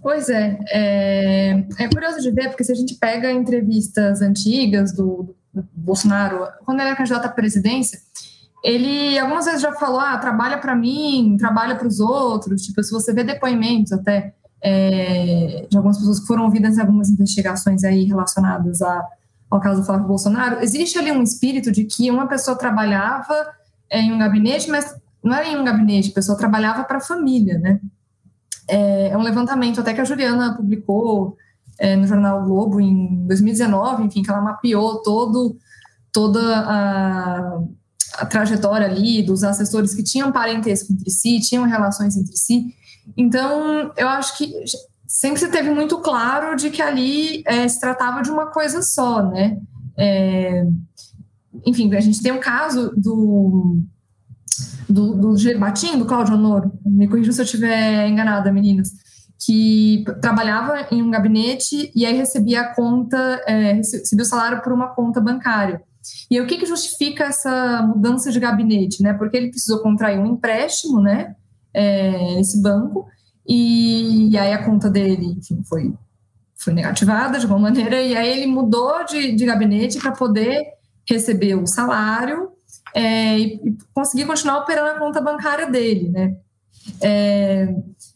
Pois 0.00 0.28
é, 0.28 0.58
é, 0.70 1.64
é 1.78 1.88
curioso 1.88 2.20
de 2.20 2.30
ver, 2.30 2.48
porque 2.48 2.64
se 2.64 2.72
a 2.72 2.74
gente 2.74 2.94
pega 2.94 3.30
entrevistas 3.30 4.20
antigas 4.20 4.92
do, 4.92 5.34
do 5.54 5.64
Bolsonaro, 5.72 6.48
quando 6.64 6.80
ele 6.80 6.88
era 6.88 6.96
candidato 6.96 7.26
à 7.26 7.28
presidência, 7.28 8.00
ele 8.64 9.18
algumas 9.18 9.44
vezes 9.44 9.60
já 9.60 9.72
falou, 9.72 10.00
ah, 10.00 10.18
trabalha 10.18 10.58
para 10.58 10.74
mim, 10.74 11.36
trabalha 11.38 11.76
para 11.76 11.86
os 11.86 12.00
outros, 12.00 12.62
tipo, 12.62 12.82
se 12.82 12.90
você 12.90 13.12
vê 13.12 13.22
depoimentos 13.22 13.92
até 13.92 14.34
é, 14.60 15.66
de 15.68 15.76
algumas 15.76 15.98
pessoas 15.98 16.20
que 16.20 16.26
foram 16.26 16.44
ouvidas 16.44 16.78
em 16.78 16.80
algumas 16.80 17.10
investigações 17.10 17.82
aí 17.82 18.04
relacionadas 18.04 18.80
a, 18.82 19.04
ao 19.54 19.60
caso 19.60 19.80
do 19.80 19.86
Flávio 19.86 20.06
Bolsonaro, 20.06 20.62
existe 20.62 20.98
ali 20.98 21.12
um 21.12 21.22
espírito 21.22 21.70
de 21.70 21.84
que 21.84 22.10
uma 22.10 22.26
pessoa 22.26 22.56
trabalhava 22.56 23.34
é, 23.90 24.00
em 24.00 24.12
um 24.12 24.18
gabinete, 24.18 24.70
mas 24.70 24.94
não 25.22 25.36
era 25.36 25.48
em 25.48 25.56
um 25.56 25.64
gabinete, 25.64 26.10
a 26.10 26.14
pessoa 26.14 26.38
trabalhava 26.38 26.84
para 26.84 26.98
a 26.98 27.00
família, 27.00 27.58
né? 27.58 27.80
É, 28.68 29.08
é, 29.08 29.16
um 29.16 29.22
levantamento 29.22 29.80
até 29.80 29.92
que 29.92 30.00
a 30.00 30.04
Juliana 30.04 30.56
publicou 30.56 31.36
é, 31.78 31.94
no 31.96 32.06
jornal 32.06 32.44
Globo 32.44 32.80
em 32.80 33.26
2019, 33.26 34.04
enfim, 34.04 34.22
que 34.22 34.30
ela 34.30 34.40
mapeou 34.40 35.02
todo, 35.02 35.56
toda 36.12 36.40
a, 36.40 37.60
a 38.18 38.26
trajetória 38.26 38.86
ali 38.86 39.22
dos 39.22 39.44
assessores 39.44 39.94
que 39.94 40.02
tinham 40.02 40.32
parentesco 40.32 40.92
entre 40.92 41.10
si, 41.10 41.40
tinham 41.40 41.64
relações 41.64 42.16
entre 42.16 42.36
si, 42.36 42.74
então, 43.16 43.92
eu 43.96 44.08
acho 44.08 44.36
que 44.38 44.52
sempre 45.12 45.38
se 45.38 45.48
teve 45.48 45.70
muito 45.70 45.98
claro 45.98 46.56
de 46.56 46.70
que 46.70 46.80
ali 46.80 47.42
é, 47.44 47.68
se 47.68 47.78
tratava 47.78 48.22
de 48.22 48.30
uma 48.30 48.46
coisa 48.46 48.80
só, 48.80 49.22
né? 49.22 49.58
É, 49.96 50.64
enfim, 51.66 51.94
a 51.94 52.00
gente 52.00 52.22
tem 52.22 52.32
o 52.32 52.36
um 52.36 52.40
caso 52.40 52.92
do 52.96 53.78
do, 54.88 55.14
do 55.14 55.36
Gerbatim, 55.36 55.98
do 55.98 56.06
Cláudio 56.06 56.34
Honor, 56.34 56.70
me 56.84 57.08
corrija 57.08 57.32
se 57.32 57.40
eu 57.40 57.44
estiver 57.44 58.08
enganada, 58.08 58.52
meninas, 58.52 58.90
que 59.44 60.04
trabalhava 60.20 60.86
em 60.90 61.02
um 61.02 61.10
gabinete 61.10 61.90
e 61.94 62.04
aí 62.04 62.14
recebia 62.14 62.62
a 62.62 62.74
conta, 62.74 63.42
é, 63.46 63.72
recebia 63.72 64.22
o 64.22 64.26
salário 64.26 64.62
por 64.62 64.72
uma 64.72 64.88
conta 64.88 65.20
bancária. 65.20 65.82
E 66.30 66.36
aí, 66.36 66.44
o 66.44 66.46
que, 66.46 66.58
que 66.58 66.66
justifica 66.66 67.24
essa 67.24 67.82
mudança 67.82 68.30
de 68.30 68.40
gabinete, 68.40 69.02
né? 69.02 69.14
Porque 69.14 69.36
ele 69.36 69.50
precisou 69.50 69.80
contrair 69.80 70.18
um 70.18 70.26
empréstimo, 70.26 71.00
né, 71.00 71.36
é, 71.72 72.34
nesse 72.34 72.60
banco, 72.60 73.06
e 73.46 74.36
aí 74.38 74.52
a 74.52 74.64
conta 74.64 74.88
dele, 74.88 75.36
enfim, 75.38 75.62
foi, 75.64 75.92
foi 76.56 76.72
negativada 76.72 77.38
de 77.38 77.44
alguma 77.44 77.68
maneira, 77.70 78.00
e 78.00 78.16
aí 78.16 78.28
ele 78.28 78.46
mudou 78.46 79.04
de, 79.04 79.32
de 79.32 79.44
gabinete 79.44 79.98
para 79.98 80.12
poder 80.12 80.62
receber 81.08 81.54
o 81.54 81.66
salário 81.66 82.50
é, 82.94 83.38
e, 83.38 83.54
e, 83.64 83.78
conseguir 83.94 84.26
continuar 84.26 84.58
operando 84.58 84.90
a 84.90 84.98
conta 84.98 85.20
bancária 85.20 85.70
dele, 85.70 86.08
né? 86.10 86.36
É, 87.00 87.74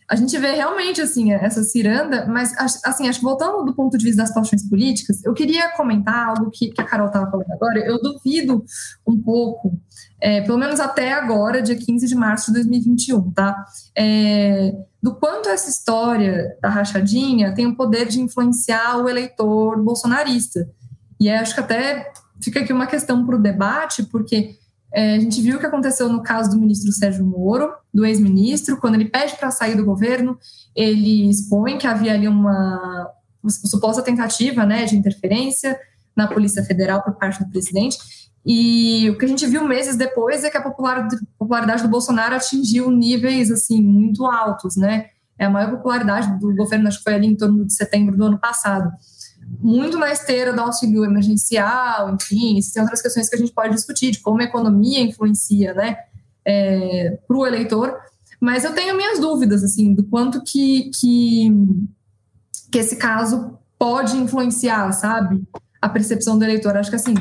a 0.08 0.14
gente 0.14 0.36
vê 0.38 0.52
realmente 0.52 1.00
assim 1.00 1.32
essa 1.32 1.64
ciranda, 1.64 2.26
mas 2.26 2.52
assim, 2.84 3.08
acho 3.08 3.20
voltando 3.20 3.64
do 3.64 3.74
ponto 3.74 3.98
de 3.98 4.04
vista 4.04 4.22
das 4.22 4.32
paixões 4.32 4.68
políticas, 4.68 5.24
eu 5.24 5.34
queria 5.34 5.72
comentar 5.72 6.28
algo 6.28 6.50
que, 6.50 6.68
que 6.68 6.80
a 6.80 6.84
Carol 6.84 7.08
estava 7.08 7.28
falando 7.30 7.50
agora. 7.50 7.80
Eu 7.80 8.00
duvido 8.00 8.64
um 9.06 9.20
pouco, 9.20 9.78
é, 10.20 10.40
pelo 10.40 10.58
menos 10.58 10.80
até 10.80 11.12
agora, 11.12 11.60
dia 11.60 11.76
15 11.76 12.06
de 12.06 12.14
março 12.14 12.46
de 12.46 12.54
2021, 12.54 13.30
tá? 13.32 13.66
É, 13.96 14.74
do 15.02 15.14
quanto 15.14 15.48
essa 15.48 15.68
história 15.68 16.56
da 16.60 16.68
rachadinha 16.68 17.54
tem 17.54 17.66
o 17.66 17.76
poder 17.76 18.08
de 18.08 18.20
influenciar 18.20 18.96
o 18.98 19.08
eleitor 19.08 19.82
bolsonarista. 19.82 20.68
E 21.20 21.28
acho 21.28 21.54
que 21.54 21.60
até 21.60 22.12
fica 22.42 22.60
aqui 22.60 22.72
uma 22.72 22.86
questão 22.86 23.24
para 23.26 23.36
o 23.36 23.42
debate, 23.42 24.04
porque 24.04 24.56
é, 24.92 25.16
a 25.16 25.20
gente 25.20 25.40
viu 25.42 25.56
o 25.56 25.60
que 25.60 25.66
aconteceu 25.66 26.08
no 26.08 26.22
caso 26.22 26.50
do 26.50 26.58
ministro 26.58 26.92
Sérgio 26.92 27.24
Moro, 27.24 27.70
do 27.92 28.04
ex-ministro, 28.04 28.78
quando 28.78 28.94
ele 28.94 29.06
pede 29.10 29.36
para 29.36 29.50
sair 29.50 29.74
do 29.74 29.84
governo, 29.84 30.38
ele 30.74 31.28
expõe 31.28 31.76
que 31.76 31.86
havia 31.86 32.14
ali 32.14 32.26
uma, 32.26 33.10
uma 33.42 33.50
suposta 33.50 34.02
tentativa 34.02 34.64
né, 34.64 34.84
de 34.86 34.96
interferência 34.96 35.78
na 36.16 36.26
Polícia 36.26 36.64
Federal 36.64 37.02
por 37.02 37.14
parte 37.14 37.44
do 37.44 37.50
presidente. 37.50 37.98
E 38.44 39.10
o 39.10 39.18
que 39.18 39.24
a 39.24 39.28
gente 39.28 39.46
viu 39.46 39.66
meses 39.66 39.96
depois 39.96 40.44
é 40.44 40.50
que 40.50 40.56
a 40.56 40.62
popularidade 40.62 41.82
do 41.82 41.88
Bolsonaro 41.88 42.36
atingiu 42.36 42.90
níveis 42.90 43.50
assim 43.50 43.82
muito 43.82 44.24
altos, 44.24 44.76
né? 44.76 45.06
É 45.38 45.44
a 45.44 45.50
maior 45.50 45.70
popularidade 45.72 46.38
do 46.38 46.54
governo, 46.54 46.88
acho 46.88 46.98
que 46.98 47.04
foi 47.04 47.14
ali 47.14 47.26
em 47.26 47.36
torno 47.36 47.64
de 47.66 47.74
setembro 47.74 48.16
do 48.16 48.24
ano 48.24 48.38
passado 48.38 48.90
muito 49.60 49.96
na 49.98 50.12
esteira 50.12 50.52
do 50.52 50.60
auxílio 50.60 51.04
emergencial, 51.04 52.14
enfim, 52.14 52.58
tem 52.72 52.82
outras 52.82 53.02
questões 53.02 53.28
que 53.28 53.36
a 53.36 53.38
gente 53.38 53.52
pode 53.52 53.74
discutir, 53.74 54.10
de 54.10 54.20
como 54.20 54.40
a 54.40 54.44
economia 54.44 55.00
influencia, 55.00 55.72
né, 55.74 55.96
é, 56.44 57.18
para 57.26 57.36
o 57.36 57.46
eleitor, 57.46 57.96
mas 58.40 58.64
eu 58.64 58.74
tenho 58.74 58.96
minhas 58.96 59.18
dúvidas, 59.18 59.64
assim, 59.64 59.94
do 59.94 60.04
quanto 60.04 60.42
que, 60.42 60.90
que, 60.90 61.50
que 62.70 62.78
esse 62.78 62.96
caso 62.96 63.58
pode 63.78 64.16
influenciar, 64.16 64.92
sabe, 64.92 65.42
a 65.86 65.88
percepção 65.88 66.38
do 66.38 66.44
eleitor. 66.44 66.76
Acho 66.76 66.90
que, 66.90 66.96
assim, 66.96 67.14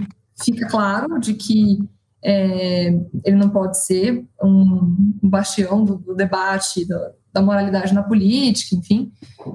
fica 0.44 0.68
claro 0.68 1.20
de 1.20 1.34
que 1.34 1.80
é, 2.24 2.88
ele 3.24 3.36
não 3.36 3.50
pode 3.50 3.84
ser 3.86 4.26
um, 4.42 5.18
um 5.24 5.30
bastião 5.30 5.84
do, 5.86 5.98
do 5.98 6.16
debate, 6.16 6.86
do, 6.86 6.96
da 7.32 7.42
moralidade 7.42 7.94
na 7.94 8.02
política, 8.02 8.76
enfim. 8.76 9.12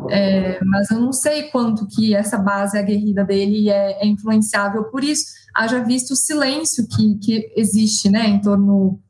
É, 0.08 0.62
mas 0.64 0.90
eu 0.90 1.00
não 1.00 1.12
sei 1.12 1.44
quanto 1.44 1.86
que 1.88 2.14
essa 2.14 2.38
base 2.38 2.78
aguerrida 2.78 3.24
dele 3.24 3.68
é, 3.68 4.02
é, 4.02 4.06
influenciável 4.06 4.84
por 4.84 5.02
isso. 5.02 5.24
Haja 5.54 5.82
visto 5.82 6.12
o 6.12 6.16
silêncio 6.16 6.86
que, 6.86 7.16
que 7.16 7.52
existe, 7.56 8.08
né, 8.08 8.28
em 8.28 8.40
torno, 8.40 9.00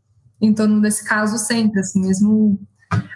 em 0.41 0.55
torno 0.55 0.81
desse 0.81 1.05
caso 1.05 1.37
sempre, 1.39 1.81
assim, 1.81 2.01
mesmo... 2.01 2.59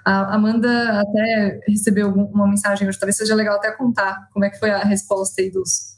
A 0.05 0.37
Amanda 0.37 1.01
até 1.01 1.61
recebeu 1.67 2.09
uma 2.13 2.47
mensagem 2.47 2.87
hoje, 2.87 2.99
talvez 2.99 3.17
seja 3.17 3.35
legal 3.35 3.57
até 3.57 3.73
contar 3.73 4.29
como 4.33 4.45
é 4.45 4.51
que 4.51 4.59
foi 4.59 4.71
a 4.71 4.85
resposta 4.85 5.41
aí 5.41 5.51
dos, 5.51 5.94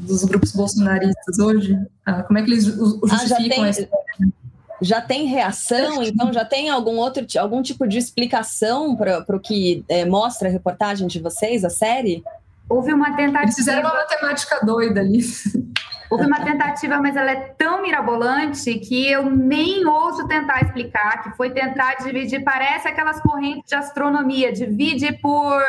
dos 0.00 0.24
grupos 0.24 0.52
bolsonaristas 0.52 1.38
hoje, 1.38 1.78
ah, 2.06 2.22
como 2.22 2.38
é 2.38 2.42
que 2.42 2.50
eles 2.50 2.64
justificam 2.64 3.64
ah, 3.64 3.72
tem, 3.72 4.32
já 4.80 5.00
tem 5.00 5.26
reação, 5.26 6.02
então 6.02 6.32
já 6.32 6.44
tem 6.44 6.70
algum 6.70 6.96
outro 6.96 7.26
algum 7.38 7.62
tipo 7.62 7.86
de 7.86 7.98
explicação 7.98 8.96
para 8.96 9.24
o 9.28 9.40
que 9.40 9.84
é, 9.88 10.04
mostra 10.04 10.48
a 10.48 10.52
reportagem 10.52 11.06
de 11.06 11.20
vocês, 11.20 11.64
a 11.64 11.70
série? 11.70 12.22
Houve 12.68 12.94
uma 12.94 13.16
tentativa. 13.16 13.42
Eles 13.42 13.56
fizeram 13.56 13.82
uma 13.82 13.94
matemática 13.94 14.64
doida 14.64 15.00
ali. 15.00 15.20
Houve 16.10 16.26
uma 16.26 16.40
tentativa, 16.40 17.00
mas 17.00 17.14
ela 17.14 17.30
é 17.30 17.36
tão 17.36 17.82
mirabolante 17.82 18.74
que 18.80 19.08
eu 19.08 19.30
nem 19.30 19.86
ouso 19.86 20.26
tentar 20.26 20.60
explicar, 20.60 21.22
que 21.22 21.36
foi 21.36 21.50
tentar 21.50 21.94
dividir, 22.02 22.42
parece 22.42 22.88
aquelas 22.88 23.20
correntes 23.20 23.68
de 23.68 23.76
astronomia, 23.76 24.52
divide 24.52 25.12
por 25.20 25.62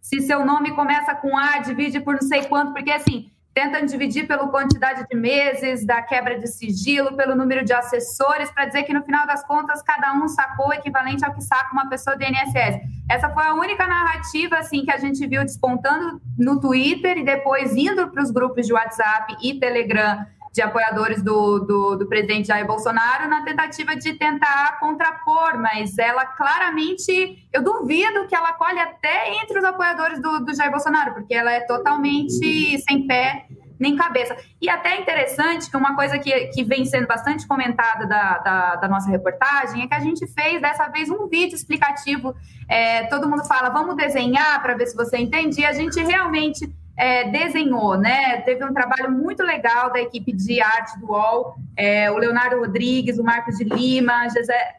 se 0.00 0.20
seu 0.20 0.44
nome 0.44 0.70
começa 0.70 1.16
com 1.16 1.36
A, 1.36 1.58
divide 1.58 1.98
por 1.98 2.14
não 2.14 2.22
sei 2.22 2.44
quanto, 2.44 2.72
porque 2.72 2.92
assim, 2.92 3.28
tentam 3.58 3.84
dividir 3.84 4.28
pela 4.28 4.46
quantidade 4.46 5.04
de 5.10 5.16
meses 5.16 5.84
da 5.84 6.00
quebra 6.00 6.38
de 6.38 6.46
sigilo, 6.46 7.16
pelo 7.16 7.34
número 7.34 7.64
de 7.64 7.72
assessores, 7.72 8.48
para 8.52 8.66
dizer 8.66 8.84
que 8.84 8.92
no 8.92 9.02
final 9.02 9.26
das 9.26 9.44
contas 9.44 9.82
cada 9.82 10.14
um 10.14 10.28
sacou 10.28 10.68
o 10.68 10.72
equivalente 10.72 11.24
ao 11.24 11.34
que 11.34 11.42
saca 11.42 11.72
uma 11.72 11.88
pessoa 11.88 12.16
do 12.16 12.22
INSS. 12.22 12.80
Essa 13.10 13.28
foi 13.30 13.42
a 13.42 13.54
única 13.54 13.84
narrativa 13.84 14.58
assim 14.58 14.84
que 14.84 14.92
a 14.92 14.98
gente 14.98 15.26
viu 15.26 15.42
despontando 15.42 16.20
no 16.38 16.60
Twitter 16.60 17.18
e 17.18 17.24
depois 17.24 17.74
indo 17.74 18.06
para 18.08 18.22
os 18.22 18.30
grupos 18.30 18.64
de 18.64 18.72
WhatsApp 18.72 19.36
e 19.42 19.58
Telegram 19.58 20.24
de 20.52 20.62
apoiadores 20.62 21.22
do, 21.22 21.60
do, 21.60 21.96
do, 21.96 22.08
presidente 22.08 22.48
Jair 22.48 22.66
Bolsonaro 22.66 23.28
na 23.28 23.44
tentativa 23.44 23.94
de 23.94 24.14
tentar 24.14 24.78
contrapor, 24.80 25.58
mas 25.58 25.98
ela 25.98 26.24
claramente, 26.24 27.48
eu 27.52 27.62
duvido 27.62 28.26
que 28.26 28.34
ela 28.34 28.52
colhe 28.54 28.78
até 28.78 29.34
entre 29.42 29.58
os 29.58 29.64
apoiadores 29.64 30.20
do, 30.20 30.40
do 30.40 30.54
Jair 30.54 30.70
Bolsonaro, 30.70 31.14
porque 31.14 31.34
ela 31.34 31.52
é 31.52 31.60
totalmente 31.60 32.78
sem 32.82 33.06
pé 33.06 33.46
nem 33.78 33.94
cabeça. 33.94 34.36
E 34.60 34.68
até 34.68 35.00
interessante 35.00 35.70
que 35.70 35.76
uma 35.76 35.94
coisa 35.94 36.18
que, 36.18 36.32
que 36.48 36.64
vem 36.64 36.84
sendo 36.84 37.06
bastante 37.06 37.46
comentada 37.46 38.06
da, 38.06 38.38
da, 38.38 38.76
da 38.76 38.88
nossa 38.88 39.08
reportagem 39.08 39.82
é 39.82 39.86
que 39.86 39.94
a 39.94 40.00
gente 40.00 40.26
fez 40.26 40.60
dessa 40.60 40.88
vez 40.88 41.08
um 41.08 41.28
vídeo 41.28 41.54
explicativo. 41.54 42.34
É, 42.68 43.04
todo 43.04 43.28
mundo 43.28 43.44
fala, 43.44 43.70
vamos 43.70 43.96
desenhar 43.96 44.60
para 44.60 44.74
ver 44.74 44.86
se 44.86 44.96
você 44.96 45.18
entende, 45.18 45.60
e 45.60 45.64
a 45.64 45.72
gente 45.72 46.00
realmente 46.00 46.68
é, 46.98 47.30
desenhou, 47.30 47.96
né? 47.96 48.40
Teve 48.40 48.64
um 48.64 48.74
trabalho 48.74 49.12
muito 49.12 49.44
legal 49.44 49.92
da 49.92 50.00
equipe 50.00 50.32
de 50.32 50.60
arte 50.60 50.98
do 50.98 51.06
UOL, 51.06 51.54
é, 51.76 52.10
o 52.10 52.18
Leonardo 52.18 52.58
Rodrigues, 52.58 53.18
o 53.18 53.22
Marcos 53.22 53.56
de 53.56 53.62
Lima, 53.62 54.26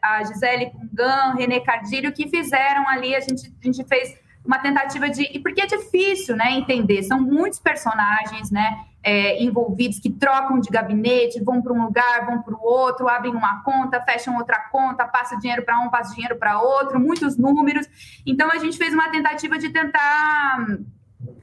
a 0.02 0.22
Gisele 0.24 0.70
Pungan, 0.70 1.34
René 1.34 1.60
Cardilho, 1.60 2.12
que 2.12 2.28
fizeram 2.28 2.86
ali, 2.86 3.16
a 3.16 3.20
gente, 3.20 3.50
a 3.60 3.66
gente 3.66 3.82
fez 3.84 4.14
uma 4.44 4.58
tentativa 4.58 5.08
de. 5.08 5.22
E 5.34 5.38
porque 5.38 5.62
é 5.62 5.66
difícil 5.66 6.36
né, 6.36 6.52
entender, 6.52 7.02
são 7.04 7.18
muitos 7.22 7.58
personagens 7.58 8.50
né, 8.50 8.84
é, 9.02 9.42
envolvidos 9.42 9.98
que 9.98 10.10
trocam 10.10 10.60
de 10.60 10.68
gabinete, 10.68 11.42
vão 11.42 11.62
para 11.62 11.72
um 11.72 11.84
lugar, 11.84 12.26
vão 12.26 12.42
para 12.42 12.54
o 12.54 12.62
outro, 12.62 13.08
abrem 13.08 13.34
uma 13.34 13.62
conta, 13.62 13.98
fecham 14.02 14.36
outra 14.36 14.58
conta, 14.70 15.06
passa 15.06 15.38
dinheiro 15.38 15.64
para 15.64 15.80
um, 15.80 15.88
passa 15.88 16.14
dinheiro 16.14 16.36
para 16.36 16.60
outro, 16.60 17.00
muitos 17.00 17.38
números. 17.38 17.86
Então 18.26 18.50
a 18.50 18.58
gente 18.58 18.76
fez 18.76 18.92
uma 18.92 19.10
tentativa 19.10 19.56
de 19.56 19.70
tentar 19.70 20.66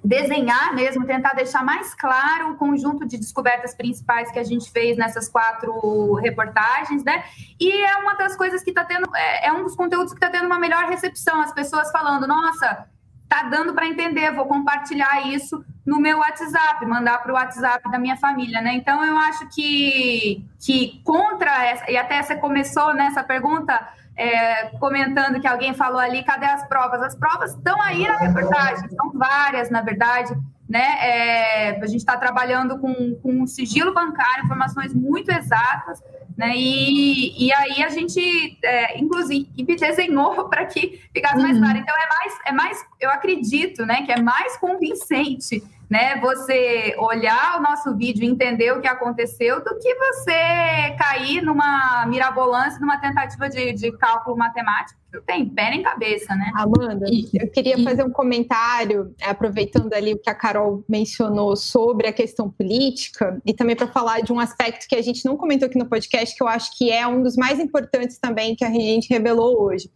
desenhar 0.03 0.73
mesmo, 0.73 1.05
tentar 1.05 1.33
deixar 1.33 1.63
mais 1.63 1.93
claro 1.93 2.51
o 2.51 2.55
conjunto 2.55 3.05
de 3.05 3.17
descobertas 3.17 3.73
principais 3.73 4.31
que 4.31 4.39
a 4.39 4.43
gente 4.43 4.71
fez 4.71 4.97
nessas 4.97 5.27
quatro 5.27 6.13
reportagens, 6.15 7.03
né? 7.03 7.23
E 7.59 7.71
é 7.83 7.97
uma 7.97 8.15
das 8.15 8.35
coisas 8.35 8.63
que 8.63 8.69
está 8.69 8.83
tendo, 8.83 9.09
é, 9.15 9.47
é, 9.47 9.53
um 9.53 9.63
dos 9.63 9.75
conteúdos 9.75 10.13
que 10.13 10.17
está 10.17 10.29
tendo 10.29 10.45
uma 10.45 10.59
melhor 10.59 10.85
recepção, 10.85 11.41
as 11.41 11.53
pessoas 11.53 11.91
falando, 11.91 12.27
nossa, 12.27 12.87
tá 13.27 13.43
dando 13.43 13.73
para 13.73 13.87
entender, 13.87 14.31
vou 14.31 14.45
compartilhar 14.45 15.27
isso 15.27 15.63
no 15.85 15.99
meu 15.99 16.19
WhatsApp, 16.19 16.85
mandar 16.85 17.21
para 17.21 17.31
o 17.31 17.35
WhatsApp 17.35 17.89
da 17.91 17.99
minha 17.99 18.17
família, 18.17 18.61
né? 18.61 18.73
Então 18.75 19.03
eu 19.03 19.17
acho 19.17 19.47
que 19.49 20.45
que 20.59 21.01
contra 21.03 21.65
essa, 21.65 21.89
e 21.89 21.97
até 21.97 22.21
você 22.21 22.35
começou 22.35 22.93
nessa 22.93 23.23
pergunta 23.23 23.87
é, 24.17 24.65
comentando 24.79 25.39
que 25.39 25.47
alguém 25.47 25.73
falou 25.73 25.99
ali, 25.99 26.23
cadê 26.23 26.47
as 26.47 26.67
provas? 26.67 27.01
As 27.03 27.15
provas 27.15 27.53
estão 27.53 27.79
aí 27.81 28.07
na 28.07 28.17
reportagem, 28.17 28.89
são 28.89 29.11
várias, 29.13 29.69
na 29.69 29.81
verdade. 29.81 30.35
Né? 30.67 30.83
É, 30.99 31.79
a 31.81 31.85
gente 31.85 31.99
está 31.99 32.17
trabalhando 32.17 32.77
com, 32.79 33.15
com 33.21 33.47
sigilo 33.47 33.93
bancário, 33.93 34.43
informações 34.43 34.93
muito 34.93 35.31
exatas, 35.31 36.03
né? 36.37 36.51
E, 36.57 37.47
e 37.47 37.53
aí 37.53 37.83
a 37.83 37.89
gente, 37.89 38.59
é, 38.61 38.99
inclusive, 38.99 39.49
desenhou 39.79 40.47
para 40.49 40.65
que 40.65 41.01
ficasse 41.13 41.41
mais 41.41 41.55
uhum. 41.55 41.63
claro. 41.63 41.77
Então 41.77 41.95
é 41.95 42.07
mais, 42.15 42.39
é 42.45 42.51
mais, 42.51 42.85
eu 42.99 43.09
acredito, 43.09 43.85
né, 43.85 44.01
que 44.01 44.11
é 44.11 44.21
mais 44.21 44.57
convincente 44.57 45.63
né, 45.89 46.19
você 46.19 46.95
olhar 46.97 47.57
o 47.57 47.61
nosso 47.61 47.95
vídeo 47.95 48.23
e 48.23 48.27
entender 48.27 48.71
o 48.71 48.81
que 48.81 48.87
aconteceu 48.87 49.63
do 49.63 49.77
que 49.79 49.95
você 49.95 50.95
cair 50.97 51.41
numa 51.41 52.05
mirabolância, 52.07 52.79
numa 52.79 52.99
tentativa 52.99 53.49
de, 53.49 53.73
de 53.73 53.91
cálculo 53.97 54.37
matemático 54.37 54.99
não 55.13 55.21
tem 55.21 55.47
pé 55.47 55.69
nem 55.69 55.81
cabeça, 55.81 56.35
né? 56.35 56.51
Amanda, 56.53 57.05
eu 57.33 57.49
queria 57.49 57.81
fazer 57.83 58.03
um 58.03 58.11
comentário, 58.11 59.15
aproveitando 59.23 59.93
ali 59.93 60.13
o 60.13 60.17
que 60.17 60.29
a 60.29 60.35
Carol 60.35 60.83
mencionou 60.87 61.55
sobre 61.55 62.07
a 62.07 62.13
questão 62.13 62.49
política, 62.49 63.41
e 63.45 63.53
também 63.53 63.75
para 63.75 63.87
falar 63.87 64.21
de 64.21 64.33
um 64.33 64.39
aspecto 64.39 64.87
que 64.87 64.95
a 64.95 65.01
gente 65.01 65.25
não 65.25 65.37
comentou 65.37 65.67
aqui 65.67 65.77
no 65.77 65.87
podcast, 65.87 66.35
que 66.35 66.43
eu 66.43 66.47
acho 66.47 66.77
que 66.77 66.91
é 66.91 67.07
um 67.07 67.23
dos 67.23 67.35
mais 67.35 67.59
importantes 67.59 68.17
também 68.17 68.55
que 68.55 68.65
a 68.65 68.69
gente 68.69 69.09
revelou 69.09 69.61
hoje. 69.61 69.89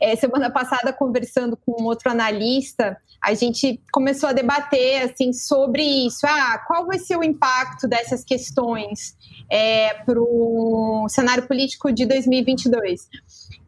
É, 0.00 0.14
semana 0.16 0.50
passada, 0.50 0.92
conversando 0.92 1.56
com 1.56 1.82
um 1.82 1.86
outro 1.86 2.10
analista, 2.10 2.96
a 3.22 3.34
gente 3.34 3.80
começou 3.92 4.28
a 4.28 4.32
debater 4.32 5.02
assim 5.02 5.23
assim, 5.24 5.32
sobre 5.32 5.82
isso. 5.82 6.26
Ah, 6.26 6.58
qual 6.66 6.86
vai 6.86 6.98
ser 6.98 7.16
o 7.16 7.24
impacto 7.24 7.88
dessas 7.88 8.24
questões 8.24 9.16
é, 9.50 9.94
para 10.04 10.20
o 10.20 11.06
cenário 11.08 11.46
político 11.46 11.92
de 11.92 12.06
2022? 12.06 13.08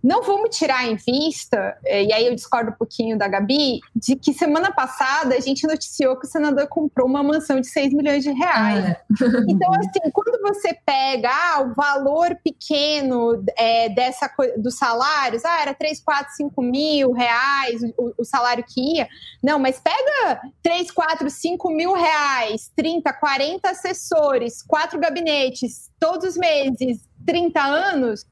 Não 0.07 0.23
vamos 0.23 0.57
tirar 0.57 0.87
em 0.87 0.95
vista, 0.95 1.77
é, 1.85 2.05
e 2.05 2.13
aí 2.13 2.27
eu 2.29 2.35
discordo 2.37 2.71
um 2.71 2.75
pouquinho 2.75 3.19
da 3.19 3.27
Gabi, 3.27 3.81
de 3.93 4.15
que 4.15 4.33
semana 4.33 4.71
passada 4.73 5.35
a 5.35 5.41
gente 5.41 5.67
noticiou 5.67 6.17
que 6.17 6.29
o 6.29 6.31
senador 6.31 6.69
comprou 6.69 7.09
uma 7.09 7.25
mansão 7.25 7.61
de 7.61 7.67
6 7.67 7.93
milhões 7.93 8.23
de 8.23 8.31
reais. 8.31 8.85
É. 8.85 9.01
Então, 9.57 9.73
assim, 9.75 10.11
quando 10.13 10.41
você 10.43 10.77
pega 10.85 11.31
ah, 11.31 11.63
o 11.63 11.75
valor 11.75 12.37
pequeno 12.45 13.43
é, 13.57 13.89
dessa 13.89 14.31
dos 14.57 14.77
salários, 14.77 15.45
ah, 15.45 15.63
era 15.63 15.75
3, 15.75 16.01
4, 16.01 16.35
5 16.37 16.63
mil 16.63 17.13
reais 17.13 17.83
o, 17.97 18.15
o 18.19 18.25
salário 18.25 18.65
que 18.65 18.97
ia. 18.97 19.09
Não, 19.43 19.59
mas 19.59 19.81
pega 19.81 20.41
3, 20.63 20.91
4, 20.91 21.29
5 21.29 21.71
mil 21.71 21.95
reais, 21.95 22.71
30, 22.77 23.13
40 23.13 23.71
assessores, 23.71 24.63
quatro 24.63 25.01
gabinetes, 25.01 25.91
todos 25.99 26.29
os 26.29 26.37
meses, 26.37 27.09
30 27.27 27.61
anos, 27.61 28.25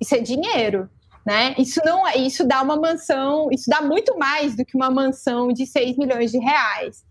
isso 0.00 0.14
é 0.14 0.18
dinheiro 0.18 0.90
né? 1.24 1.54
Isso 1.58 1.80
não, 1.84 2.06
é, 2.06 2.16
isso 2.18 2.46
dá 2.46 2.60
uma 2.60 2.76
mansão, 2.76 3.48
isso 3.50 3.68
dá 3.68 3.80
muito 3.80 4.18
mais 4.18 4.54
do 4.54 4.64
que 4.64 4.76
uma 4.76 4.90
mansão 4.90 5.52
de 5.52 5.66
6 5.66 5.96
milhões 5.96 6.30
de 6.30 6.38
reais. 6.38 7.02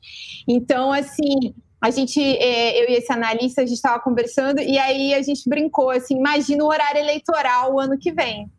Então, 0.47 0.91
assim, 0.91 1.53
a 1.81 1.89
gente, 1.89 2.21
é, 2.21 2.81
eu 2.81 2.89
e 2.89 2.93
esse 2.93 3.11
analista, 3.11 3.61
a 3.61 3.65
gente 3.65 3.75
estava 3.75 3.99
conversando 3.99 4.61
e 4.61 4.77
aí 4.77 5.13
a 5.13 5.21
gente 5.21 5.49
brincou 5.49 5.89
assim, 5.89 6.17
imagina 6.17 6.63
o 6.63 6.67
horário 6.67 6.99
eleitoral 6.99 7.73
o 7.73 7.79
ano 7.79 7.97
que 7.97 8.11
vem. 8.11 8.49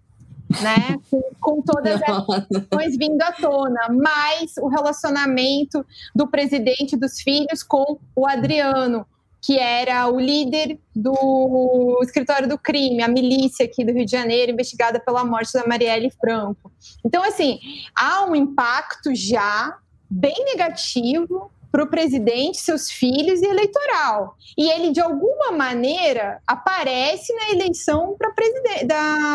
Né? 0.62 0.98
Com, 1.10 1.22
com 1.40 1.62
todas 1.62 2.00
as 2.02 2.46
questões 2.46 2.96
vindo 2.98 3.20
à 3.22 3.32
tona, 3.32 3.88
mais 3.88 4.56
o 4.58 4.68
relacionamento 4.68 5.84
do 6.14 6.28
presidente 6.28 6.96
dos 6.96 7.20
filhos 7.20 7.62
com 7.62 7.98
o 8.14 8.26
Adriano, 8.26 9.06
que 9.44 9.58
era 9.58 10.08
o 10.08 10.18
líder 10.18 10.78
do 10.96 11.98
escritório 12.02 12.48
do 12.48 12.56
crime, 12.56 13.02
a 13.02 13.08
milícia 13.08 13.66
aqui 13.66 13.84
do 13.84 13.92
Rio 13.92 14.06
de 14.06 14.10
Janeiro, 14.10 14.52
investigada 14.52 14.98
pela 14.98 15.22
morte 15.22 15.52
da 15.52 15.66
Marielle 15.66 16.10
Franco. 16.10 16.72
Então, 17.04 17.22
assim, 17.22 17.58
há 17.94 18.24
um 18.24 18.34
impacto 18.34 19.14
já 19.14 19.76
bem 20.08 20.34
negativo 20.46 21.50
para 21.70 21.82
o 21.82 21.88
presidente, 21.88 22.58
seus 22.58 22.90
filhos 22.90 23.42
e 23.42 23.46
eleitoral. 23.46 24.36
E 24.56 24.70
ele, 24.70 24.92
de 24.92 25.00
alguma 25.00 25.50
maneira, 25.52 26.40
aparece 26.46 27.34
na 27.34 27.50
eleição 27.50 28.16
da 28.16 28.30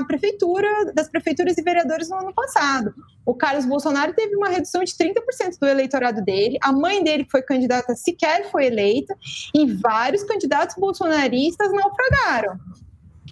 prefeitura, 0.08 0.92
das 0.96 1.10
prefeituras 1.10 1.58
e 1.58 1.62
vereadores 1.62 2.10
no 2.10 2.16
ano 2.16 2.34
passado. 2.34 2.94
O 3.30 3.36
Carlos 3.36 3.64
Bolsonaro 3.64 4.12
teve 4.12 4.36
uma 4.36 4.50
redução 4.50 4.84
de 4.84 4.92
30% 4.92 5.60
do 5.62 5.68
eleitorado 5.68 6.20
dele, 6.20 6.58
a 6.64 6.72
mãe 6.72 7.04
dele, 7.04 7.26
que 7.26 7.30
foi 7.30 7.44
candidata, 7.44 7.96
sequer 7.96 8.50
foi 8.50 8.66
eleita, 8.66 9.16
e 9.54 9.72
vários 9.72 10.24
candidatos 10.24 10.76
bolsonaristas 10.76 11.72
naufragaram. 11.72 12.58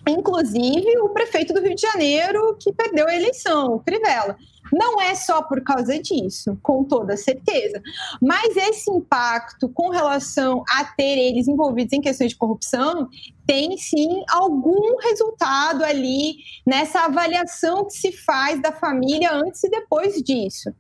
Inclusive 0.08 1.00
o 1.00 1.10
prefeito 1.10 1.54
do 1.54 1.62
Rio 1.62 1.76
de 1.76 1.82
Janeiro, 1.82 2.58
que 2.60 2.72
perdeu 2.72 3.08
a 3.08 3.16
eleição, 3.16 3.74
o 3.74 3.80
Crivella. 3.80 4.38
Não 4.72 5.02
é 5.02 5.16
só 5.16 5.42
por 5.42 5.62
causa 5.62 5.98
disso, 6.00 6.58
com 6.62 6.84
toda 6.84 7.16
certeza. 7.16 7.82
Mas 8.22 8.56
esse 8.56 8.90
impacto 8.92 9.70
com 9.70 9.90
relação 9.90 10.64
a 10.70 10.84
ter 10.84 11.18
eles 11.18 11.48
envolvidos 11.48 11.94
em 11.94 12.02
questões 12.02 12.32
de 12.32 12.38
corrupção 12.38 13.08
tem 13.46 13.78
sim 13.78 14.24
algum 14.30 14.98
resultado 14.98 15.84
ali 15.84 16.36
nessa 16.66 17.06
avaliação 17.06 17.86
que 17.86 17.94
se 17.94 18.12
faz 18.12 18.62
da 18.62 18.72
família 18.72 19.34
antes 19.34 19.64
e 19.64 19.70
depois 19.70 20.22
disso. 20.22 20.74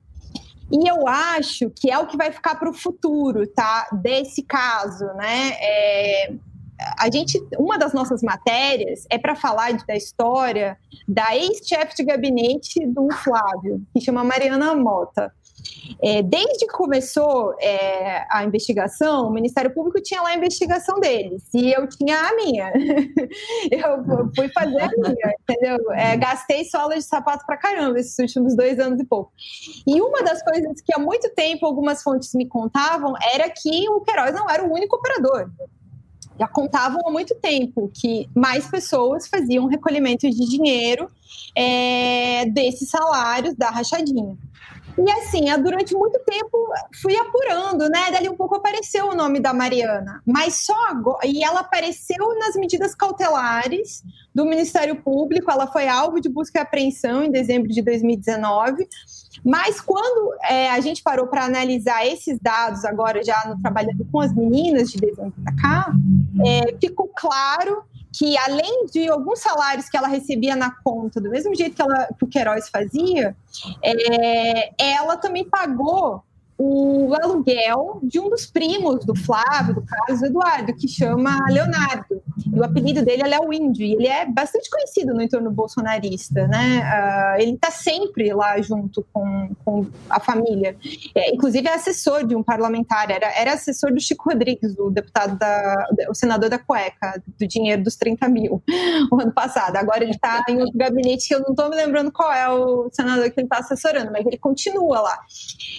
E 0.70 0.90
eu 0.90 1.08
acho 1.08 1.70
que 1.70 1.90
é 1.90 1.98
o 1.98 2.08
que 2.08 2.18
vai 2.18 2.30
ficar 2.30 2.56
para 2.56 2.70
o 2.70 2.74
futuro, 2.74 3.48
tá? 3.48 3.88
Desse 3.94 4.44
caso, 4.44 5.06
né? 5.14 5.54
É, 5.62 6.34
a 6.98 7.10
gente, 7.12 7.42
uma 7.58 7.78
das 7.78 7.94
nossas 7.94 8.22
matérias 8.22 9.06
é 9.10 9.18
para 9.18 9.36
falar 9.36 9.74
da 9.86 9.96
história 9.96 10.78
da 11.08 11.36
ex-chefe 11.36 11.96
de 11.96 12.04
gabinete 12.04 12.86
do 12.86 13.08
Flávio, 13.12 13.82
que 13.94 14.02
chama 14.02 14.24
Mariana 14.24 14.76
Mota. 14.76 15.32
É, 16.04 16.22
desde 16.22 16.68
que 16.68 16.68
começou 16.68 17.56
é, 17.60 18.26
a 18.30 18.44
investigação, 18.44 19.28
o 19.28 19.34
Ministério 19.34 19.74
Público 19.74 20.02
tinha 20.02 20.22
lá 20.22 20.30
a 20.30 20.36
investigação 20.36 21.00
deles 21.00 21.44
e 21.54 21.72
eu 21.72 21.88
tinha 21.90 22.20
a 22.20 22.36
minha. 22.36 22.72
eu 23.72 24.32
fui 24.36 24.50
fazer 24.50 24.82
a 24.82 24.90
minha, 24.90 25.34
entendeu? 25.42 25.92
É, 25.94 26.16
gastei 26.16 26.66
sola 26.66 26.96
de 26.96 27.02
sapato 27.02 27.46
para 27.46 27.58
caramba 27.58 28.00
esses 28.00 28.18
últimos 28.20 28.56
dois 28.56 28.80
anos 28.80 29.00
e 29.00 29.06
pouco. 29.06 29.32
E 29.88 30.00
uma 30.00 30.22
das 30.22 30.44
coisas 30.44 30.80
que 30.82 30.94
há 30.94 31.00
muito 31.00 31.30
tempo 31.34 31.66
algumas 31.66 32.04
fontes 32.04 32.34
me 32.36 32.48
contavam 32.48 33.14
era 33.34 33.50
que 33.50 33.90
o 33.90 34.02
Queiroz 34.02 34.36
não 34.36 34.50
era 34.50 34.64
o 34.64 34.72
único 34.72 34.98
operador 34.98 35.50
já 36.40 36.48
contavam 36.48 37.02
há 37.06 37.12
muito 37.12 37.36
tempo 37.36 37.90
que 37.94 38.30
mais 38.36 38.68
pessoas 38.68 39.28
faziam 39.28 39.68
recolhimento 39.68 40.30
de 40.30 40.46
dinheiro 40.46 41.10
é, 41.56 42.46
desses 42.46 42.90
salários 42.90 43.56
da 43.56 43.70
rachadinha. 43.70 44.38
E 44.98 45.12
assim, 45.12 45.46
durante 45.62 45.94
muito 45.96 46.20
tempo 46.26 46.58
fui 47.00 47.16
apurando, 47.16 47.88
né? 47.88 48.12
Dali 48.12 48.28
um 48.30 48.36
pouco 48.36 48.56
apareceu 48.56 49.10
o 49.10 49.16
nome 49.16 49.40
da 49.40 49.54
Mariana, 49.54 50.24
mas 50.26 50.66
só 50.66 50.76
agora. 50.90 51.28
E 51.28 51.44
ela 51.44 51.60
apareceu 51.60 52.36
nas 52.40 52.56
medidas 52.56 52.96
cautelares 52.96 54.04
do 54.34 54.44
Ministério 54.44 54.96
Público, 54.96 55.52
ela 55.52 55.68
foi 55.68 55.88
alvo 55.88 56.20
de 56.20 56.30
busca 56.30 56.58
e 56.58 56.62
apreensão 56.62 57.24
em 57.24 57.32
dezembro 57.32 57.70
de 57.70 57.82
2019. 57.84 58.88
Mas 59.46 59.80
quando 59.80 60.34
é, 60.44 60.72
a 60.72 60.80
gente 60.80 61.04
parou 61.04 61.28
para 61.28 61.46
analisar 61.46 62.06
esses 62.06 62.40
dados 62.40 62.84
agora 62.84 63.24
já 63.24 63.46
no 63.48 63.62
trabalhando 63.62 64.04
com 64.12 64.20
as 64.20 64.34
meninas 64.34 64.92
de 64.92 64.98
dezembro 64.98 65.34
para 65.44 65.56
cá, 65.56 65.92
é, 66.46 66.76
ficou 66.80 67.10
claro 67.16 67.84
que 68.18 68.38
além 68.38 68.86
de 68.88 69.08
alguns 69.10 69.40
salários 69.40 69.90
que 69.90 69.98
ela 69.98 70.08
recebia 70.08 70.56
na 70.56 70.72
conta, 70.84 71.22
do 71.22 71.30
mesmo 71.30 71.54
jeito 71.54 71.76
que, 71.76 71.82
ela, 71.82 72.08
que 72.18 72.24
o 72.24 72.28
Queiroz 72.28 72.70
fazia, 72.70 73.36
é, 73.84 74.72
ela 74.78 75.18
também 75.18 75.48
pagou 75.48 76.24
o 76.58 77.14
aluguel 77.22 78.00
de 78.02 78.20
um 78.20 78.30
dos 78.30 78.48
primos 78.48 79.06
do 79.06 79.16
Flávio, 79.16 79.76
do 79.76 79.82
Carlos 79.82 80.24
Eduardo, 80.24 80.74
que 80.74 80.88
chama 80.88 81.38
Leonardo. 81.50 82.22
E 82.52 82.60
o 82.60 82.64
apelido 82.64 83.04
dele 83.06 83.22
é 83.22 83.28
Léo 83.28 83.54
Índio, 83.54 83.86
e 83.86 83.94
ele 83.94 84.08
é 84.08 84.26
bastante 84.26 84.70
conhecido 84.70 85.14
no 85.14 85.22
entorno 85.22 85.52
bolsonarista, 85.52 86.48
né? 86.48 86.80
Uh, 86.80 87.42
ele 87.42 87.52
está 87.52 87.70
sempre 87.70 88.34
lá 88.34 88.60
junto 88.60 89.06
com, 89.14 89.50
com 89.64 89.86
a 90.10 90.20
família. 90.20 90.76
É, 91.14 91.34
inclusive 91.34 91.68
é 91.68 91.76
assessor 91.76 92.26
de 92.26 92.36
um 92.36 92.42
parlamentar, 92.42 93.12
era, 93.12 93.28
era 93.40 93.54
assessor 93.54 93.94
do 93.94 94.02
Chico 94.02 94.30
Rodrigues, 94.30 94.76
o 94.80 94.90
deputado 94.90 95.38
da, 95.38 95.76
o 96.10 96.16
senador 96.16 96.50
da 96.50 96.58
cueca, 96.58 97.22
do 97.40 97.48
dinheiro 97.48 97.84
dos 97.84 97.96
30 97.96 98.28
mil, 98.30 98.64
o 99.12 99.22
ano 99.22 99.32
passado. 99.32 99.76
Agora 99.76 100.04
ele 100.04 100.14
está 100.14 100.44
em 100.50 100.60
outro 100.60 100.78
gabinete 100.78 101.28
que 101.28 101.36
eu 101.36 101.42
não 101.42 101.52
estou 101.52 101.70
me 101.70 101.76
lembrando 101.76 102.12
qual 102.12 102.34
é 102.34 102.50
o 102.50 102.90
senador 102.92 103.30
que 103.30 103.40
ele 103.40 103.46
está 103.46 103.60
assessorando, 103.60 104.12
mas 104.12 104.26
ele 104.26 104.38
continua 104.38 105.02
lá. 105.02 105.20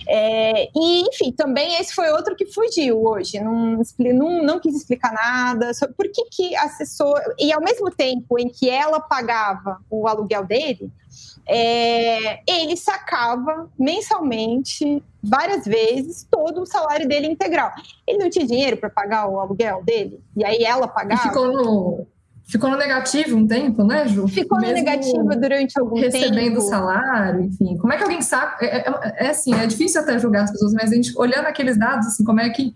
É, 0.06 0.67
e, 0.74 1.02
enfim, 1.08 1.32
também 1.32 1.76
esse 1.80 1.94
foi 1.94 2.10
outro 2.10 2.34
que 2.36 2.46
fugiu 2.46 3.02
hoje, 3.04 3.40
não, 3.40 3.80
não, 4.14 4.42
não 4.42 4.60
quis 4.60 4.74
explicar 4.74 5.12
nada 5.12 5.72
sobre 5.74 5.94
por 5.94 6.08
que, 6.10 6.24
que 6.30 6.56
assessor. 6.56 7.20
E 7.38 7.52
ao 7.52 7.60
mesmo 7.60 7.90
tempo 7.90 8.38
em 8.38 8.48
que 8.48 8.68
ela 8.68 9.00
pagava 9.00 9.80
o 9.90 10.06
aluguel 10.06 10.44
dele, 10.44 10.90
é, 11.46 12.40
ele 12.46 12.76
sacava 12.76 13.70
mensalmente, 13.78 15.02
várias 15.22 15.64
vezes, 15.64 16.26
todo 16.30 16.62
o 16.62 16.66
salário 16.66 17.08
dele 17.08 17.26
integral. 17.26 17.72
Ele 18.06 18.18
não 18.18 18.30
tinha 18.30 18.46
dinheiro 18.46 18.76
para 18.76 18.90
pagar 18.90 19.28
o 19.28 19.40
aluguel 19.40 19.82
dele, 19.82 20.22
e 20.36 20.44
aí 20.44 20.62
ela 20.62 20.86
pagava. 20.86 21.22
E 21.22 21.28
ficou 21.28 22.06
Ficou 22.48 22.70
no 22.70 22.78
negativo 22.78 23.36
um 23.36 23.46
tempo, 23.46 23.84
né, 23.84 24.08
Ju? 24.08 24.26
Ficou 24.26 24.58
Mesmo 24.58 24.72
no 24.72 24.78
negativo 24.78 25.28
durante 25.38 25.78
algum 25.78 25.96
recebendo 25.96 26.22
tempo. 26.22 26.34
Recebendo 26.34 26.60
salário, 26.62 27.42
enfim. 27.42 27.76
Como 27.76 27.92
é 27.92 27.96
que 27.98 28.02
alguém 28.02 28.22
sabe? 28.22 28.64
É, 28.64 28.88
é, 28.88 29.26
é, 29.26 29.28
assim, 29.28 29.52
é 29.52 29.66
difícil 29.66 30.00
até 30.00 30.18
julgar 30.18 30.44
as 30.44 30.50
pessoas, 30.50 30.72
mas 30.72 30.90
a 30.90 30.94
gente, 30.94 31.12
olhando 31.18 31.44
aqueles 31.44 31.78
dados, 31.78 32.06
assim, 32.06 32.24
como 32.24 32.40
é 32.40 32.48
que, 32.48 32.74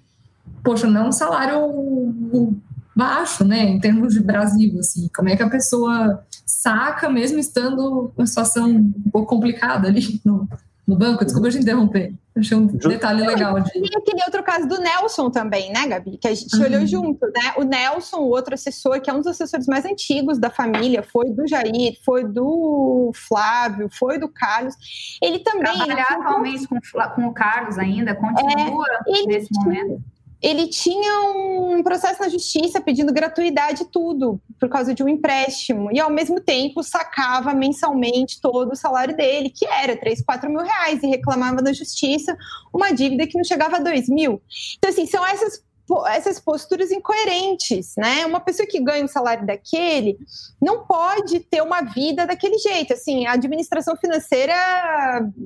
poxa, 0.62 0.86
não 0.86 1.06
é 1.06 1.08
um 1.08 1.12
salário 1.12 2.54
baixo, 2.94 3.44
né, 3.44 3.62
em 3.62 3.80
termos 3.80 4.12
de 4.12 4.20
Brasil, 4.20 4.78
assim, 4.78 5.08
como 5.16 5.30
é 5.30 5.36
que 5.36 5.42
a 5.42 5.48
pessoa 5.48 6.22
saca, 6.44 7.08
mesmo 7.08 7.38
estando 7.38 8.12
uma 8.14 8.26
situação 8.26 8.68
um 8.68 9.10
pouco 9.10 9.34
complicada 9.34 9.88
ali 9.88 10.20
no, 10.22 10.46
no 10.86 10.96
banco? 10.96 11.24
Desculpa 11.24 11.50
te 11.50 11.58
interromper. 11.58 12.14
Achei 12.36 12.56
um 12.56 12.66
detalhe 12.66 13.26
legal 13.26 13.60
de. 13.60 13.70
E 13.74 13.96
aquele 13.96 14.22
outro 14.24 14.42
caso 14.42 14.66
do 14.66 14.80
Nelson 14.80 15.30
também, 15.30 15.70
né, 15.70 15.86
Gabi? 15.86 16.16
Que 16.16 16.28
a 16.28 16.34
gente 16.34 16.56
uhum. 16.56 16.62
olhou 16.62 16.86
junto, 16.86 17.26
né? 17.26 17.52
O 17.58 17.62
Nelson, 17.62 18.18
o 18.18 18.30
outro 18.30 18.54
assessor, 18.54 19.00
que 19.00 19.10
é 19.10 19.12
um 19.12 19.18
dos 19.18 19.26
assessores 19.26 19.66
mais 19.66 19.84
antigos 19.84 20.38
da 20.38 20.48
família, 20.48 21.02
foi 21.02 21.30
do 21.30 21.46
Jair, 21.46 21.98
foi 22.04 22.24
do 22.24 23.12
Flávio, 23.14 23.88
foi 23.90 24.18
do 24.18 24.28
Carlos. 24.28 24.74
Ele 25.22 25.40
também. 25.40 25.76
Trabalhar 25.76 26.06
atualmente 26.10 26.66
com, 26.66 26.78
com 27.14 27.26
o 27.26 27.34
Carlos 27.34 27.78
ainda, 27.78 28.14
continua 28.14 28.86
é, 29.08 29.26
nesse 29.26 29.48
momento. 29.52 30.02
Ele 30.42 30.66
tinha 30.66 31.30
um 31.30 31.82
processo 31.84 32.20
na 32.20 32.28
justiça 32.28 32.80
pedindo 32.80 33.12
gratuidade 33.12 33.84
tudo 33.84 34.40
por 34.58 34.68
causa 34.68 34.92
de 34.92 35.02
um 35.02 35.08
empréstimo. 35.08 35.90
E 35.92 36.00
ao 36.00 36.10
mesmo 36.10 36.40
tempo 36.40 36.82
sacava 36.82 37.54
mensalmente 37.54 38.40
todo 38.40 38.72
o 38.72 38.76
salário 38.76 39.16
dele 39.16 39.50
que 39.50 39.64
era 39.64 39.96
3, 39.96 40.22
4 40.22 40.50
mil 40.50 40.62
reais 40.62 41.02
e 41.02 41.06
reclamava 41.06 41.62
na 41.62 41.72
justiça 41.72 42.36
uma 42.74 42.92
dívida 42.92 43.26
que 43.26 43.36
não 43.36 43.44
chegava 43.44 43.76
a 43.76 43.80
2 43.80 44.08
mil. 44.08 44.42
Então 44.78 44.90
assim 44.90 45.06
são 45.06 45.24
essas 45.24 45.62
essas 46.06 46.38
posturas 46.38 46.90
incoerentes, 46.90 47.94
né? 47.96 48.24
Uma 48.26 48.40
pessoa 48.40 48.66
que 48.66 48.80
ganha 48.80 49.04
um 49.04 49.08
salário 49.08 49.46
daquele 49.46 50.18
não 50.60 50.84
pode 50.84 51.40
ter 51.40 51.62
uma 51.62 51.82
vida 51.82 52.26
daquele 52.26 52.58
jeito. 52.58 52.92
Assim, 52.92 53.26
a 53.26 53.32
administração 53.32 53.96
financeira 53.96 54.54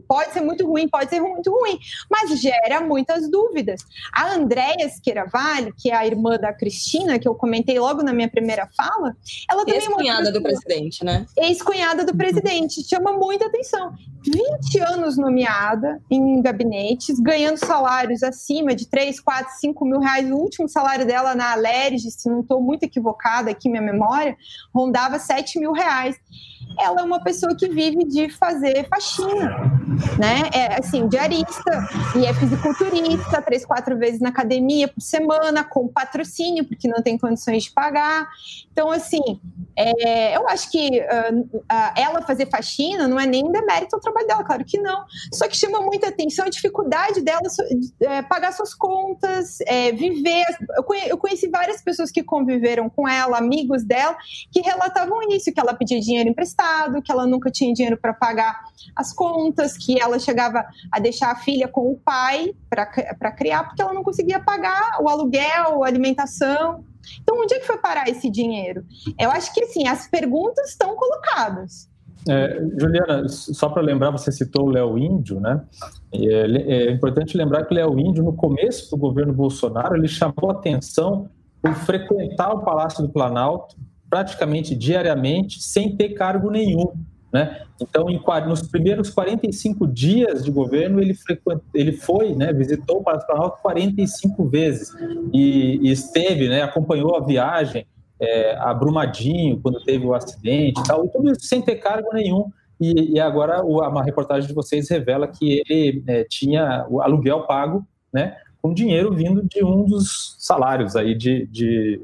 pode 0.09 0.33
ser 0.33 0.41
muito 0.41 0.67
ruim, 0.67 0.89
pode 0.89 1.11
ser 1.11 1.21
muito 1.21 1.51
ruim, 1.51 1.79
mas 2.11 2.39
gera 2.41 2.81
muitas 2.81 3.31
dúvidas. 3.31 3.81
A 4.13 4.35
Andréia 4.35 4.85
Esqueira 4.85 5.27
Vale, 5.27 5.73
que 5.77 5.91
é 5.91 5.95
a 5.95 6.07
irmã 6.07 6.37
da 6.37 6.53
Cristina, 6.53 7.19
que 7.19 7.29
eu 7.29 7.35
comentei 7.35 7.79
logo 7.79 8.03
na 8.03 8.13
minha 8.13 8.29
primeira 8.29 8.69
fala, 8.77 9.17
ela 9.51 9.65
também 9.65 9.75
é 9.75 9.79
ex-cunhada 9.79 10.33
do 10.33 10.43
presidente, 10.43 11.05
né? 11.05 11.27
Ex-cunhada 11.37 12.05
do 12.05 12.17
presidente, 12.17 12.87
chama 12.89 13.13
muita 13.13 13.47
atenção. 13.47 13.95
20 14.25 14.81
anos 14.81 15.17
nomeada 15.17 16.01
em 16.11 16.43
gabinetes, 16.43 17.21
ganhando 17.21 17.59
salários 17.59 18.23
acima 18.23 18.75
de 18.75 18.87
3, 18.87 19.21
4, 19.21 19.61
5 19.61 19.85
mil 19.85 20.01
reais 20.01 20.27
o 20.37 20.43
último 20.43 20.69
salário 20.69 21.07
dela 21.07 21.35
na 21.35 21.53
Alerj, 21.53 22.11
se 22.11 22.29
não 22.29 22.41
estou 22.41 22.61
muito 22.61 22.85
equivocada 22.85 23.51
aqui, 23.51 23.69
minha 23.69 23.83
memória, 23.83 24.37
rondava 24.75 25.19
7 25.19 25.59
mil 25.59 25.73
reais 25.73 26.17
ela 26.79 27.01
é 27.01 27.05
uma 27.05 27.23
pessoa 27.23 27.55
que 27.55 27.69
vive 27.69 28.05
de 28.05 28.29
fazer 28.29 28.87
faxina, 28.89 29.57
né? 30.19 30.51
É 30.53 30.79
assim, 30.79 31.09
diarista 31.09 31.89
e 32.15 32.27
é 32.27 32.35
fisiculturista, 32.35 33.41
três, 33.41 33.65
quatro 33.65 33.97
vezes 33.97 34.21
na 34.21 34.29
academia 34.29 34.89
por 34.89 35.01
semana, 35.01 35.65
com 35.65 35.89
patrocínio, 35.89 36.65
porque 36.65 36.89
não 36.89 37.03
tem 37.03 37.17
condições 37.17 37.65
de 37.65 37.71
pagar. 37.71 38.29
Então, 38.71 38.91
assim, 38.91 39.41
é, 39.75 40.37
eu 40.37 40.47
acho 40.49 40.71
que 40.71 41.01
uh, 41.01 41.41
uh, 41.41 41.93
ela 41.97 42.21
fazer 42.23 42.49
faxina 42.51 43.09
não 43.09 43.19
é 43.19 43.27
nem 43.27 43.51
demérito 43.51 43.97
ao 43.97 44.01
trabalho 44.01 44.27
dela, 44.27 44.45
claro 44.45 44.65
que 44.65 44.79
não. 44.79 45.05
Só 45.33 45.49
que 45.49 45.57
chama 45.57 45.81
muita 45.81 46.09
atenção 46.09 46.45
a 46.45 46.51
dificuldade 46.51 47.23
dela 47.23 47.41
é, 48.01 48.23
pagar 48.23 48.53
suas 48.53 48.75
contas, 48.75 49.59
é, 49.67 49.93
viver. 49.93 50.16
Conhe, 50.85 51.09
eu 51.09 51.19
conheci 51.19 51.49
várias 51.49 51.83
pessoas 51.83 52.11
que 52.11 52.23
conviveram 52.23 52.89
com 52.89 53.09
ela, 53.09 53.39
amigos 53.39 53.85
dela, 53.85 54.17
que 54.51 54.61
relatavam 54.61 55.23
isso, 55.31 55.53
que 55.53 55.61
ela 55.61 55.75
pedia 55.75 56.01
dinheiro 56.01 56.29
emprestado 56.29 57.03
que 57.03 57.13
ela 57.13 57.27
nunca 57.27 57.51
tinha 57.51 57.73
dinheiro 57.73 57.97
para 57.97 58.13
pagar 58.13 58.61
as 58.95 59.13
contas, 59.13 59.77
que 59.77 60.01
ela 60.01 60.19
chegava 60.19 60.67
a 60.91 60.99
deixar 60.99 61.31
a 61.31 61.37
filha 61.37 61.69
com 61.69 61.91
o 61.91 61.97
pai 61.97 62.55
para 62.69 63.33
criar, 63.33 63.65
porque 63.65 63.83
ela 63.83 63.93
não 63.93 64.03
conseguia 64.03 64.41
pagar 64.41 64.99
o 65.01 65.09
aluguel, 65.09 65.85
a 65.85 65.87
alimentação. 65.87 66.85
Então, 67.23 67.39
onde 67.41 67.55
é 67.55 67.61
que 67.61 67.67
foi 67.67 67.79
parar 67.79 68.09
esse 68.09 68.29
dinheiro? 68.29 68.85
Eu 69.19 69.31
acho 69.31 69.53
que, 69.55 69.63
assim, 69.65 69.87
as 69.87 70.09
perguntas 70.09 70.71
estão 70.71 70.97
colocadas. 70.97 71.89
É, 72.29 72.61
Juliana, 72.79 73.29
só 73.29 73.69
para 73.69 73.83
lembrar, 73.83 74.11
você 74.11 74.33
citou 74.33 74.67
o 74.67 74.71
Léo 74.71 74.99
Índio, 74.99 75.39
né? 75.39 75.63
É, 76.13 76.89
é, 76.89 76.91
importante 76.91 77.37
lembrar 77.37 77.65
que 77.65 77.73
o 77.73 77.77
Léo 77.77 77.99
Índio, 77.99 78.25
no 78.25 78.33
começo 78.33 78.91
do 78.91 78.97
governo 78.97 79.33
Bolsonaro, 79.33 79.97
ele 79.97 80.09
chamou 80.09 80.51
atenção 80.51 81.29
por 81.63 81.75
frequentar 81.75 82.53
o 82.53 82.65
Palácio 82.65 83.03
do 83.03 83.09
Planalto 83.09 83.77
praticamente 84.09 84.75
diariamente, 84.75 85.63
sem 85.63 85.97
ter 85.97 86.11
cargo 86.11 86.51
nenhum. 86.51 86.93
Né? 87.33 87.63
Então, 87.81 88.09
em, 88.09 88.21
nos 88.49 88.63
primeiros 88.63 89.11
45 89.11 89.87
dias 89.87 90.45
de 90.45 90.51
governo, 90.51 91.01
ele, 91.01 91.15
ele 91.75 91.93
foi, 91.93 92.35
né, 92.35 92.53
visitou 92.53 92.99
o 92.99 93.03
Palácio 93.03 93.27
Planalto 93.27 93.61
45 93.63 94.49
vezes 94.49 94.93
e, 95.33 95.79
e 95.83 95.91
esteve, 95.91 96.49
né, 96.49 96.63
acompanhou 96.63 97.17
a 97.17 97.21
viagem 97.21 97.87
é, 98.21 98.57
a 98.57 98.73
Brumadinho, 98.73 99.61
quando 99.61 99.83
teve 99.83 100.07
o 100.07 100.15
acidente 100.15 100.81
e 100.81 100.85
tal, 100.85 101.05
e 101.05 101.09
tudo 101.09 101.31
isso 101.31 101.47
sem 101.47 101.63
ter 101.63 101.77
cargo 101.77 102.09
nenhum. 102.13 102.51
E, 102.81 103.15
e 103.15 103.21
agora 103.21 103.63
uma 103.65 104.03
reportagem 104.03 104.47
de 104.47 104.55
vocês 104.55 104.89
revela 104.91 105.27
que 105.27 105.63
ele 105.69 106.05
é, 106.07 106.25
tinha 106.25 106.87
o 106.91 107.01
aluguel 107.01 107.47
pago, 107.47 107.87
né, 108.13 108.37
com 108.61 108.75
dinheiro 108.75 109.15
vindo 109.15 109.43
de 109.43 109.65
um 109.65 109.85
dos 109.85 110.37
salários 110.39 110.95
aí 110.97 111.15
de, 111.15 111.47
de 111.47 112.01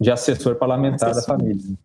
de 0.00 0.10
assessor 0.10 0.56
parlamentar 0.56 1.10
assessor. 1.10 1.36
da 1.36 1.44
família. 1.44 1.76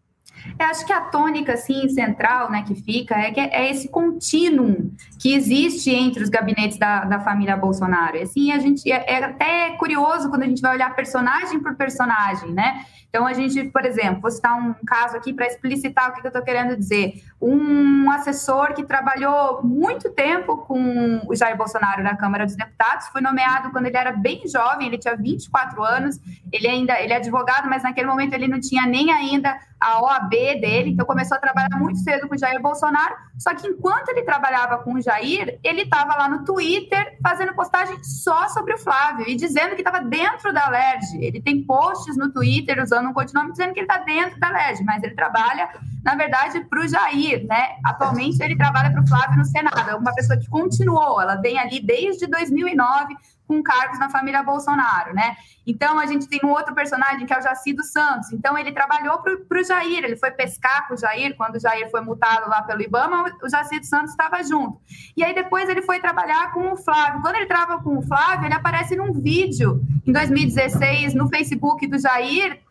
Eu 0.58 0.66
acho 0.68 0.86
que 0.86 0.94
a 0.94 1.02
tônica 1.02 1.54
assim 1.54 1.88
central, 1.90 2.52
né, 2.52 2.64
que 2.68 2.76
fica 2.76 3.16
é 3.16 3.32
que 3.32 3.40
é 3.40 3.70
esse 3.70 3.90
contínuo 3.90 4.92
que 5.20 5.34
existe 5.34 5.90
entre 5.92 6.24
os 6.24 6.30
gabinetes 6.30 6.78
da, 6.78 7.06
da 7.06 7.20
família 7.20 7.56
Bolsonaro. 7.56 8.18
Assim, 8.22 8.52
a 8.52 8.60
gente 8.60 8.92
é, 8.92 9.06
é 9.08 9.24
até 9.24 9.72
curioso 9.72 10.30
quando 10.30 10.44
a 10.44 10.48
gente 10.48 10.62
vai 10.62 10.76
olhar 10.76 10.96
personagem 10.96 11.60
por 11.60 11.76
personagem, 11.76 12.52
né? 12.52 12.86
Então, 13.10 13.26
a 13.26 13.34
gente, 13.34 13.64
por 13.66 13.84
exemplo, 13.86 14.22
vou 14.22 14.30
citar 14.30 14.56
um 14.56 14.74
caso 14.86 15.18
aqui 15.18 15.34
para 15.34 15.48
explicitar 15.48 16.10
o 16.10 16.14
que, 16.14 16.22
eu 16.22 16.30
estou 16.30 16.44
querendo 16.44 16.78
dizer. 16.78 17.24
Um 17.42 18.10
assessor 18.12 18.74
que 18.74 18.84
trabalhou 18.84 19.64
muito 19.64 20.12
tempo 20.12 20.58
com 20.58 21.20
o 21.28 21.36
Jair 21.36 21.58
Bolsonaro 21.58 22.04
na 22.04 22.16
Câmara 22.16 22.46
dos 22.46 22.56
Deputados, 22.56 23.08
foi 23.08 23.22
nomeado 23.22 23.72
quando 23.72 23.88
ele 23.88 23.98
era 23.98 24.12
bem 24.12 24.48
jovem, 24.48 24.88
ele 24.88 25.00
tinha 25.00 25.16
24 25.16 25.84
anos, 25.84 26.20
ele 26.52 26.68
ainda 26.68 27.02
ele 27.02 27.14
é 27.14 27.16
advogado, 27.16 27.68
mas 27.68 27.82
naquele 27.82 28.08
momento 28.08 28.34
ele 28.34 28.48
não 28.48 28.60
tinha 28.60 28.86
nem 28.86 29.12
ainda 29.12 29.58
a 29.80 30.02
OAB 30.02 30.30
dele, 30.30 30.92
então 30.92 31.06
começou 31.06 31.38
a 31.38 31.40
trabalhar 31.40 31.78
muito 31.78 32.00
cedo 32.00 32.28
com 32.28 32.36
o 32.36 32.38
Jair 32.38 32.62
Bolsonaro. 32.62 33.16
Só 33.38 33.56
que 33.56 33.66
enquanto 33.68 34.10
ele 34.10 34.24
trabalhava 34.24 34.80
com 34.80 34.96
o 34.96 35.02
Jair, 35.02 35.58
ele 35.64 35.84
estava 35.84 36.18
lá 36.18 36.28
no 36.28 36.44
Twitter 36.44 37.18
fazendo 37.24 37.54
postagem 37.54 37.98
só 38.04 38.50
sobre 38.50 38.74
o 38.74 38.78
Flávio 38.78 39.28
e 39.28 39.36
dizendo 39.36 39.76
que 39.76 39.82
estava 39.82 40.02
dentro 40.02 40.52
da 40.52 40.68
LERJ. 40.68 41.24
Ele 41.24 41.42
tem 41.42 41.64
posts 41.64 42.18
no 42.18 42.32
Twitter 42.32 42.82
usando 42.84 43.08
um 43.08 43.14
codinome 43.14 43.52
dizendo 43.52 43.74
que 43.74 43.80
ele 43.80 43.88
está 43.88 44.00
dentro 44.00 44.38
da 44.40 44.50
LERJ, 44.50 44.84
mas 44.84 45.02
ele 45.02 45.16
trabalha, 45.16 45.70
na 46.04 46.16
verdade, 46.16 46.60
para 46.66 46.82
o 46.82 46.88
Jair, 46.88 47.46
né? 47.48 47.78
Atualmente 47.86 48.44
ele 48.44 48.58
trabalha 48.58 48.92
para 48.92 49.02
o 49.02 49.08
Flávio 49.08 49.38
no 49.38 49.46
Senado. 49.46 49.90
É 49.90 49.96
uma 49.96 50.14
pessoa 50.14 50.38
que 50.38 50.50
continuou, 50.50 51.22
ela 51.22 51.36
vem 51.36 51.58
ali 51.58 51.80
desde 51.80 52.28
2009 52.28 53.16
com 53.50 53.64
cargos 53.64 53.97
na 53.97 54.12
família 54.12 54.43
Bolsonaro, 54.43 55.12
né? 55.12 55.36
Então 55.66 55.97
a 55.97 56.06
gente 56.06 56.28
tem 56.28 56.39
um 56.43 56.52
outro 56.52 56.76
personagem 56.76 57.26
que 57.26 57.34
é 57.34 57.39
o 57.39 57.41
Jacido 57.41 57.84
Santos. 57.84 58.32
Então 58.32 58.56
ele 58.56 58.72
trabalhou 58.72 59.18
para 59.24 59.60
o 59.60 59.64
Jair, 59.64 60.04
ele 60.04 60.16
foi 60.16 60.30
pescar 60.30 60.88
com 60.88 60.93
o 60.93 60.97
Jair 60.97 61.36
quando 61.36 61.56
o 61.56 61.60
Jair 61.60 61.89
foi 61.89 62.02
multado 62.02 62.47
lá 62.47 62.62
pelo 62.62 62.84
IBAMA, 62.84 63.26
o 63.41 63.50
Jacido 63.50 63.88
Santos 63.88 64.12
estava 64.12 64.43
junto. 64.43 64.80
E 65.18 65.24
aí 65.24 65.34
depois 65.34 65.68
ele 65.68 65.82
foi 65.82 66.00
trabalhar 66.00 66.54
com 66.54 66.72
o 66.74 66.78
Flávio. 66.78 67.22
Quando 67.22 67.38
ele 67.38 67.47
trabalha 67.47 67.82
com 67.82 67.97
o 67.97 68.04
Flávio, 68.04 68.45
ele 68.45 68.54
aparece 68.54 68.95
num 68.95 69.12
vídeo 69.12 69.82
em 70.06 70.12
2016 70.12 71.16
no 71.16 71.28
Facebook 71.28 71.88
do 71.88 71.97
Jair 71.97 72.62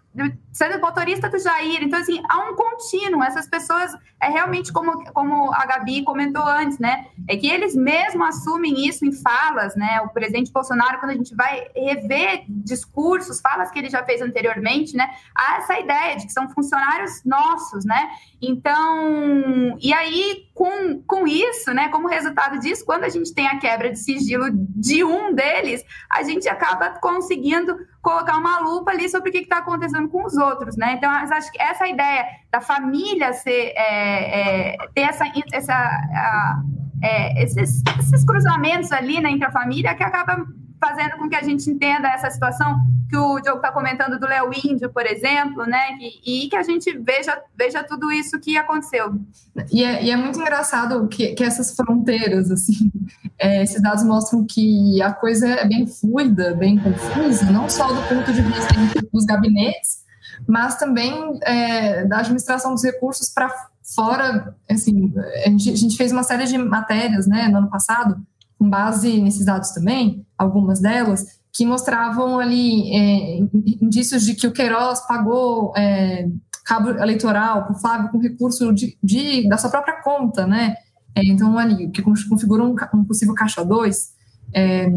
sendo 0.53 0.81
motorista 0.81 1.29
do 1.29 1.39
Jair. 1.39 1.83
Então, 1.83 2.01
assim, 2.01 2.21
há 2.29 2.51
um 2.51 2.55
contínuo. 2.55 3.23
Essas 3.23 3.49
pessoas, 3.49 3.93
é 4.21 4.29
realmente 4.29 4.73
como, 4.73 5.05
como 5.13 5.53
a 5.55 5.65
Gabi 5.67 6.03
comentou 6.03 6.43
antes, 6.43 6.79
né? 6.79 7.07
É 7.29 7.37
que 7.37 7.47
eles 7.47 7.75
mesmo 7.77 8.25
assumem 8.25 8.87
isso 8.87 9.05
em 9.05 9.13
falas, 9.13 9.77
né? 9.77 10.01
O 10.05 10.09
presidente 10.09 10.51
Bolsonaro, 10.51 10.99
quando 10.99 11.13
a 11.13 11.15
gente 11.15 11.35
vai 11.35 11.69
rever 11.77 12.45
discursos, 12.49 13.41
falas 13.41 13.71
que 13.71 13.79
ele 13.79 13.91
já 13.91 14.05
fez 14.05 14.21
anteriormente, 14.21 14.97
né? 14.97 15.09
Há 15.35 15.59
essa 15.59 15.79
ideia 15.79 16.17
de 16.17 16.27
que 16.27 16.33
são 16.33 16.49
funcionários 16.51 17.23
nossos, 17.25 17.85
né? 17.85 18.11
Então, 18.41 19.77
e 19.81 19.93
aí, 19.93 20.49
com, 20.55 21.01
com 21.03 21.27
isso, 21.27 21.73
né? 21.73 21.89
Como 21.89 22.09
resultado 22.09 22.59
disso, 22.59 22.85
quando 22.85 23.05
a 23.05 23.09
gente 23.09 23.33
tem 23.33 23.47
a 23.47 23.59
quebra 23.59 23.91
de 23.91 23.99
sigilo 23.99 24.47
de 24.51 25.05
um 25.05 25.33
deles, 25.33 25.85
a 26.11 26.23
gente 26.23 26.49
acaba 26.49 26.91
conseguindo 26.99 27.77
colocar 28.09 28.39
uma 28.39 28.61
lupa 28.61 28.91
ali 28.91 29.07
sobre 29.07 29.29
o 29.29 29.33
que 29.33 29.41
está 29.41 29.59
acontecendo 29.59 30.09
com 30.09 30.25
os 30.25 30.35
outros, 30.35 30.79
né? 30.79 30.95
Então, 30.95 31.11
acho 31.11 31.53
que 31.53 31.61
essa 31.61 31.87
ideia 31.87 32.25
da 32.51 32.59
família 32.59 33.35
ser, 33.35 33.75
é, 33.77 34.73
é, 34.73 34.77
ter 34.95 35.03
essa, 35.03 35.25
essa 35.53 35.75
a, 35.75 36.63
é, 37.03 37.43
esses, 37.43 37.83
esses, 37.99 38.25
cruzamentos 38.25 38.91
ali 38.93 39.21
né, 39.21 39.31
entre 39.31 39.47
a 39.47 39.53
família 39.53 39.95
que 39.95 40.03
acaba 40.03 40.47
fazendo 40.81 41.17
com 41.17 41.29
que 41.29 41.37
a 41.37 41.43
gente 41.43 41.69
entenda 41.71 42.09
essa 42.09 42.31
situação 42.31 42.81
que 43.09 43.17
o 43.17 43.41
Diogo 43.41 43.59
está 43.59 43.73
comentando 43.73 44.19
do 44.19 44.27
Léo 44.27 44.51
Índio, 44.53 44.91
por 44.91 45.07
exemplo, 45.07 45.65
né? 45.65 45.97
E, 46.01 46.45
e, 46.45 46.49
que 46.49 46.57
a 46.57 46.63
gente 46.63 46.97
veja, 46.99 47.41
veja 47.57 47.83
tudo 47.83 48.13
isso 48.13 48.39
que 48.39 48.57
aconteceu. 48.57 49.19
E 49.73 49.83
é, 49.83 50.05
e 50.05 50.11
é 50.11 50.17
muito 50.17 50.39
engraçado 50.39 51.09
que, 51.09 51.35
que 51.35 51.43
essas 51.43 51.75
fronteiras, 51.75 52.51
assim, 52.51 52.91
é, 53.39 53.63
esses 53.63 53.83
dados 53.83 54.05
mostram 54.05 54.45
que 54.47 55.01
a 55.03 55.13
coisa 55.13 55.49
é 55.49 55.67
bem 55.67 55.87
fluida, 55.87 56.55
bem 56.55 56.79
confusa, 56.79 57.47
não 57.51 57.69
só 57.69 57.89
do 57.89 58.03
ponto 58.09 58.33
de 58.33 58.43
vista 58.43 58.75
dos 59.13 59.25
gabinetes, 59.25 60.05
mas 60.47 60.77
também 60.77 61.39
é, 61.43 62.05
da 62.05 62.19
administração 62.19 62.75
dos 62.75 62.85
recursos 62.85 63.31
para 63.31 63.51
fora. 63.95 64.55
Assim, 64.71 65.13
a 65.45 65.49
gente, 65.49 65.71
a 65.71 65.77
gente 65.77 65.97
fez 65.97 66.13
uma 66.13 66.23
série 66.23 66.45
de 66.45 66.59
matérias, 66.59 67.27
né, 67.27 67.49
no 67.49 67.59
ano 67.59 67.71
passado, 67.71 68.21
com 68.59 68.69
base 68.69 69.21
nesses 69.21 69.45
dados 69.45 69.71
também, 69.71 70.27
algumas 70.37 70.81
delas, 70.81 71.39
que 71.53 71.65
mostravam 71.65 72.39
ali 72.39 72.95
é, 72.95 73.39
indícios 73.81 74.25
de 74.25 74.35
que 74.35 74.47
o 74.47 74.53
Queiroz 74.53 75.01
pagou 75.07 75.73
é, 75.77 76.29
cabo 76.65 76.91
eleitoral 76.91 77.65
para 77.65 77.73
o 77.73 77.79
Flávio 77.79 78.11
com 78.11 78.19
recurso 78.19 78.73
de, 78.73 78.97
de, 79.03 79.49
da 79.49 79.57
sua 79.57 79.71
própria 79.71 80.03
conta, 80.03 80.47
né? 80.47 80.77
É, 81.15 81.25
então, 81.25 81.59
ali, 81.59 81.91
que 81.91 82.03
configura 82.03 82.63
um, 82.63 82.77
um 82.95 83.05
possível 83.05 83.35
caixa 83.35 83.65
2. 83.65 84.13
É, 84.55 84.93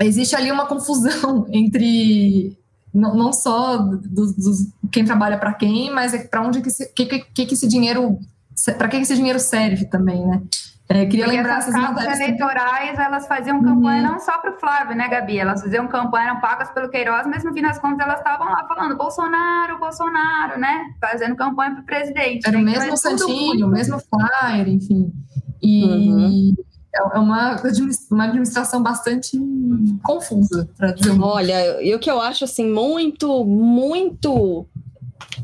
existe 0.00 0.34
ali 0.34 0.50
uma 0.50 0.66
confusão 0.66 1.46
entre 1.52 2.56
não, 2.92 3.14
não 3.14 3.32
só 3.32 3.76
dos, 3.76 4.34
dos 4.34 4.68
quem 4.90 5.04
trabalha 5.04 5.38
para 5.38 5.52
quem, 5.52 5.92
mas 5.92 6.14
é 6.14 6.24
para 6.24 6.40
onde 6.40 6.62
que, 6.62 6.68
esse, 6.68 6.88
que, 6.94 7.06
que, 7.06 7.46
que 7.46 7.54
esse 7.54 7.68
dinheiro 7.68 8.18
para 8.76 8.88
que 8.88 8.96
esse 8.96 9.14
dinheiro 9.14 9.38
serve 9.38 9.84
também, 9.84 10.26
né? 10.26 10.42
É, 10.90 11.04
queria 11.04 11.26
Porque 11.26 11.36
lembrar 11.36 11.58
essas 11.58 11.74
casas 11.74 12.18
eleitorais, 12.18 12.98
elas 12.98 13.26
faziam 13.26 13.62
campanha 13.62 14.02
uhum. 14.02 14.12
não 14.12 14.20
só 14.20 14.38
para 14.38 14.52
o 14.52 14.58
Flávio, 14.58 14.96
né, 14.96 15.06
Gabi? 15.08 15.38
Elas 15.38 15.60
faziam 15.60 15.86
campanha, 15.86 16.30
eram 16.30 16.40
pagas 16.40 16.70
pelo 16.70 16.88
Queiroz, 16.88 17.26
mas 17.26 17.44
no 17.44 17.52
fim 17.52 17.60
das 17.60 17.78
contas 17.78 18.06
elas 18.06 18.18
estavam 18.18 18.46
lá 18.48 18.66
falando 18.66 18.96
Bolsonaro, 18.96 19.78
Bolsonaro, 19.78 20.58
né? 20.58 20.86
Fazendo 20.98 21.36
campanha 21.36 21.72
para 21.72 21.82
o 21.82 21.84
presidente. 21.84 22.48
Era 22.48 22.56
né? 22.56 22.62
o 22.62 22.64
mesmo 22.64 22.84
então, 22.84 22.96
Santinho, 22.96 23.66
o 23.66 23.70
mesmo 23.70 23.98
flyer, 23.98 24.68
enfim. 24.68 25.12
E 25.60 25.84
uhum. 25.84 26.54
É, 26.94 27.18
uma, 27.18 27.56
uma 28.10 28.24
administração 28.24 28.82
bastante 28.82 29.38
confusa, 30.02 30.68
para 30.76 30.92
dizer. 30.92 31.20
Olha, 31.20 31.82
e 31.82 31.94
o 31.94 31.98
que 31.98 32.10
eu 32.10 32.18
acho 32.18 32.44
assim 32.44 32.66
muito, 32.66 33.44
muito 33.44 34.66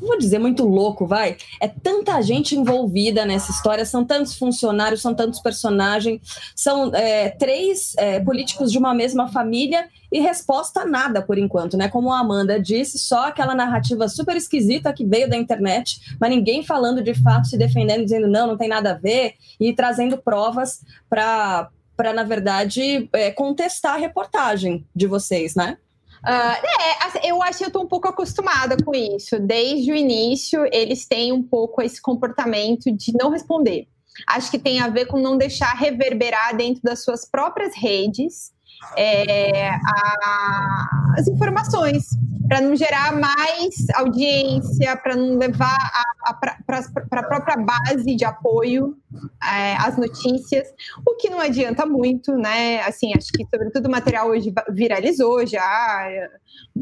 não 0.01 0.09
vou 0.09 0.18
dizer 0.18 0.38
muito 0.38 0.64
louco, 0.64 1.07
vai. 1.07 1.36
É 1.61 1.68
tanta 1.68 2.20
gente 2.22 2.57
envolvida 2.57 3.24
nessa 3.24 3.51
história, 3.51 3.84
são 3.84 4.05
tantos 4.05 4.36
funcionários, 4.36 5.03
são 5.03 5.14
tantos 5.14 5.40
personagens, 5.40 6.20
são 6.55 6.95
é, 6.95 7.30
três 7.30 7.95
é, 7.97 8.20
políticos 8.20 8.70
de 8.70 8.78
uma 8.78 8.95
mesma 8.95 9.28
família 9.28 9.88
e 10.12 10.20
resposta 10.20 10.84
nada 10.84 11.20
por 11.20 11.38
enquanto, 11.38 11.76
né? 11.76 11.88
Como 11.88 12.12
a 12.12 12.20
Amanda 12.20 12.61
disse, 12.61 12.99
só 12.99 13.28
aquela 13.28 13.55
narrativa 13.55 14.09
super 14.09 14.36
esquisita 14.36 14.92
que 14.92 15.05
veio 15.05 15.28
da 15.28 15.36
internet, 15.36 15.99
mas 16.20 16.30
ninguém 16.30 16.62
falando 16.62 17.03
de 17.03 17.14
fato, 17.14 17.49
se 17.49 17.59
defendendo, 17.59 18.05
dizendo 18.05 18.28
não, 18.28 18.47
não 18.47 18.57
tem 18.57 18.68
nada 18.68 18.92
a 18.92 18.95
ver 18.95 19.34
e 19.59 19.72
trazendo 19.72 20.18
provas 20.18 20.82
para 21.09 21.68
para 21.97 22.12
na 22.12 22.24
verdade 22.24 23.09
é, 23.12 23.30
contestar 23.30 23.95
a 23.95 23.99
reportagem 23.99 24.84
de 24.95 25.07
vocês, 25.07 25.55
né? 25.55 25.78
Uh, 26.25 26.81
é, 26.81 27.05
assim, 27.05 27.18
eu 27.22 27.43
acho 27.43 27.59
que 27.59 27.64
eu 27.64 27.68
estou 27.68 27.83
um 27.83 27.89
pouco 27.89 28.09
acostumada 28.09 28.77
com 28.83 28.95
isso. 28.95 29.39
Desde 29.39 29.93
o 29.93 29.95
início, 29.95 30.64
eles 30.72 31.07
têm 31.07 31.33
um 31.33 31.43
pouco 31.43 31.83
esse 31.83 32.01
comportamento 32.01 32.91
de 32.91 33.12
não 33.12 33.31
responder. 33.31 33.87
Acho 34.27 34.51
que 34.51 34.59
tem 34.59 34.81
a 34.81 34.89
ver 34.89 35.07
com 35.07 35.18
não 35.18 35.37
deixar 35.37 35.75
reverberar 35.75 36.57
dentro 36.57 36.83
das 36.83 37.05
suas 37.05 37.29
próprias 37.29 37.75
redes 37.77 38.53
é, 38.97 39.70
a, 39.70 40.87
as 41.18 41.28
informações, 41.28 42.05
para 42.49 42.61
não 42.61 42.76
gerar 42.76 43.18
mais 43.18 43.74
audiência, 43.95 44.97
para 44.97 45.16
não 45.16 45.39
levar 45.39 45.76
para 46.66 47.20
a 47.20 47.22
própria 47.22 47.57
base 47.57 48.16
de 48.16 48.24
apoio 48.24 48.97
é, 49.43 49.76
às 49.76 49.97
notícias, 49.97 50.68
o 51.07 51.16
que 51.16 51.30
não 51.30 51.41
adianta 51.41 51.87
muito, 51.87 52.32
né? 52.32 52.80
Assim, 52.82 53.12
acho 53.16 53.32
que 53.32 53.45
sobretudo 53.45 53.87
o 53.87 53.91
material 53.91 54.28
hoje 54.28 54.53
viralizou 54.70 55.47
já, 55.47 56.07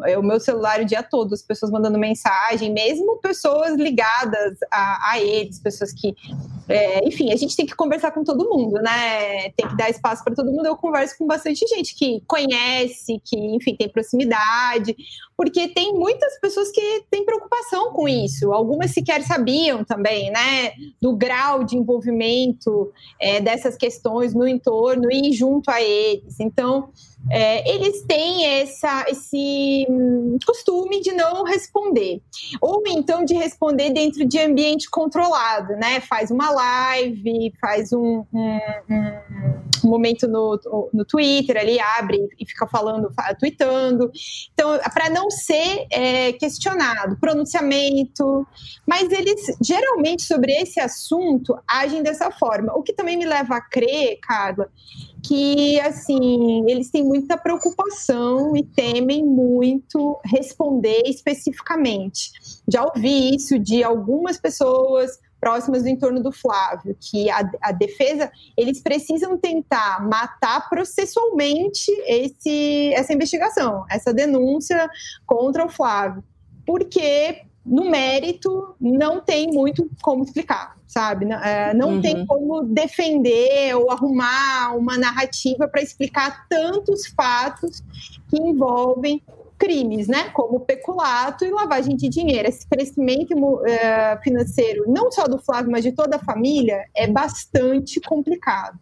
é, 0.07 0.19
o 0.19 0.23
meu 0.23 0.41
celular 0.41 0.81
o 0.81 0.85
dia 0.85 1.03
todo, 1.03 1.33
as 1.35 1.43
pessoas 1.43 1.71
mandando 1.71 1.99
mensagem, 1.99 2.73
mesmo 2.73 3.19
pessoas 3.19 3.77
ligadas 3.77 4.59
a, 4.71 5.13
a 5.13 5.21
eles, 5.21 5.61
pessoas 5.61 5.93
que 5.93 6.15
é, 6.73 7.07
enfim, 7.07 7.33
a 7.33 7.37
gente 7.37 7.55
tem 7.55 7.67
que 7.67 7.77
conversar 7.77 8.11
com 8.13 8.25
todo 8.25 8.49
mundo, 8.49 8.81
né? 8.81 9.51
Tem 9.51 9.69
que 9.69 9.77
dar 9.77 9.91
espaço 9.91 10.25
para 10.25 10.35
todo 10.35 10.51
mundo. 10.51 10.67
Eu 10.67 10.77
converso 10.77 11.17
com 11.19 11.27
bastante 11.27 11.67
gente 11.67 11.95
que 11.95 12.23
conhece, 12.27 13.21
que, 13.25 13.37
enfim, 13.37 13.77
tem 13.77 13.89
proximidade, 13.89 14.97
porque 15.43 15.67
tem 15.67 15.93
muitas 15.93 16.39
pessoas 16.39 16.71
que 16.71 17.03
têm 17.11 17.25
preocupação 17.25 17.93
com 17.93 18.09
isso. 18.09 18.53
Algumas 18.53 18.93
sequer 18.93 19.25
sabiam 19.25 19.83
também, 19.83 20.31
né? 20.31 20.71
Do 21.01 21.17
grau 21.17 21.65
de 21.65 21.77
envolvimento 21.77 22.93
é, 23.21 23.41
dessas 23.41 23.77
questões 23.77 24.35
no 24.35 24.47
entorno 24.47 25.11
e 25.11 25.33
junto 25.33 25.69
a 25.69 25.83
eles. 25.83 26.39
Então, 26.39 26.91
é, 27.29 27.69
eles 27.69 28.03
têm 28.03 28.47
essa, 28.47 29.05
esse 29.09 29.85
costume 30.47 31.01
de 31.01 31.11
não 31.11 31.43
responder. 31.43 32.23
Ou 32.61 32.81
então 32.87 33.25
de 33.25 33.35
responder 33.35 33.91
dentro 33.91 34.25
de 34.25 34.39
ambiente 34.39 34.89
controlado, 34.89 35.75
né? 35.75 36.01
Faz 36.03 36.31
uma 36.31 36.51
live, 36.51 37.53
faz 37.61 37.93
um, 37.93 38.25
um, 38.33 38.59
um 38.89 39.52
momento 39.89 40.27
no, 40.29 40.89
no 40.93 41.05
Twitter, 41.05 41.57
ali 41.57 41.79
abre 41.81 42.29
e 42.39 42.47
fica 42.47 42.67
falando, 42.67 43.13
tweetando. 43.39 44.11
Então, 44.53 44.79
para 44.93 45.11
não 45.11 45.31
ser 45.31 45.87
é, 45.91 46.33
questionado, 46.33 47.17
pronunciamento. 47.19 48.47
Mas 48.87 49.11
eles, 49.11 49.57
geralmente, 49.61 50.23
sobre 50.23 50.53
esse 50.53 50.81
assunto, 50.81 51.57
agem 51.69 52.03
dessa 52.03 52.31
forma. 52.31 52.73
O 52.75 52.83
que 52.83 52.93
também 52.93 53.17
me 53.17 53.27
leva 53.27 53.57
a 53.57 53.61
crer, 53.61 54.19
Carla, 54.21 54.69
que 55.23 55.79
assim 55.81 56.69
eles 56.69 56.91
têm 56.91 57.05
muita 57.05 57.37
preocupação 57.37 58.57
e 58.57 58.65
temem 58.65 59.25
muito 59.25 60.21
responder 60.25 61.03
especificamente. 61.07 62.33
Já 62.69 62.85
ouvi 62.85 63.35
isso 63.35 63.59
de 63.59 63.85
algumas 63.85 64.39
pessoas 64.39 65.19
próximas 65.43 65.83
do 65.83 65.89
entorno 65.89 66.23
do 66.23 66.31
Flávio, 66.31 66.97
que 67.01 67.29
a, 67.29 67.51
a 67.61 67.73
defesa 67.73 68.31
eles 68.57 68.81
precisam 68.81 69.37
tentar 69.37 70.09
matar 70.09 70.69
processualmente 70.69 71.91
esse, 72.07 72.95
essa 72.95 73.13
investigação, 73.13 73.85
essa 73.91 74.15
denúncia 74.15 74.89
contra 75.27 75.67
o 75.67 75.69
Flávio, 75.69 76.23
porque 76.65 77.43
no 77.67 77.91
mérito 77.91 78.77
não 78.81 79.21
tem 79.21 79.49
muito 79.49 79.91
como 80.01 80.23
explicar 80.23 80.81
sabe? 80.93 81.25
Não, 81.25 81.39
é, 81.39 81.73
uhum. 81.75 82.03
tem 82.03 82.27
como 82.27 82.65
defender 82.65 83.75
ou 83.75 83.91
arrumar 83.91 84.77
uma 84.77 84.99
narrativa 84.99 85.67
para 85.67 85.81
explicar 85.81 86.47
tantos 86.51 87.07
fatos 87.07 87.83
que 88.29 88.37
envolvem 88.37 89.23
crimes, 89.63 90.09
né? 90.09 90.29
Como 90.31 90.59
peculato 90.59 91.45
e 91.45 91.51
lavagem 91.51 91.95
de 91.95 92.09
dinheiro. 92.09 92.49
Esse 92.49 92.67
crescimento 92.69 93.33
uh, 93.33 94.21
financeiro, 94.21 94.85
não 94.89 95.13
só 95.13 95.25
do 95.25 95.39
Flávio, 95.39 95.71
mas 95.71 95.85
de 95.85 95.93
toda 95.93 96.17
a 96.17 96.19
família, 96.19 96.85
é 96.97 97.07
bastante 97.07 98.01
complicado. 98.01 98.77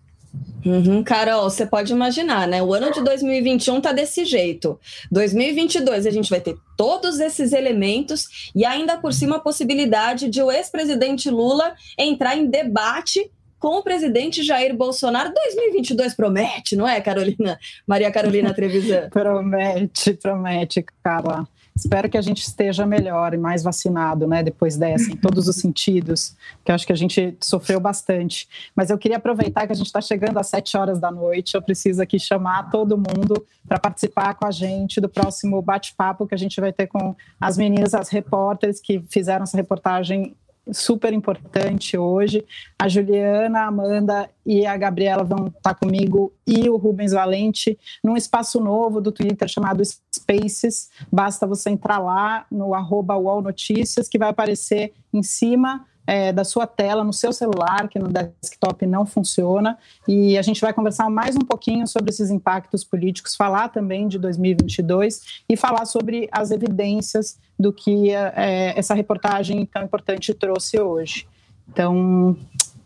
Uhum, 0.65 1.03
Carol, 1.03 1.51
você 1.51 1.67
pode 1.67 1.93
imaginar, 1.93 2.49
né? 2.49 2.63
O 2.63 2.73
ano 2.73 2.93
de 2.93 3.03
2021 3.03 3.81
tá 3.81 3.93
desse 3.93 4.25
jeito. 4.25 4.79
2022 5.11 6.07
a 6.07 6.11
gente 6.11 6.31
vai 6.31 6.41
ter 6.41 6.57
todos 6.77 7.21
esses 7.21 7.53
elementos 7.53 8.51
e 8.55 8.65
ainda 8.65 8.97
por 8.97 9.13
cima 9.13 9.37
a 9.37 9.41
possibilidade 9.41 10.29
de 10.29 10.43
o 10.43 10.51
ex-presidente 10.51 11.29
Lula 11.29 11.75
entrar 11.99 12.37
em 12.37 12.47
debate 12.47 13.31
com 13.61 13.79
o 13.79 13.83
presidente 13.83 14.43
Jair 14.43 14.75
Bolsonaro. 14.75 15.33
2022 15.33 16.15
promete, 16.15 16.75
não 16.75 16.89
é, 16.89 17.01
Carolina? 17.01 17.59
Maria 17.87 18.11
Carolina 18.11 18.55
Trevisan? 18.55 19.11
promete, 19.13 20.15
promete, 20.15 20.85
Carla. 21.05 21.47
Espero 21.77 22.11
que 22.11 22.19
a 22.19 22.23
gente 22.23 22.43
esteja 22.43 22.85
melhor 22.85 23.33
e 23.33 23.39
mais 23.39 23.63
vacinado, 23.63 24.27
né, 24.27 24.43
depois 24.43 24.77
dessa, 24.77 25.11
em 25.11 25.17
todos 25.17 25.47
os 25.47 25.57
sentidos, 25.57 26.35
que 26.65 26.73
acho 26.73 26.87
que 26.87 26.93
a 26.93 26.97
gente 26.97 27.37
sofreu 27.41 27.79
bastante. 27.79 28.49
Mas 28.75 28.91
eu 28.91 28.99
queria 28.99 29.19
aproveitar 29.19 29.67
que 29.67 29.73
a 29.73 29.77
gente 29.77 29.87
está 29.87 30.01
chegando 30.01 30.39
às 30.39 30.49
sete 30.49 30.77
horas 30.77 30.99
da 30.99 31.11
noite, 31.11 31.55
eu 31.55 31.63
preciso 31.63 32.03
aqui 32.03 32.19
chamar 32.19 32.71
todo 32.71 32.99
mundo 32.99 33.47
para 33.67 33.79
participar 33.79 34.35
com 34.35 34.47
a 34.47 34.51
gente 34.51 35.01
do 35.01 35.09
próximo 35.09 35.63
bate-papo 35.63 36.27
que 36.27 36.35
a 36.35 36.39
gente 36.39 36.61
vai 36.61 36.73
ter 36.73 36.87
com 36.87 37.15
as 37.41 37.57
meninas, 37.57 37.95
as 37.95 38.09
repórteres 38.09 38.81
que 38.81 39.03
fizeram 39.09 39.45
essa 39.45 39.57
reportagem 39.57 40.35
super 40.73 41.13
importante 41.13 41.97
hoje. 41.97 42.45
A 42.79 42.89
Juliana, 42.89 43.61
a 43.61 43.67
Amanda 43.67 44.31
e 44.45 44.67
a 44.67 44.77
Gabriela 44.77 45.25
vão 45.25 45.49
estar 45.49 45.75
comigo 45.75 46.33
e 46.47 46.69
o 46.69 46.77
Rubens 46.77 47.13
Valente 47.13 47.79
num 48.03 48.17
espaço 48.17 48.61
novo 48.61 49.01
do 49.01 49.13
Twitter 49.13 49.49
chamado 49.49 49.83
Spaces. 49.85 50.91
Basta 51.11 51.47
você 51.47 51.71
entrar 51.71 51.99
lá 51.99 52.47
no 52.51 52.75
arroba 52.75 53.15
Notícias, 53.43 54.09
que 54.09 54.19
vai 54.19 54.29
aparecer 54.29 54.93
em 55.13 55.23
cima 55.23 55.87
é, 56.07 56.33
da 56.33 56.45
sua 56.45 56.67
tela, 56.67 57.05
no 57.05 57.13
seu 57.13 57.33
celular, 57.33 57.89
que 57.89 57.99
no 57.99 58.09
desktop 58.09 58.87
não 58.87 59.07
funciona. 59.07 59.79
E 60.09 60.37
a 60.37 60.43
gente 60.43 60.61
vai 60.61 60.73
conversar 60.73 61.09
mais 61.09 61.37
um 61.37 61.41
pouquinho 61.41 61.87
sobre 61.87 62.11
esses 62.11 62.31
impactos 62.31 62.85
políticos, 62.85 63.37
falar 63.37 63.69
também 63.69 64.09
de 64.09 64.19
2022 64.19 65.43
e 65.49 65.57
falar 65.57 65.85
sobre 65.85 66.29
as 66.33 66.51
evidências 66.51 67.39
do 67.59 67.73
que 67.73 68.11
é, 68.11 68.79
essa 68.79 68.95
reportagem 68.95 69.65
tão 69.67 69.83
importante 69.83 70.35
trouxe 70.35 70.81
hoje. 70.81 71.29
Então, 71.69 72.37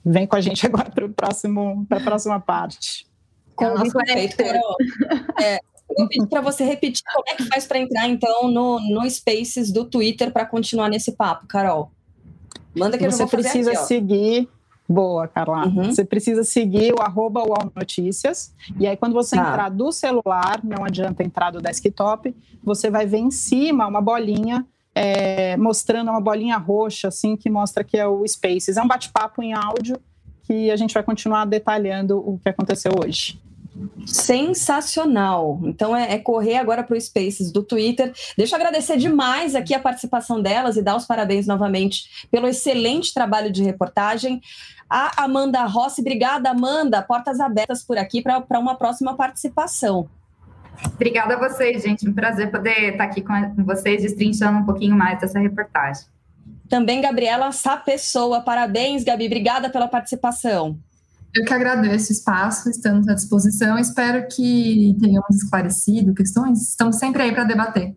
vem 0.04 0.26
com 0.26 0.36
a 0.36 0.40
gente 0.40 0.64
agora 0.66 0.90
para 0.90 1.98
a 1.98 2.00
próxima 2.02 2.40
parte. 2.40 3.06
Com 3.56 3.66
o 3.66 3.78
nosso 3.78 3.92
é, 5.40 5.58
eu 5.96 6.08
pedi 6.08 6.26
para 6.26 6.40
você 6.40 6.64
repetir 6.64 7.02
como 7.12 7.24
é 7.28 7.34
que 7.36 7.44
faz 7.44 7.66
para 7.66 7.78
entrar, 7.78 8.08
então, 8.08 8.48
no, 8.48 8.80
no 8.80 9.08
Spaces 9.08 9.72
do 9.72 9.84
Twitter 9.84 10.32
para 10.32 10.44
continuar 10.44 10.88
nesse 10.88 11.12
papo, 11.12 11.46
Carol. 11.46 11.90
Manda 12.77 12.99
que 12.99 13.05
você 13.05 13.27
precisa 13.27 13.72
aqui, 13.72 13.85
seguir. 13.85 14.49
Boa, 14.89 15.27
Carla. 15.27 15.66
Uhum. 15.66 15.85
Você 15.93 16.05
precisa 16.05 16.45
seguir 16.45 16.93
o 16.93 17.01
arroba 17.01 17.41
UOL 17.41 17.72
Notícias. 17.75 18.55
E 18.79 18.87
aí, 18.87 18.97
quando 18.97 19.14
você 19.14 19.37
tá. 19.37 19.49
entrar 19.49 19.68
do 19.70 19.91
celular, 19.91 20.61
não 20.62 20.85
adianta 20.85 21.22
entrar 21.22 21.51
do 21.51 21.61
desktop, 21.61 22.35
você 22.62 22.91
vai 22.91 23.07
ver 23.07 23.18
em 23.18 23.31
cima 23.31 23.87
uma 23.87 24.01
bolinha 24.01 24.66
é, 24.95 25.57
mostrando 25.57 26.11
uma 26.11 26.20
bolinha 26.20 26.57
roxa, 26.57 27.09
assim, 27.09 27.37
que 27.37 27.51
mostra 27.51 27.83
que 27.83 27.97
é 27.97 28.07
o 28.07 28.27
Spaces. 28.27 28.77
É 28.77 28.83
um 28.83 28.87
bate-papo 28.87 29.43
em 29.43 29.53
áudio 29.53 29.99
que 30.43 30.70
a 30.70 30.77
gente 30.77 30.95
vai 30.95 31.03
continuar 31.03 31.47
detalhando 31.47 32.18
o 32.18 32.39
que 32.39 32.49
aconteceu 32.49 32.93
hoje. 33.03 33.41
Sensacional. 34.07 35.61
Então 35.64 35.97
é, 35.97 36.14
é 36.14 36.18
correr 36.18 36.57
agora 36.57 36.83
para 36.83 36.97
o 36.97 37.01
Spaces 37.01 37.51
do 37.51 37.62
Twitter. 37.62 38.12
Deixa 38.37 38.55
eu 38.55 38.61
agradecer 38.61 38.97
demais 38.97 39.55
aqui 39.55 39.75
a 39.75 39.81
participação 39.81 40.41
delas 40.41 40.77
e 40.77 40.83
dar 40.83 40.97
os 40.97 41.07
parabéns 41.07 41.47
novamente 41.47 42.27
pelo 42.31 42.47
excelente 42.47 43.12
trabalho 43.12 43.51
de 43.51 43.62
reportagem. 43.62 44.41
A 44.89 45.25
Amanda 45.25 45.64
Rossi, 45.64 46.01
obrigada, 46.01 46.51
Amanda. 46.51 47.03
Portas 47.03 47.41
abertas 47.41 47.83
por 47.83 47.99
aqui 47.99 48.22
para 48.22 48.59
uma 48.59 48.77
próxima 48.77 49.16
participação. 49.16 50.09
Obrigada 50.87 51.35
a 51.35 51.49
vocês, 51.49 51.83
gente. 51.83 52.09
Um 52.09 52.12
prazer 52.12 52.51
poder 52.51 52.93
estar 52.93 53.05
aqui 53.05 53.22
com 53.22 53.64
vocês, 53.64 54.03
destrinchando 54.03 54.59
um 54.59 54.64
pouquinho 54.64 54.97
mais 54.97 55.18
dessa 55.20 55.39
reportagem. 55.39 56.05
Também 56.68 57.01
Gabriela 57.01 57.51
Sapessoa. 57.53 58.41
Parabéns, 58.41 59.05
Gabi. 59.05 59.27
Obrigada 59.27 59.70
pela 59.70 59.89
participação. 59.89 60.79
Eu 61.35 61.45
que 61.45 61.53
agradeço 61.53 62.11
o 62.11 62.12
espaço, 62.12 62.70
estamos 62.70 63.09
à 63.09 63.14
disposição. 63.14 63.76
Espero 63.76 64.28
que 64.28 64.97
tenhamos 65.01 65.35
esclarecido 65.35 66.14
questões. 66.14 66.62
Estamos 66.62 66.97
sempre 66.97 67.22
aí 67.22 67.32
para 67.32 67.43
debater. 67.43 67.97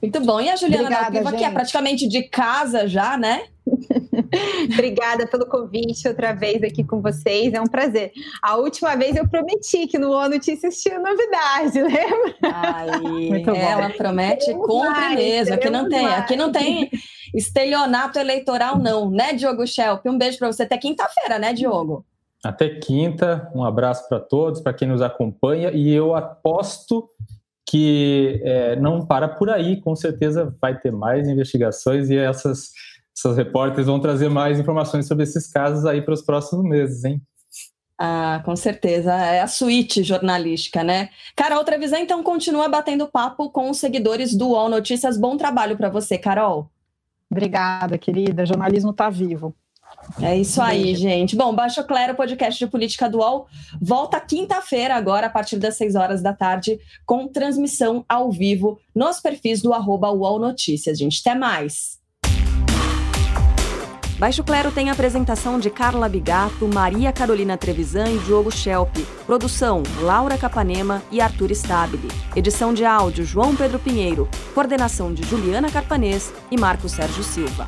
Muito 0.00 0.20
bom. 0.20 0.40
E 0.40 0.48
a 0.48 0.56
Juliana 0.56 0.84
Obrigada, 0.84 1.10
Dalpiva, 1.10 1.36
que 1.36 1.44
é 1.44 1.50
praticamente 1.50 2.08
de 2.08 2.22
casa 2.22 2.88
já, 2.88 3.18
né? 3.18 3.42
Obrigada 4.72 5.26
pelo 5.26 5.46
convite 5.46 6.08
outra 6.08 6.32
vez 6.32 6.62
aqui 6.62 6.82
com 6.82 7.02
vocês. 7.02 7.52
É 7.52 7.60
um 7.60 7.66
prazer. 7.66 8.12
A 8.42 8.56
última 8.56 8.96
vez 8.96 9.14
eu 9.14 9.28
prometi 9.28 9.86
que 9.86 9.98
no 9.98 10.14
ano 10.14 10.34
Notícias 10.36 10.80
tinha 10.80 10.98
novidade, 10.98 11.76
lembra? 11.82 12.34
Aí, 12.42 13.44
ela 13.56 13.90
promete, 13.90 14.46
temos 14.46 14.66
cumpre 14.66 14.88
mais, 14.88 15.16
mesmo. 15.16 15.54
Aqui 15.54 15.70
não 15.70 15.88
tem, 15.88 16.02
mais. 16.02 16.18
aqui 16.18 16.36
não 16.36 16.50
tem 16.50 16.90
estelionato 17.34 18.18
eleitoral, 18.18 18.78
não, 18.78 19.10
né, 19.10 19.34
Diogo 19.34 19.66
Schelp? 19.66 20.06
Um 20.06 20.16
beijo 20.16 20.38
para 20.38 20.50
você 20.50 20.62
até 20.62 20.78
quinta-feira, 20.78 21.38
né, 21.38 21.52
Diogo? 21.52 22.04
Até 22.44 22.68
quinta, 22.70 23.50
um 23.54 23.64
abraço 23.64 24.08
para 24.08 24.18
todos, 24.18 24.60
para 24.60 24.72
quem 24.72 24.88
nos 24.88 25.02
acompanha, 25.02 25.70
e 25.70 25.92
eu 25.92 26.14
aposto 26.14 27.08
que 27.66 28.40
é, 28.44 28.76
não 28.76 29.06
para 29.06 29.28
por 29.28 29.50
aí, 29.50 29.80
com 29.80 29.94
certeza 29.94 30.56
vai 30.60 30.78
ter 30.78 30.90
mais 30.90 31.28
investigações 31.28 32.10
e 32.10 32.16
essas, 32.16 32.72
essas 33.16 33.36
repórteres 33.36 33.86
vão 33.86 34.00
trazer 34.00 34.28
mais 34.28 34.58
informações 34.58 35.06
sobre 35.06 35.22
esses 35.22 35.46
casos 35.46 35.86
aí 35.86 36.02
para 36.02 36.14
os 36.14 36.22
próximos 36.22 36.64
meses, 36.64 37.04
hein? 37.04 37.22
Ah, 38.02 38.40
com 38.46 38.56
certeza. 38.56 39.12
É 39.12 39.42
a 39.42 39.46
suíte 39.46 40.02
jornalística, 40.02 40.82
né? 40.82 41.10
Carol 41.36 41.62
Trevisan, 41.62 41.98
então, 41.98 42.22
continua 42.22 42.66
batendo 42.66 43.06
papo 43.06 43.50
com 43.50 43.68
os 43.68 43.76
seguidores 43.76 44.34
do 44.34 44.48
UOL 44.48 44.70
Notícias. 44.70 45.18
Bom 45.18 45.36
trabalho 45.36 45.76
para 45.76 45.90
você, 45.90 46.16
Carol. 46.16 46.70
Obrigada, 47.30 47.98
querida. 47.98 48.42
O 48.42 48.46
jornalismo 48.46 48.90
está 48.90 49.10
vivo. 49.10 49.54
É 50.20 50.36
isso 50.36 50.60
aí, 50.60 50.94
gente. 50.94 51.36
Bom, 51.36 51.54
Baixo 51.54 51.84
Clero, 51.84 52.14
podcast 52.14 52.58
de 52.58 52.70
política 52.70 53.08
dual, 53.08 53.46
volta 53.80 54.20
quinta-feira, 54.20 54.94
agora, 54.94 55.26
a 55.26 55.30
partir 55.30 55.58
das 55.58 55.76
6 55.76 55.94
horas 55.94 56.22
da 56.22 56.32
tarde, 56.32 56.78
com 57.06 57.28
transmissão 57.28 58.04
ao 58.08 58.30
vivo 58.30 58.78
nos 58.94 59.20
perfis 59.20 59.62
do 59.62 59.72
arroba 59.72 60.10
UOL 60.10 60.38
Notícias, 60.38 60.98
gente. 60.98 61.20
Até 61.20 61.38
mais! 61.38 62.00
Baixo 64.20 64.44
Clero 64.44 64.70
tem 64.70 64.90
a 64.90 64.92
apresentação 64.92 65.58
de 65.58 65.70
Carla 65.70 66.06
Bigato, 66.06 66.68
Maria 66.68 67.10
Carolina 67.10 67.56
Trevisan 67.56 68.06
e 68.06 68.18
Diogo 68.18 68.50
Schelp. 68.50 68.94
Produção: 69.24 69.82
Laura 70.02 70.36
Capanema 70.36 71.02
e 71.10 71.22
Arthur 71.22 71.50
Stabile. 71.52 72.08
Edição 72.36 72.74
de 72.74 72.84
áudio: 72.84 73.24
João 73.24 73.56
Pedro 73.56 73.78
Pinheiro. 73.78 74.28
Coordenação 74.52 75.14
de 75.14 75.22
Juliana 75.22 75.70
Carpanês 75.70 76.30
e 76.50 76.60
Marco 76.60 76.86
Sérgio 76.86 77.24
Silva. 77.24 77.66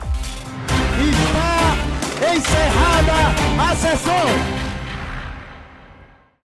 Encerrada 2.22 3.34
a 3.58 3.74
sessão. 3.74 4.71